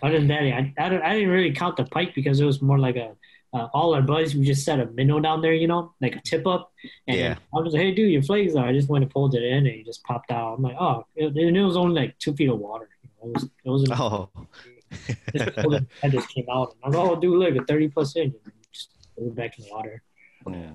Other 0.02 0.18
than 0.18 0.28
that, 0.28 0.42
I, 0.42 0.74
I, 0.78 0.88
don't- 0.90 1.02
I 1.02 1.14
didn't 1.14 1.30
really 1.30 1.52
count 1.52 1.76
the 1.78 1.84
pike 1.84 2.14
because 2.14 2.38
it 2.40 2.44
was 2.44 2.60
more 2.62 2.78
like 2.78 2.96
a 2.96 3.16
uh, 3.54 3.66
all 3.72 3.94
our 3.94 4.02
buddies, 4.02 4.34
we 4.34 4.44
just 4.44 4.62
set 4.62 4.78
a 4.78 4.84
minnow 4.98 5.18
down 5.20 5.40
there, 5.40 5.54
you 5.54 5.66
know, 5.66 5.94
like 6.02 6.14
a 6.14 6.20
tip 6.20 6.46
up. 6.46 6.70
And 7.06 7.16
Yeah. 7.16 7.36
I 7.56 7.60
was 7.60 7.72
like, 7.72 7.80
hey, 7.80 7.94
dude, 7.94 8.12
your 8.12 8.20
flags 8.22 8.54
are. 8.54 8.66
I 8.66 8.74
just 8.74 8.90
went 8.90 9.04
and 9.04 9.10
pulled 9.10 9.34
it 9.34 9.42
in 9.42 9.66
and 9.66 9.66
it 9.68 9.86
just 9.86 10.04
popped 10.04 10.30
out. 10.30 10.56
I'm 10.58 10.62
like, 10.62 10.76
oh, 10.78 11.06
it, 11.16 11.34
and 11.34 11.56
it 11.56 11.64
was 11.64 11.74
only 11.74 11.98
like 12.02 12.18
two 12.18 12.34
feet 12.34 12.50
of 12.50 12.58
water. 12.58 12.90
You 13.02 13.08
know, 13.22 13.30
it 13.30 13.34
was, 13.34 13.44
it 13.44 13.70
wasn't 13.70 13.98
Oh. 13.98 14.28
just 15.34 15.56
pulled 15.56 15.74
it, 15.76 15.86
just 16.10 16.28
came 16.28 16.44
out. 16.52 16.74
And 16.84 16.94
I'm 16.94 17.00
like, 17.02 17.10
oh, 17.10 17.18
dude, 17.18 17.38
look, 17.38 17.56
a 17.56 17.64
30 17.64 17.88
plus 17.88 18.14
inch. 18.16 18.34
And 18.44 18.52
just 18.70 18.90
threw 19.16 19.28
it 19.28 19.34
back 19.34 19.58
in 19.58 19.64
the 19.64 19.70
water. 19.72 20.02
Yeah. 20.46 20.70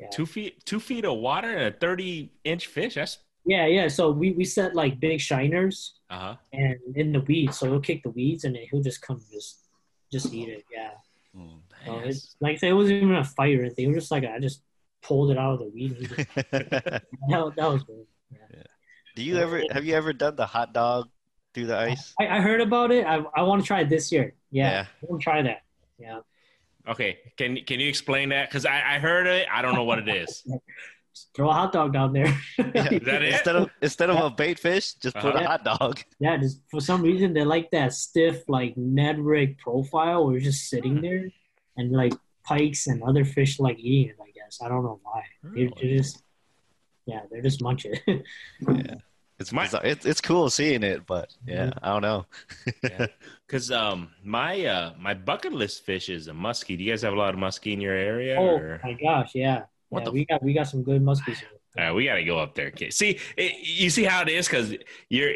Yeah. 0.00 0.08
Two 0.10 0.26
feet, 0.26 0.64
two 0.64 0.80
feet 0.80 1.04
of 1.04 1.16
water 1.18 1.48
and 1.48 1.72
a 1.74 1.78
thirty-inch 1.78 2.66
fish. 2.66 2.94
That's 2.94 3.18
Yeah, 3.50 3.66
yeah. 3.66 3.88
So 3.88 4.12
we, 4.12 4.30
we 4.30 4.44
set 4.44 4.76
like 4.76 5.00
big 5.00 5.18
shiners 5.18 5.94
uh 6.08 6.18
huh. 6.18 6.36
and 6.52 6.76
in 6.94 7.10
the 7.10 7.20
weeds. 7.22 7.58
So 7.58 7.66
he'll 7.66 7.80
kick 7.80 8.04
the 8.04 8.10
weeds 8.10 8.44
and 8.44 8.54
then 8.54 8.62
he'll 8.70 8.80
just 8.80 9.02
come 9.02 9.20
just 9.32 9.66
just 10.12 10.32
eat 10.32 10.48
it. 10.48 10.64
Yeah. 10.72 10.90
Mm. 11.36 11.58
So 11.84 11.98
it's 11.98 12.36
like 12.40 12.62
I 12.62 12.68
it 12.68 12.72
wasn't 12.74 13.02
even 13.02 13.16
a 13.16 13.24
fight 13.24 13.58
or 13.58 13.64
anything. 13.64 13.86
It 13.86 13.88
was 13.88 14.04
just 14.04 14.12
like 14.12 14.24
I 14.24 14.38
just 14.38 14.62
pulled 15.02 15.32
it 15.32 15.36
out 15.36 15.54
of 15.54 15.58
the 15.58 15.68
weed. 15.68 15.96
And 15.96 16.08
just, 16.08 16.34
that, 16.52 17.02
that 17.28 17.56
was 17.56 17.82
good. 17.82 18.06
Do 19.16 19.24
you 19.24 19.38
ever 19.38 19.64
have 19.72 19.84
you 19.84 19.94
ever 19.94 20.12
done 20.12 20.36
the 20.36 20.46
hot 20.46 20.72
dog 20.72 21.08
through 21.52 21.66
the 21.66 21.76
ice? 21.76 22.14
I, 22.20 22.28
I 22.28 22.40
heard 22.40 22.60
about 22.60 22.92
it. 22.92 23.04
I, 23.04 23.24
I 23.34 23.42
want 23.42 23.62
to 23.62 23.66
try 23.66 23.80
it 23.80 23.88
this 23.88 24.12
year. 24.12 24.34
Yeah, 24.52 24.70
Yeah. 24.70 24.86
I 25.02 25.06
want 25.08 25.20
to 25.20 25.24
try 25.24 25.42
that. 25.42 25.62
Yeah. 25.98 26.20
Okay, 26.88 27.18
can 27.36 27.56
can 27.64 27.80
you 27.80 27.88
explain 27.88 28.28
that? 28.28 28.48
Because 28.48 28.64
I, 28.64 28.94
I 28.94 28.98
heard 29.00 29.26
it. 29.26 29.48
I 29.52 29.60
don't 29.60 29.74
know 29.74 29.82
what 29.82 29.98
it 29.98 30.08
is. 30.08 30.46
Just 31.14 31.34
throw 31.34 31.50
a 31.50 31.52
hot 31.52 31.72
dog 31.72 31.92
down 31.92 32.12
there. 32.12 32.32
Yeah. 32.58 32.88
That? 32.98 33.22
Instead 33.22 33.56
of 33.56 33.70
instead 33.82 34.10
of 34.10 34.16
a 34.24 34.30
bait 34.30 34.58
fish, 34.58 34.94
just 34.94 35.16
put 35.16 35.34
Uh-huh. 35.34 35.44
a 35.44 35.48
hot 35.48 35.64
dog. 35.64 36.00
Yeah, 36.20 36.36
just 36.36 36.60
for 36.70 36.80
some 36.80 37.02
reason 37.02 37.32
they 37.34 37.44
like 37.44 37.70
that 37.72 37.92
stiff 37.94 38.44
like 38.48 38.76
Ned 38.76 39.18
rig 39.18 39.58
profile 39.58 40.24
where 40.24 40.34
you're 40.34 40.40
just 40.52 40.68
sitting 40.68 40.98
Mhm. 40.98 41.02
there 41.02 41.28
and 41.76 41.90
like 41.92 42.12
pikes 42.44 42.86
and 42.86 43.02
other 43.02 43.24
fish 43.24 43.58
like 43.58 43.78
eating 43.78 44.10
it, 44.10 44.16
I 44.22 44.30
guess. 44.30 44.60
I 44.62 44.68
don't 44.68 44.84
know 44.84 45.00
why. 45.02 45.22
They're, 45.42 45.52
Really? 45.52 45.72
they're 45.82 45.96
just 45.98 46.22
yeah, 47.06 47.20
they're 47.30 47.42
just 47.42 47.60
munching. 47.62 47.94
Yeah. 48.06 48.94
It's, 49.40 49.52
My- 49.52 49.68
it's 49.82 50.04
it's 50.04 50.20
cool 50.20 50.50
seeing 50.50 50.82
it, 50.82 51.06
but 51.06 51.34
yeah, 51.46 51.68
Mhm. 51.70 51.78
I 51.82 51.88
don't 51.92 52.02
know. 52.02 52.26
Because 53.46 53.70
um 53.70 54.10
my 54.22 54.64
uh 54.66 54.92
my 54.98 55.14
bucket 55.14 55.52
list 55.54 55.84
fish 55.84 56.08
is 56.08 56.28
a 56.28 56.32
muskie. 56.32 56.76
Do 56.76 56.84
you 56.84 56.92
guys 56.92 57.02
have 57.02 57.14
a 57.14 57.16
lot 57.16 57.32
of 57.34 57.40
muskie 57.40 57.72
in 57.72 57.80
your 57.80 57.94
area? 57.94 58.36
oh 58.38 58.56
or? 58.58 58.80
my 58.84 58.92
gosh, 58.92 59.30
yeah. 59.34 59.62
What 59.90 60.00
yeah, 60.00 60.04
the 60.06 60.10
we 60.12 60.24
got 60.24 60.42
we 60.42 60.52
got 60.54 60.68
some 60.68 60.82
good 60.82 61.02
muskies. 61.02 61.38
here. 61.38 61.48
All 61.78 61.84
right, 61.84 61.92
we 61.94 62.04
got 62.06 62.16
to 62.16 62.24
go 62.24 62.36
up 62.36 62.56
there, 62.56 62.72
kid. 62.72 62.92
See, 62.92 63.20
it, 63.36 63.52
you 63.62 63.90
see 63.90 64.02
how 64.02 64.22
it 64.22 64.28
is 64.28 64.48
because 64.48 64.74
you're 65.08 65.30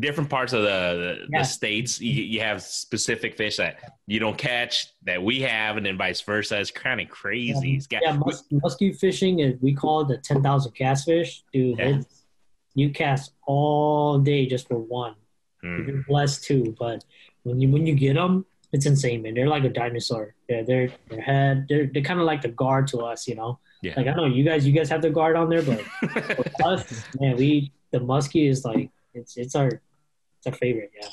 different 0.00 0.30
parts 0.30 0.54
of 0.54 0.62
the 0.62 0.68
the, 0.68 1.26
Yeah. 1.30 1.38
the 1.40 1.44
states. 1.44 2.00
You, 2.00 2.22
you 2.22 2.40
have 2.40 2.62
specific 2.62 3.36
fish 3.36 3.56
that 3.58 3.76
you 4.06 4.18
don't 4.18 4.38
catch 4.38 4.86
that 5.04 5.22
we 5.22 5.40
have, 5.42 5.76
and 5.76 5.84
then 5.84 5.98
vice 5.98 6.22
versa. 6.22 6.58
It's 6.58 6.70
kind 6.70 7.00
of 7.02 7.08
crazy. 7.10 7.74
It's 7.74 7.86
got, 7.86 8.00
Yeah, 8.02 8.16
mus- 8.16 8.44
muskie 8.50 8.96
fishing 8.98 9.40
is 9.40 9.60
we 9.60 9.74
call 9.74 10.02
it 10.02 10.08
the 10.08 10.16
ten 10.18 10.42
thousand 10.42 10.72
cast 10.72 11.04
fish, 11.04 11.42
dude. 11.52 11.78
Yeah. 11.78 12.00
You 12.74 12.90
cast 12.90 13.32
all 13.46 14.18
day 14.18 14.46
just 14.46 14.68
for 14.68 14.78
one. 14.78 15.14
Hmm. 15.62 15.86
You're 15.86 16.04
blessed 16.08 16.44
too, 16.44 16.74
but 16.78 17.04
when 17.42 17.60
you 17.60 17.70
when 17.70 17.86
you 17.86 17.94
get 17.94 18.14
them, 18.14 18.46
it's 18.72 18.86
insane, 18.86 19.20
man. 19.22 19.34
They're 19.34 19.48
like 19.48 19.64
a 19.64 19.68
dinosaur. 19.68 20.34
Yeah, 20.48 20.62
they're 20.62 20.90
their 21.10 21.20
head. 21.20 21.66
They're 21.68 21.86
they're 21.92 22.02
kind 22.02 22.20
of 22.20 22.26
like 22.26 22.40
the 22.42 22.48
gar 22.48 22.82
to 22.84 22.98
us, 23.00 23.28
you 23.28 23.34
know. 23.34 23.58
Yeah. 23.84 23.92
Like 23.98 24.06
I 24.06 24.14
know 24.14 24.24
you 24.24 24.44
guys, 24.44 24.66
you 24.66 24.72
guys 24.72 24.88
have 24.88 25.02
the 25.02 25.10
gar 25.10 25.36
on 25.36 25.50
there, 25.50 25.62
but 25.62 25.80
for 26.36 26.44
us, 26.64 27.04
man, 27.20 27.36
we 27.36 27.70
the 27.92 27.98
muskie 27.98 28.48
is 28.48 28.64
like 28.64 28.90
it's 29.12 29.36
it's 29.36 29.54
our 29.54 29.68
it's 30.38 30.46
our 30.46 30.54
favorite. 30.54 30.90
Yeah, 30.98 31.08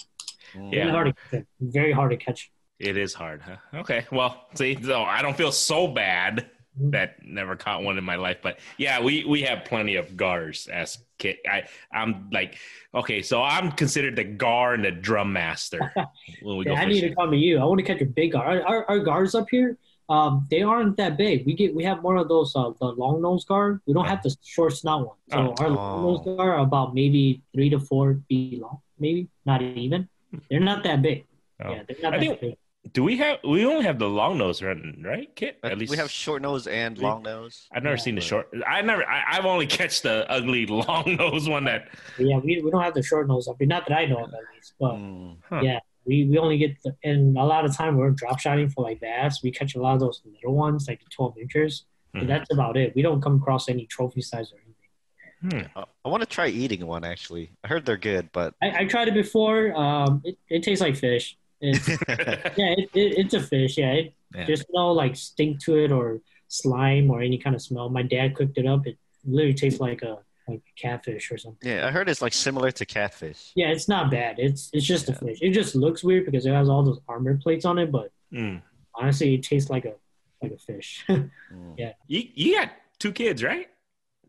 Mm. 0.55 0.73
Yeah. 0.73 0.79
Really 0.79 0.91
hard 0.91 1.15
to 1.31 1.45
very 1.61 1.91
hard 1.93 2.11
to 2.11 2.17
catch. 2.17 2.51
It 2.79 2.97
is 2.97 3.13
hard, 3.13 3.41
huh? 3.41 3.57
Okay. 3.81 4.05
Well, 4.11 4.47
see, 4.55 4.77
so 4.81 5.01
I 5.01 5.21
don't 5.21 5.37
feel 5.37 5.51
so 5.51 5.87
bad 5.87 6.49
that 6.79 7.23
never 7.23 7.55
caught 7.55 7.83
one 7.83 7.97
in 7.97 8.03
my 8.03 8.15
life, 8.15 8.37
but 8.41 8.59
yeah, 8.77 9.01
we 9.01 9.23
we 9.25 9.41
have 9.43 9.65
plenty 9.65 9.95
of 9.95 10.17
gars 10.17 10.67
as 10.71 10.97
kid. 11.19 11.37
I 11.49 11.63
I'm 11.93 12.29
like, 12.31 12.57
okay, 12.93 13.21
so 13.21 13.43
I'm 13.43 13.71
considered 13.71 14.15
the 14.15 14.23
gar 14.23 14.73
and 14.73 14.83
the 14.83 14.91
drum 14.91 15.31
master 15.33 15.93
when 16.41 16.57
we 16.57 16.65
Yeah, 16.65 16.75
go 16.75 16.81
I 16.81 16.85
need 16.85 17.01
to 17.01 17.15
come 17.15 17.31
to 17.31 17.37
you. 17.37 17.59
I 17.59 17.63
want 17.65 17.79
to 17.79 17.85
catch 17.85 18.01
a 18.01 18.05
big 18.05 18.31
gar. 18.33 18.45
Our, 18.45 18.61
our, 18.63 18.89
our 18.89 18.99
gars 18.99 19.35
up 19.35 19.47
here, 19.51 19.77
um, 20.15 20.33
they 20.51 20.61
aren't 20.71 20.95
that 20.97 21.13
big. 21.17 21.45
We 21.47 21.53
get 21.61 21.69
we 21.79 21.83
have 21.89 22.01
more 22.05 22.17
of 22.23 22.27
those 22.27 22.51
uh, 22.55 22.71
the 22.79 22.87
long 23.03 23.21
nose 23.21 23.45
gar. 23.45 23.81
We 23.87 23.93
don't 23.95 24.07
have 24.13 24.21
the 24.25 24.31
short 24.55 24.73
snout 24.81 25.01
one. 25.07 25.17
So 25.31 25.37
Oh. 25.57 25.63
our 25.63 25.69
long 25.69 26.01
nose 26.03 26.21
gar 26.25 26.53
are 26.55 26.59
about 26.69 26.93
maybe 26.93 27.41
three 27.53 27.69
to 27.75 27.79
four 27.79 28.19
feet 28.27 28.59
long, 28.61 28.79
maybe 28.99 29.21
not 29.45 29.61
even. 29.61 30.09
They're 30.49 30.59
not 30.71 30.83
that 30.83 31.01
big. 31.01 31.25
Oh. 31.63 31.71
Yeah, 31.71 31.83
they're 31.87 32.01
not 32.03 32.13
I 32.15 32.17
that 32.17 32.25
think- 32.25 32.41
big. 32.41 32.55
Do 32.93 33.03
we 33.03 33.15
have? 33.17 33.37
We 33.47 33.63
only 33.63 33.85
have 33.85 33.99
the 33.99 34.09
long 34.09 34.39
nose, 34.39 34.57
right? 34.63 34.75
Right, 35.11 35.29
Kit? 35.35 35.59
Uh, 35.63 35.67
At 35.67 35.77
least 35.77 35.91
we 35.91 35.97
have 35.97 36.09
short 36.09 36.41
nose 36.41 36.65
and 36.65 36.97
long 36.97 37.21
nose. 37.21 37.67
I've 37.71 37.83
never 37.83 37.95
Yeah. 37.95 38.01
seen 38.01 38.15
the 38.15 38.21
short. 38.21 38.49
I 38.65 38.81
never. 38.81 39.03
I, 39.07 39.37
I've 39.37 39.45
only 39.45 39.67
catch 39.67 40.01
the 40.01 40.25
ugly 40.37 40.65
long 40.83 41.15
nose 41.15 41.47
one 41.47 41.63
that. 41.65 41.89
Yeah, 42.17 42.39
we, 42.39 42.59
we 42.59 42.71
don't 42.71 42.81
have 42.81 42.95
the 42.95 43.03
short 43.03 43.27
nose 43.27 43.47
up 43.47 43.57
here. 43.59 43.67
Not 43.67 43.85
that 43.87 43.95
I 44.01 44.05
know 44.05 44.23
of 44.25 44.33
at 44.33 44.39
least. 44.55 44.73
But 44.79 44.93
Mm. 44.95 45.37
Huh. 45.47 45.61
yeah, 45.61 45.79
we, 46.05 46.25
we 46.25 46.37
only 46.37 46.57
get 46.57 46.81
the, 46.83 46.95
and 47.03 47.37
a 47.37 47.43
lot 47.43 47.65
of 47.65 47.75
time 47.75 47.97
we're 47.97 48.09
drop 48.11 48.39
shotting 48.39 48.69
for 48.69 48.83
like 48.83 48.99
bass. 48.99 49.41
We 49.43 49.51
catch 49.51 49.75
a 49.75 49.79
lot 49.81 49.93
of 49.93 49.99
those 49.99 50.21
little 50.25 50.55
ones, 50.55 50.87
like 50.87 50.99
the 50.99 51.09
12 51.09 51.37
inches. 51.39 51.85
But 52.13 52.23
Mhm. 52.23 52.27
that's 52.27 52.51
about 52.53 52.75
it. 52.75 52.93
We 52.95 53.01
don't 53.01 53.21
come 53.21 53.35
across 53.37 53.69
any 53.69 53.85
trophy 53.85 54.21
size 54.21 54.51
or 54.51 54.57
anything. 54.59 55.69
Hmm. 55.73 55.79
Uh, 55.79 55.85
I 56.05 56.09
want 56.09 56.21
to 56.21 56.27
try 56.27 56.47
eating 56.47 56.85
one 56.85 57.03
actually. 57.03 57.51
I 57.63 57.67
heard 57.69 57.85
they're 57.85 57.97
good, 57.97 58.29
but 58.31 58.53
I, 58.61 58.79
I 58.81 58.85
tried 58.85 59.07
it 59.07 59.13
before. 59.13 59.73
Um, 59.75 60.21
it, 60.25 60.37
it 60.49 60.63
tastes 60.63 60.81
like 60.81 60.95
fish. 60.97 61.37
It's, 61.61 61.87
yeah, 62.07 62.75
it, 62.77 62.89
it, 62.93 63.17
it's 63.17 63.33
a 63.33 63.41
fish. 63.41 63.77
Yeah, 63.77 63.91
it, 63.93 64.13
Yeah. 64.35 64.45
there's 64.45 64.63
no 64.73 64.91
like 64.91 65.15
stink 65.15 65.59
to 65.65 65.77
it 65.77 65.91
or 65.91 66.21
slime 66.47 67.09
or 67.09 67.21
any 67.21 67.37
kind 67.37 67.55
of 67.55 67.61
smell. 67.61 67.89
My 67.89 68.03
dad 68.03 68.35
cooked 68.35 68.57
it 68.57 68.65
up. 68.67 68.85
It 68.85 68.97
literally 69.25 69.53
tastes 69.53 69.79
like 69.79 70.01
a 70.01 70.17
like 70.51 70.61
catfish 70.75 71.31
or 71.31 71.37
something. 71.37 71.69
yeah, 71.69 71.87
I 71.87 71.91
heard 71.91 72.09
it's 72.09 72.21
like 72.21 72.33
similar 72.33 72.71
to 72.71 72.85
catfish. 72.85 73.51
Yeah, 73.55 73.67
it's 73.67 73.87
not 73.87 74.11
bad. 74.11 74.35
It's 74.39 74.69
it's 74.73 74.85
just 74.85 75.07
Yeah. 75.07 75.15
a 75.15 75.17
fish. 75.17 75.39
It 75.41 75.51
just 75.51 75.75
looks 75.75 76.03
weird 76.03 76.25
because 76.25 76.45
it 76.45 76.51
has 76.53 76.69
all 76.69 76.83
those 76.83 76.99
armor 77.07 77.37
plates 77.37 77.65
on 77.65 77.77
it, 77.79 77.91
but 77.91 78.11
Mm. 78.33 78.61
honestly, 78.95 79.33
it 79.35 79.43
tastes 79.43 79.69
like 79.69 79.85
a 79.85 79.93
like 80.41 80.51
a 80.53 80.57
fish. 80.57 81.05
Mm. 81.09 81.75
Yeah. 81.77 81.93
You 82.07 82.23
you 82.33 82.55
got 82.57 82.69
two 82.99 83.11
kids, 83.11 83.43
right? 83.43 83.67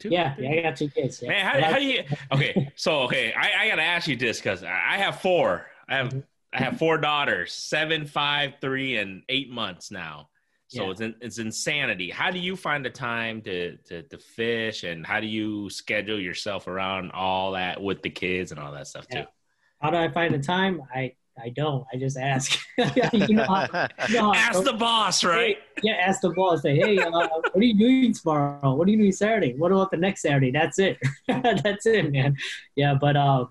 Two, 0.00 0.08
yeah, 0.08 0.34
three? 0.34 0.44
yeah, 0.48 0.58
I 0.58 0.62
got 0.62 0.76
two 0.76 0.88
kids. 0.88 1.22
Yeah. 1.22 1.28
Man, 1.28 1.46
how, 1.46 1.70
how 1.72 1.78
do 1.78 1.84
you? 1.84 2.02
Okay, 2.32 2.72
so 2.74 3.02
okay, 3.02 3.32
I, 3.32 3.64
I 3.64 3.68
gotta 3.68 3.82
ask 3.82 4.08
you 4.08 4.16
this 4.16 4.38
because 4.38 4.64
I 4.64 4.70
I 4.94 4.96
have 4.98 5.20
four. 5.20 5.66
I 5.88 5.96
have 5.96 6.22
I 6.52 6.58
have 6.64 6.78
four 6.78 6.98
daughters, 6.98 7.52
seven, 7.52 8.06
five, 8.06 8.54
three, 8.60 8.96
and 8.98 9.22
eight 9.28 9.50
months 9.50 9.90
now. 9.92 10.28
So 10.72 10.84
Yeah. 10.84 10.90
it's 10.92 11.00
in, 11.02 11.14
it's 11.20 11.38
insanity. 11.38 12.08
How 12.10 12.30
do 12.30 12.38
you 12.38 12.56
find 12.56 12.82
the 12.82 12.88
time 12.90 13.42
to, 13.42 13.76
to 13.88 14.02
to 14.04 14.16
fish, 14.18 14.84
and 14.84 15.06
how 15.06 15.20
do 15.20 15.26
you 15.26 15.68
schedule 15.68 16.18
yourself 16.18 16.66
around 16.66 17.10
all 17.12 17.52
that 17.52 17.82
with 17.82 18.00
the 18.02 18.08
kids 18.08 18.52
and 18.52 18.58
all 18.60 18.72
that 18.72 18.86
stuff 18.86 19.06
too? 19.06 19.24
How 19.82 19.90
do 19.90 19.98
I 19.98 20.08
find 20.08 20.32
the 20.32 20.38
time? 20.38 20.80
I 20.94 21.12
I 21.38 21.50
don't. 21.50 21.84
I 21.92 21.96
just 21.98 22.16
ask. 22.16 22.58
you 23.12 23.34
know, 23.36 23.44
how- 23.44 23.88
you 24.08 24.14
know 24.18 24.32
Ask 24.34 24.64
the 24.64 24.72
boss, 24.72 25.24
right? 25.24 25.56
yeah, 25.82 25.94
ask 25.94 26.22
the 26.22 26.30
boss. 26.30 26.62
Say, 26.62 26.74
hey, 26.76 26.98
uh, 27.00 27.10
what 27.10 27.54
are 27.54 27.62
you 27.62 27.78
doing 27.78 28.14
tomorrow? 28.14 28.74
What 28.74 28.88
are 28.88 28.90
you 28.90 28.96
doing 28.98 29.12
Saturday? 29.12 29.52
What 29.54 29.72
about 29.72 29.90
the 29.90 29.96
next 29.98 30.22
Saturday? 30.22 30.52
That's 30.52 30.78
it. 30.78 30.96
That's 31.28 31.84
it, 31.84 32.10
man. 32.12 32.36
Yeah, 32.76 32.94
but 32.98 33.16
uh, 33.16 33.44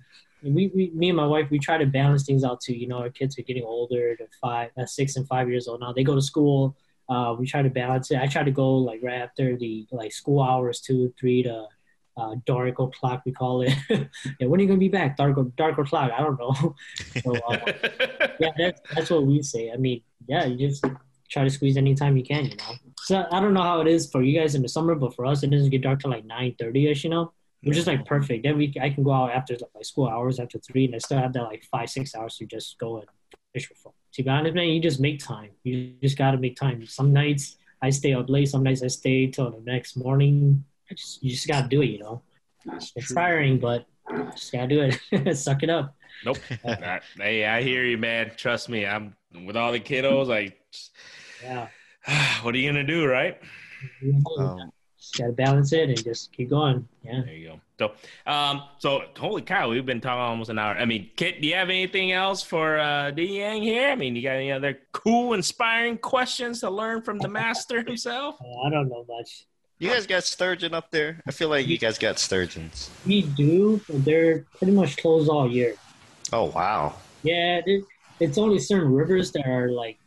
we, 0.44 0.72
we, 0.76 0.92
me 0.96 1.10
and 1.10 1.18
my 1.18 1.26
wife, 1.28 1.50
we 1.52 1.60
try 1.60 1.78
to 1.78 1.86
balance 1.86 2.24
things 2.26 2.44
out 2.44 2.62
too. 2.62 2.74
You 2.74 2.88
know, 2.88 2.98
our 3.00 3.10
kids 3.12 3.38
are 3.38 3.44
getting 3.44 3.64
older. 3.64 4.16
They're 4.18 4.28
five, 4.42 4.70
uh, 4.78 4.86
six, 4.88 5.16
and 5.18 5.28
five 5.28 5.50
years 5.50 5.68
old 5.68 5.82
now. 5.82 5.92
They 5.94 6.04
go 6.04 6.16
to 6.16 6.22
school. 6.22 6.76
Uh, 7.10 7.36
we 7.38 7.46
try 7.46 7.62
to 7.62 7.70
balance 7.70 8.12
it. 8.12 8.20
I 8.20 8.28
try 8.28 8.44
to 8.44 8.52
go 8.52 8.76
like 8.76 9.02
right 9.04 9.22
after 9.22 9.58
the 9.58 9.86
like 9.92 10.14
school 10.14 10.42
hours, 10.42 10.80
two, 10.80 11.14
three 11.20 11.44
to 11.44 11.68
uh, 12.18 12.36
dark 12.46 12.80
o'clock. 12.80 13.24
We 13.26 13.32
call 13.32 13.62
it. 13.62 13.74
yeah, 13.90 14.48
when 14.48 14.60
are 14.60 14.64
you 14.64 14.68
gonna 14.68 14.80
be 14.80 14.90
back? 14.90 15.18
Dark, 15.18 15.38
dark 15.56 15.78
o'clock. 15.78 16.12
I 16.12 16.22
don't 16.22 16.40
know. 16.40 16.76
so, 17.24 17.36
uh, 17.36 17.58
yeah, 18.40 18.52
that's 18.58 18.82
that's 18.94 19.10
what 19.10 19.26
we 19.26 19.42
say. 19.42 19.72
I 19.72 19.78
mean, 19.78 20.02
yeah, 20.28 20.46
you 20.46 20.70
just 20.70 20.86
try 21.30 21.44
to 21.44 21.50
squeeze 21.50 21.78
anytime 21.78 22.18
you 22.18 22.24
can, 22.24 22.46
you 22.46 22.56
know. 22.58 22.74
So 23.04 23.26
I 23.32 23.40
don't 23.40 23.54
know 23.54 23.64
how 23.64 23.82
it 23.82 23.88
is 23.88 24.10
for 24.10 24.22
you 24.22 24.38
guys 24.40 24.56
in 24.56 24.62
the 24.62 24.70
summer, 24.70 24.96
but 24.96 25.16
for 25.16 25.26
us, 25.26 25.44
it 25.44 25.50
doesn't 25.50 25.70
get 25.70 25.82
dark 25.82 26.02
till 26.02 26.12
like 26.12 26.26
nine 26.26 26.56
thirty 26.60 26.88
ish, 26.88 27.04
you 27.04 27.10
know, 27.10 27.34
which 27.64 27.78
is 27.78 27.88
like 27.88 28.06
perfect. 28.06 28.44
Then 28.44 28.58
we 28.58 28.74
I 28.82 28.90
can 28.90 29.04
go 29.04 29.12
out 29.12 29.32
after 29.32 29.58
like 29.76 29.86
school 29.86 30.08
hours 30.08 30.40
after 30.40 30.60
three, 30.60 30.86
and 30.86 30.96
I 30.96 31.00
still 31.00 31.18
have 31.18 31.34
that 31.34 31.44
like 31.44 31.64
five 31.72 31.90
six 31.90 32.16
hours 32.16 32.38
to 32.38 32.46
just 32.46 32.78
go 32.78 32.98
and 32.98 33.08
fish 33.54 33.68
for 33.68 33.76
fun. 33.76 33.94
To 34.14 34.24
be 34.24 34.30
honest, 34.30 34.56
man, 34.56 34.68
you 34.70 34.82
just 34.82 35.00
make 35.00 35.20
time. 35.20 35.50
You 35.64 35.94
just 36.02 36.18
gotta 36.18 36.38
make 36.38 36.56
time. 36.56 36.86
Some 36.86 37.14
nights 37.14 37.58
I 37.82 37.90
stay 37.90 38.14
up 38.14 38.30
late. 38.30 38.50
Some 38.50 38.64
nights 38.64 38.84
I 38.84 38.88
stay 38.88 39.28
till 39.28 39.50
the 39.52 39.62
next 39.72 39.96
morning. 39.96 40.64
I 40.90 40.94
just 40.94 41.24
you 41.24 41.32
just 41.32 41.48
gotta 41.48 41.68
do 41.68 41.82
it, 41.82 41.88
you 41.88 42.00
know. 42.00 42.22
It's 42.96 43.14
tiring, 43.14 43.58
but 43.60 43.86
just 44.36 44.52
gotta 44.52 44.68
do 44.68 44.92
it. 45.12 45.36
Suck 45.38 45.64
it 45.64 45.70
up. 45.70 45.96
Nope. 46.26 46.38
I- 46.66 47.00
hey, 47.18 47.46
I 47.46 47.62
hear 47.62 47.84
you, 47.86 47.98
man. 47.98 48.32
Trust 48.36 48.70
me. 48.70 48.86
I'm 48.86 49.16
with 49.46 49.56
all 49.56 49.72
the 49.72 49.80
kiddos. 49.80 50.28
Like, 50.28 50.60
Yeah. 51.44 51.68
what 52.42 52.54
are 52.54 52.58
you 52.58 52.70
gonna 52.70 52.84
do, 52.84 53.06
right? 53.08 53.40
Um, 54.38 54.72
just 55.12 55.18
gotta 55.22 55.34
balance 55.34 55.74
it 55.74 55.90
and 55.90 56.04
just 56.04 56.32
keep 56.32 56.50
going. 56.50 56.88
Yeah. 57.04 57.22
There 57.26 57.34
you 57.34 57.48
go. 57.50 57.60
So, 58.26 58.32
um, 58.32 58.64
so 58.80 59.04
holy 59.18 59.42
cow, 59.42 59.70
we've 59.70 59.86
been 59.86 60.02
talking 60.02 60.20
almost 60.22 60.50
an 60.50 60.60
hour. 60.60 60.76
I 60.76 60.86
mean, 60.86 61.10
Kit, 61.16 61.42
do 61.42 61.48
you 61.48 61.56
have 61.56 61.70
anything 61.70 62.12
else 62.12 62.44
for 62.44 62.80
uh, 62.80 63.12
D 63.12 63.40
Yang 63.40 63.64
here? 63.64 63.90
I 63.90 63.96
mean, 63.96 64.16
you 64.16 64.22
got 64.22 64.34
any 64.36 64.52
other 64.52 64.78
cool, 64.92 65.34
inspiring 65.34 65.98
questions 65.98 66.60
to 66.62 66.70
learn 66.70 67.02
from 67.02 67.18
the 67.20 67.28
master 67.28 67.84
himself? 67.88 68.36
Uh, 68.42 68.62
I 68.62 68.70
don't 68.70 68.88
know 68.90 69.06
much. 69.10 69.46
you 69.80 69.90
guys 69.90 70.06
got 70.08 70.24
sturgeon 70.24 70.74
up 70.74 70.92
there? 70.92 71.22
I 71.28 71.32
feel 71.32 71.50
like 71.50 71.68
you 71.68 71.78
guys 71.78 71.98
got 71.98 72.20
sturgeons. 72.20 72.90
We 73.06 73.24
do, 73.24 73.82
but 73.90 74.06
they're 74.06 74.46
pretty 74.58 74.74
much 74.74 74.98
closed 74.98 75.30
all 75.30 75.50
year. 75.52 75.76
Oh 76.32 76.46
wow. 76.46 76.96
Yeah, 77.24 77.62
it, 77.66 77.84
it's 78.20 78.38
only 78.38 78.60
certain 78.60 78.94
rivers 78.94 79.32
that 79.34 79.48
are 79.48 79.70
like 79.72 79.98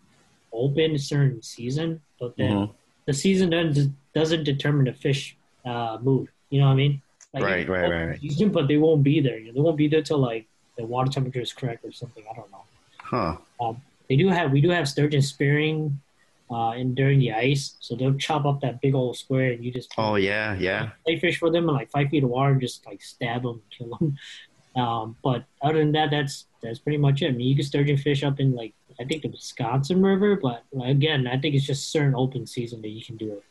open 0.52 0.96
certain 0.98 1.42
season, 1.42 2.00
but 2.20 2.36
then 2.36 2.52
Mhm. 2.52 2.74
the 3.07 3.12
season 3.12 3.50
doesn't 3.50 3.94
doesn't 4.14 4.44
determine 4.44 4.84
the 4.86 4.92
fish 4.92 5.36
uh, 5.64 5.98
mood. 6.00 6.28
You 6.50 6.60
know 6.60 6.66
what 6.66 6.72
I 6.72 6.76
mean? 6.76 7.02
Like, 7.32 7.42
Right, 7.42 7.68
right, 7.68 7.90
right, 7.90 8.04
right. 8.10 8.20
Season, 8.20 8.50
but 8.50 8.68
they 8.68 8.76
won't 8.76 9.02
be 9.02 9.20
there. 9.20 9.40
They 9.40 9.60
won't 9.60 9.76
be 9.76 9.88
there 9.88 10.02
till 10.02 10.18
like 10.18 10.46
the 10.76 10.84
water 10.84 11.10
temperature 11.10 11.40
is 11.40 11.52
correct 11.52 11.84
or 11.84 11.92
something. 11.92 12.24
I 12.30 12.34
don't 12.34 12.50
know. 12.50 12.64
Huh. 12.98 13.36
They 14.08 14.16
do 14.16 14.28
have 14.28 14.52
we 14.52 14.60
do 14.60 14.70
have 14.70 14.88
sturgeon 14.88 15.22
spearing 15.22 16.00
uh, 16.50 16.72
in 16.76 16.94
during 16.94 17.18
the 17.18 17.32
ice, 17.32 17.76
so 17.80 17.96
they'll 17.96 18.14
chop 18.14 18.44
up 18.44 18.60
that 18.60 18.80
big 18.80 18.94
old 18.94 19.16
square 19.16 19.52
and 19.52 19.64
you 19.64 19.72
just 19.72 19.92
Oh 19.96 20.16
yeah, 20.16 20.54
yeah. 20.54 20.90
play 21.04 21.18
fish 21.18 21.38
for 21.38 21.50
them 21.50 21.68
in 21.68 21.74
like 21.74 21.90
five 21.90 22.08
feet 22.10 22.22
of 22.22 22.30
water 22.30 22.52
and 22.52 22.60
just 22.60 22.86
like 22.86 23.02
stab 23.02 23.42
them, 23.42 23.62
kill 23.76 23.96
them. 23.98 24.16
Um, 24.76 25.14
but 25.22 25.44
other 25.62 25.78
than 25.78 25.92
that, 25.92 26.10
that's 26.10 26.46
that's 26.60 26.80
pretty 26.80 26.98
much 26.98 27.22
it. 27.22 27.28
I 27.28 27.30
mean, 27.30 27.46
you 27.46 27.54
can 27.54 27.64
sturgeon 27.64 27.96
fish 27.96 28.24
up 28.24 28.40
in 28.40 28.56
like 28.56 28.74
I 29.00 29.04
think 29.04 29.22
the 29.22 29.28
Wisconsin 29.28 30.02
River, 30.02 30.34
but 30.34 30.64
like, 30.72 30.90
again, 30.90 31.28
I 31.28 31.38
think 31.38 31.54
it's 31.54 31.64
just 31.64 31.92
certain 31.92 32.16
open 32.16 32.44
season 32.44 32.82
that 32.82 32.88
you 32.88 33.04
can 33.04 33.16
do 33.16 33.34
it. 33.34 33.44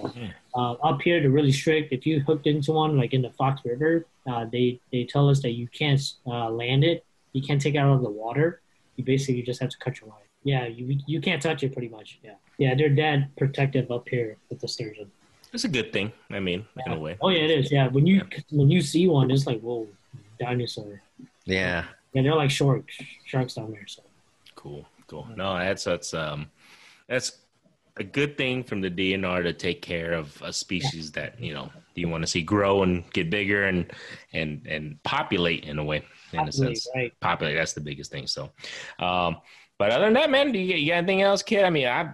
So, 0.00 0.08
Hmm. 0.08 0.26
uh, 0.54 0.72
up 0.74 1.02
here, 1.02 1.20
they're 1.20 1.30
really 1.30 1.52
strict. 1.52 1.92
If 1.92 2.06
you 2.06 2.20
hooked 2.20 2.46
into 2.46 2.72
one 2.72 2.96
like 2.96 3.12
in 3.14 3.22
the 3.22 3.30
Fox 3.30 3.62
River, 3.64 4.06
uh, 4.26 4.44
they 4.46 4.80
they 4.92 5.04
tell 5.04 5.28
us 5.28 5.40
that 5.42 5.52
you 5.52 5.66
can't 5.68 6.00
uh, 6.26 6.50
land 6.50 6.84
it, 6.84 7.04
you 7.32 7.42
can't 7.42 7.60
take 7.60 7.74
it 7.74 7.78
out 7.78 7.94
of 7.94 8.02
the 8.02 8.10
water. 8.10 8.60
You 8.96 9.04
basically 9.04 9.42
just 9.42 9.60
have 9.60 9.70
to 9.70 9.78
cut 9.78 10.00
your 10.00 10.10
line. 10.10 10.28
Yeah, 10.44 10.66
you 10.66 10.98
you 11.06 11.20
can't 11.20 11.42
touch 11.42 11.62
it 11.62 11.72
pretty 11.72 11.88
much. 11.88 12.18
Yeah, 12.22 12.34
yeah, 12.58 12.74
they're 12.74 12.94
that 12.96 13.34
protective 13.36 13.90
up 13.90 14.08
here 14.08 14.36
with 14.50 14.60
the 14.60 14.68
sturgeon. 14.68 15.10
It's 15.52 15.64
a 15.64 15.68
good 15.68 15.92
thing. 15.92 16.12
I 16.30 16.40
mean, 16.40 16.66
in 16.86 16.92
a 16.92 16.98
way. 16.98 17.16
Oh 17.20 17.30
yeah, 17.30 17.40
it 17.40 17.50
is. 17.50 17.72
Yeah, 17.72 17.88
when 17.88 18.06
you 18.06 18.22
when 18.50 18.70
you 18.70 18.80
see 18.82 19.08
one, 19.08 19.30
it's 19.30 19.46
like 19.46 19.60
whoa, 19.60 19.88
dinosaur. 20.38 21.02
Yeah. 21.44 21.84
Yeah, 22.14 22.22
they're 22.22 22.34
like 22.34 22.50
sharks, 22.50 22.98
sharks 23.26 23.54
down 23.54 23.70
there. 23.72 23.86
So 23.86 24.02
Cool, 24.54 24.86
cool. 25.06 25.26
No, 25.36 25.56
that's 25.58 25.84
that's 25.84 26.14
um, 26.14 26.50
that's 27.06 27.32
a 27.98 28.04
good 28.04 28.36
thing 28.36 28.62
from 28.62 28.80
the 28.80 28.90
DNR 28.90 29.42
to 29.42 29.52
take 29.52 29.82
care 29.82 30.12
of 30.12 30.40
a 30.42 30.52
species 30.52 31.12
that 31.12 31.40
you 31.40 31.52
know 31.52 31.70
you 31.94 32.08
want 32.08 32.22
to 32.22 32.26
see 32.26 32.42
grow 32.42 32.82
and 32.82 33.10
get 33.12 33.30
bigger 33.30 33.64
and 33.64 33.92
and 34.32 34.66
and 34.66 35.02
populate 35.02 35.64
in 35.64 35.78
a 35.78 35.84
way. 35.84 36.04
In 36.32 36.46
a 36.46 36.52
sense, 36.52 36.86
right? 36.94 37.12
populate. 37.20 37.56
That's 37.56 37.72
the 37.72 37.80
biggest 37.80 38.10
thing. 38.10 38.26
So, 38.26 38.50
um, 38.98 39.38
but 39.78 39.90
other 39.90 40.04
than 40.04 40.14
that, 40.14 40.30
man, 40.30 40.52
do 40.52 40.58
you, 40.58 40.76
you 40.76 40.90
got 40.90 40.98
anything 40.98 41.22
else, 41.22 41.42
Kit? 41.42 41.64
I 41.64 41.70
mean, 41.70 41.86
I. 41.86 42.12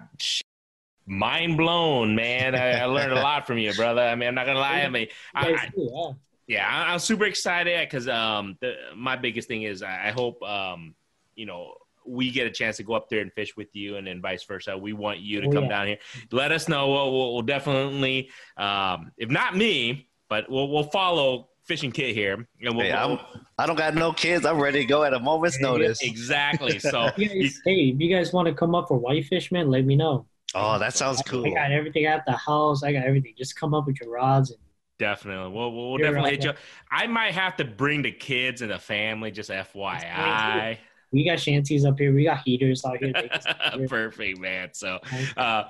Mind 1.07 1.59
blown, 1.59 2.15
man! 2.15 2.55
I, 2.55 2.81
I 2.81 2.85
learned 2.87 3.13
a 3.13 3.17
lot 3.17 3.47
from 3.47 3.59
you, 3.59 3.75
brother. 3.75 4.01
I 4.01 4.15
mean, 4.15 4.27
I'm 4.27 4.35
not 4.35 4.47
gonna 4.47 4.59
lie. 4.59 4.81
I 4.81 4.89
mean, 4.89 5.09
I, 5.35 5.49
I, 5.49 5.71
yeah. 5.77 6.13
yeah, 6.47 6.67
I- 6.67 6.95
I'm 6.95 6.99
super 6.99 7.25
excited 7.25 7.79
because 7.87 8.09
um, 8.09 8.57
the, 8.63 8.75
my 8.97 9.15
biggest 9.15 9.47
thing 9.47 9.65
is 9.65 9.83
I 9.83 10.09
I 10.09 10.11
hope 10.13 10.43
um, 10.43 10.95
you 11.35 11.45
know 11.45 11.75
we 12.07 12.31
get 12.31 12.47
a 12.47 12.51
chance 12.51 12.77
to 12.79 12.83
go 12.83 12.95
up 12.95 13.09
there 13.09 13.21
and 13.21 13.33
fish 13.33 13.57
with 13.57 13.75
you, 13.75 13.97
and 13.97 14.07
then 14.07 14.21
vice 14.21 14.45
versa. 14.45 14.77
We 14.77 14.93
want 14.93 15.21
you 15.21 15.41
to 15.41 15.49
Oh, 15.49 15.53
come 15.53 15.65
yeah. 15.65 15.69
down 15.69 15.87
here. 15.87 15.99
Let 16.33 16.53
us 16.53 16.69
know. 16.69 16.91
We'll, 16.91 17.13
we'll, 17.13 17.33
we'll 17.35 17.43
definitely, 17.43 18.31
um, 18.57 19.11
if 19.17 19.31
not 19.31 19.57
me, 19.57 20.09
but 20.29 20.49
we'll 20.51 20.69
we'll 20.71 20.85
follow 20.91 21.49
Fishing 21.65 21.93
Kit 21.93 22.15
here, 22.15 22.35
and 22.61 22.77
we'll, 22.77 22.87
Hey, 22.87 22.93
I'm, 22.93 23.19
I 23.59 23.67
don't 23.67 23.77
got 23.77 23.95
no 23.95 24.13
kids. 24.13 24.45
I'm 24.45 24.61
ready 24.61 24.81
to 24.81 24.85
go 24.87 25.03
at 25.05 25.15
a 25.15 25.19
moment's 25.21 25.59
Yeah, 25.61 25.67
yeah. 25.69 25.73
notice. 25.73 26.03
exactly. 26.03 26.79
So 26.81 27.09
You 27.17 27.29
guys, 27.29 27.61
hey, 27.65 27.89
if 27.95 28.01
you 28.01 28.15
guys 28.15 28.33
want 28.33 28.49
to 28.49 28.55
come 28.55 28.75
up 28.75 28.89
for 28.89 28.99
whitefish, 28.99 29.51
man, 29.51 29.71
let 29.71 29.85
me 29.87 29.97
know. 29.97 30.27
Oh, 30.55 30.79
that 30.79 30.95
sounds 30.95 31.21
cool. 31.23 31.47
I 31.47 31.51
got 31.51 31.73
everything 31.73 32.05
at 32.07 32.25
the 32.27 32.33
house. 32.37 32.83
I 32.85 32.93
got 32.93 33.05
everything. 33.05 33.35
Just 33.37 33.57
come 33.57 33.75
up 33.75 33.87
with 33.87 34.01
your 34.01 34.11
rods 34.11 34.51
and 34.51 34.59
definitely, 34.99 35.53
we'll 35.53 35.73
we'll, 35.73 35.89
we'll 35.91 35.99
definitely 35.99 36.31
right. 36.31 36.43
hit 36.43 36.45
you. 36.45 36.53
I 36.91 37.07
might 37.09 37.33
have 37.35 37.57
to 37.57 37.65
bring 37.65 38.03
the 38.03 38.13
kids 38.13 38.63
and 38.63 38.71
the 38.71 38.79
family, 38.79 39.31
just 39.33 39.51
FYI. 39.51 40.79
We 41.15 41.25
got 41.25 41.39
shanties 41.39 41.85
up 41.85 41.99
here. 41.99 42.13
We 42.13 42.25
got 42.25 42.43
heaters 42.45 42.85
out 42.85 42.99
here. 42.99 43.13
Perfect, 43.89 44.39
man. 44.41 44.71
So. 44.73 44.99
Uh, 45.37 45.65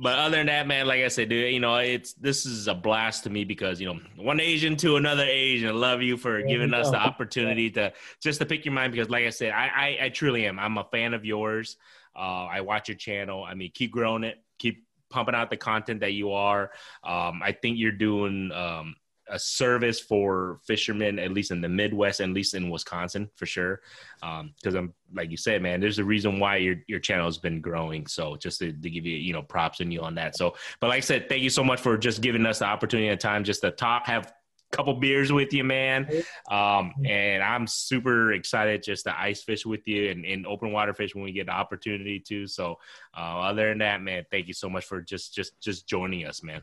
but 0.00 0.16
other 0.16 0.36
than 0.36 0.46
that, 0.46 0.68
man, 0.68 0.86
like 0.86 1.00
I 1.00 1.08
said, 1.08 1.28
dude, 1.28 1.52
you 1.52 1.58
know, 1.58 1.76
it's 1.76 2.12
this 2.12 2.46
is 2.46 2.68
a 2.68 2.74
blast 2.74 3.24
to 3.24 3.30
me 3.30 3.44
because 3.44 3.80
you 3.80 3.92
know, 3.92 4.00
one 4.16 4.38
Asian 4.38 4.76
to 4.76 4.96
another 4.96 5.24
Asian. 5.24 5.70
I 5.70 5.72
love 5.72 6.02
you 6.02 6.16
for 6.16 6.38
There 6.38 6.46
giving 6.46 6.72
us 6.72 6.86
go. 6.86 6.92
the 6.92 6.98
opportunity 6.98 7.68
to 7.72 7.92
just 8.22 8.38
to 8.38 8.46
pick 8.46 8.64
your 8.64 8.74
mind 8.74 8.92
because, 8.92 9.10
like 9.10 9.24
I 9.24 9.30
said, 9.30 9.50
I 9.50 9.66
I, 9.66 9.98
I 10.04 10.08
truly 10.10 10.46
am. 10.46 10.58
I'm 10.60 10.78
a 10.78 10.84
fan 10.84 11.14
of 11.14 11.24
yours. 11.24 11.76
Uh, 12.14 12.46
I 12.46 12.60
watch 12.60 12.88
your 12.88 12.96
channel. 12.96 13.42
I 13.42 13.54
mean, 13.54 13.72
keep 13.74 13.90
growing 13.90 14.22
it. 14.22 14.36
Keep 14.60 14.84
pumping 15.10 15.34
out 15.34 15.50
the 15.50 15.56
content 15.56 16.00
that 16.00 16.12
you 16.12 16.32
are. 16.32 16.70
Um, 17.02 17.40
I 17.42 17.52
think 17.60 17.78
you're 17.78 17.90
doing 17.90 18.52
um, 18.52 18.94
a 19.30 19.38
service 19.38 20.00
for 20.00 20.60
fishermen, 20.66 21.18
at 21.18 21.32
least 21.32 21.50
in 21.50 21.60
the 21.60 21.68
Midwest, 21.68 22.20
at 22.20 22.30
least 22.30 22.54
in 22.54 22.70
Wisconsin, 22.70 23.30
for 23.36 23.46
sure. 23.46 23.80
Because 24.20 24.74
I'm 24.74 24.92
like 25.14 25.30
you 25.30 25.36
said, 25.36 25.62
man, 25.62 25.80
there's 25.80 25.98
a 25.98 26.04
reason 26.04 26.38
why 26.38 26.56
your 26.56 26.76
your 26.86 27.00
channel 27.00 27.26
has 27.26 27.38
been 27.38 27.60
growing. 27.60 28.06
So 28.06 28.36
just 28.36 28.58
to, 28.60 28.72
to 28.72 28.90
give 28.90 29.06
you 29.06 29.16
you 29.16 29.32
know 29.32 29.42
props 29.42 29.80
and 29.80 29.92
you 29.92 30.00
on 30.00 30.14
that. 30.16 30.36
So, 30.36 30.54
but 30.80 30.88
like 30.88 30.98
I 30.98 31.00
said, 31.00 31.28
thank 31.28 31.42
you 31.42 31.50
so 31.50 31.64
much 31.64 31.80
for 31.80 31.96
just 31.96 32.20
giving 32.20 32.46
us 32.46 32.60
the 32.60 32.66
opportunity 32.66 33.08
and 33.08 33.20
time 33.20 33.44
just 33.44 33.60
to 33.62 33.70
talk, 33.70 34.06
have 34.06 34.26
a 34.70 34.76
couple 34.76 34.94
beers 34.94 35.32
with 35.32 35.52
you, 35.52 35.64
man. 35.64 36.08
Um, 36.50 36.92
and 37.06 37.42
I'm 37.42 37.66
super 37.66 38.32
excited 38.32 38.82
just 38.82 39.04
to 39.04 39.18
ice 39.18 39.42
fish 39.42 39.64
with 39.64 39.86
you 39.86 40.10
and, 40.10 40.24
and 40.24 40.46
open 40.46 40.72
water 40.72 40.94
fish 40.94 41.14
when 41.14 41.24
we 41.24 41.32
get 41.32 41.46
the 41.46 41.52
opportunity 41.52 42.20
to. 42.20 42.46
So, 42.46 42.78
uh, 43.16 43.40
other 43.40 43.68
than 43.68 43.78
that, 43.78 44.02
man, 44.02 44.24
thank 44.30 44.46
you 44.48 44.54
so 44.54 44.68
much 44.68 44.84
for 44.84 45.00
just 45.00 45.34
just 45.34 45.60
just 45.60 45.86
joining 45.86 46.26
us, 46.26 46.42
man. 46.42 46.62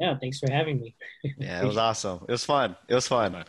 Yeah, 0.00 0.18
thanks 0.18 0.38
for 0.38 0.50
having 0.50 0.80
me. 0.80 0.94
Yeah, 1.38 1.62
it 1.62 1.66
was 1.66 1.76
awesome. 1.76 2.20
It 2.28 2.32
was 2.32 2.44
fun. 2.44 2.76
It 2.88 2.94
was 2.94 3.06
fun. 3.06 3.44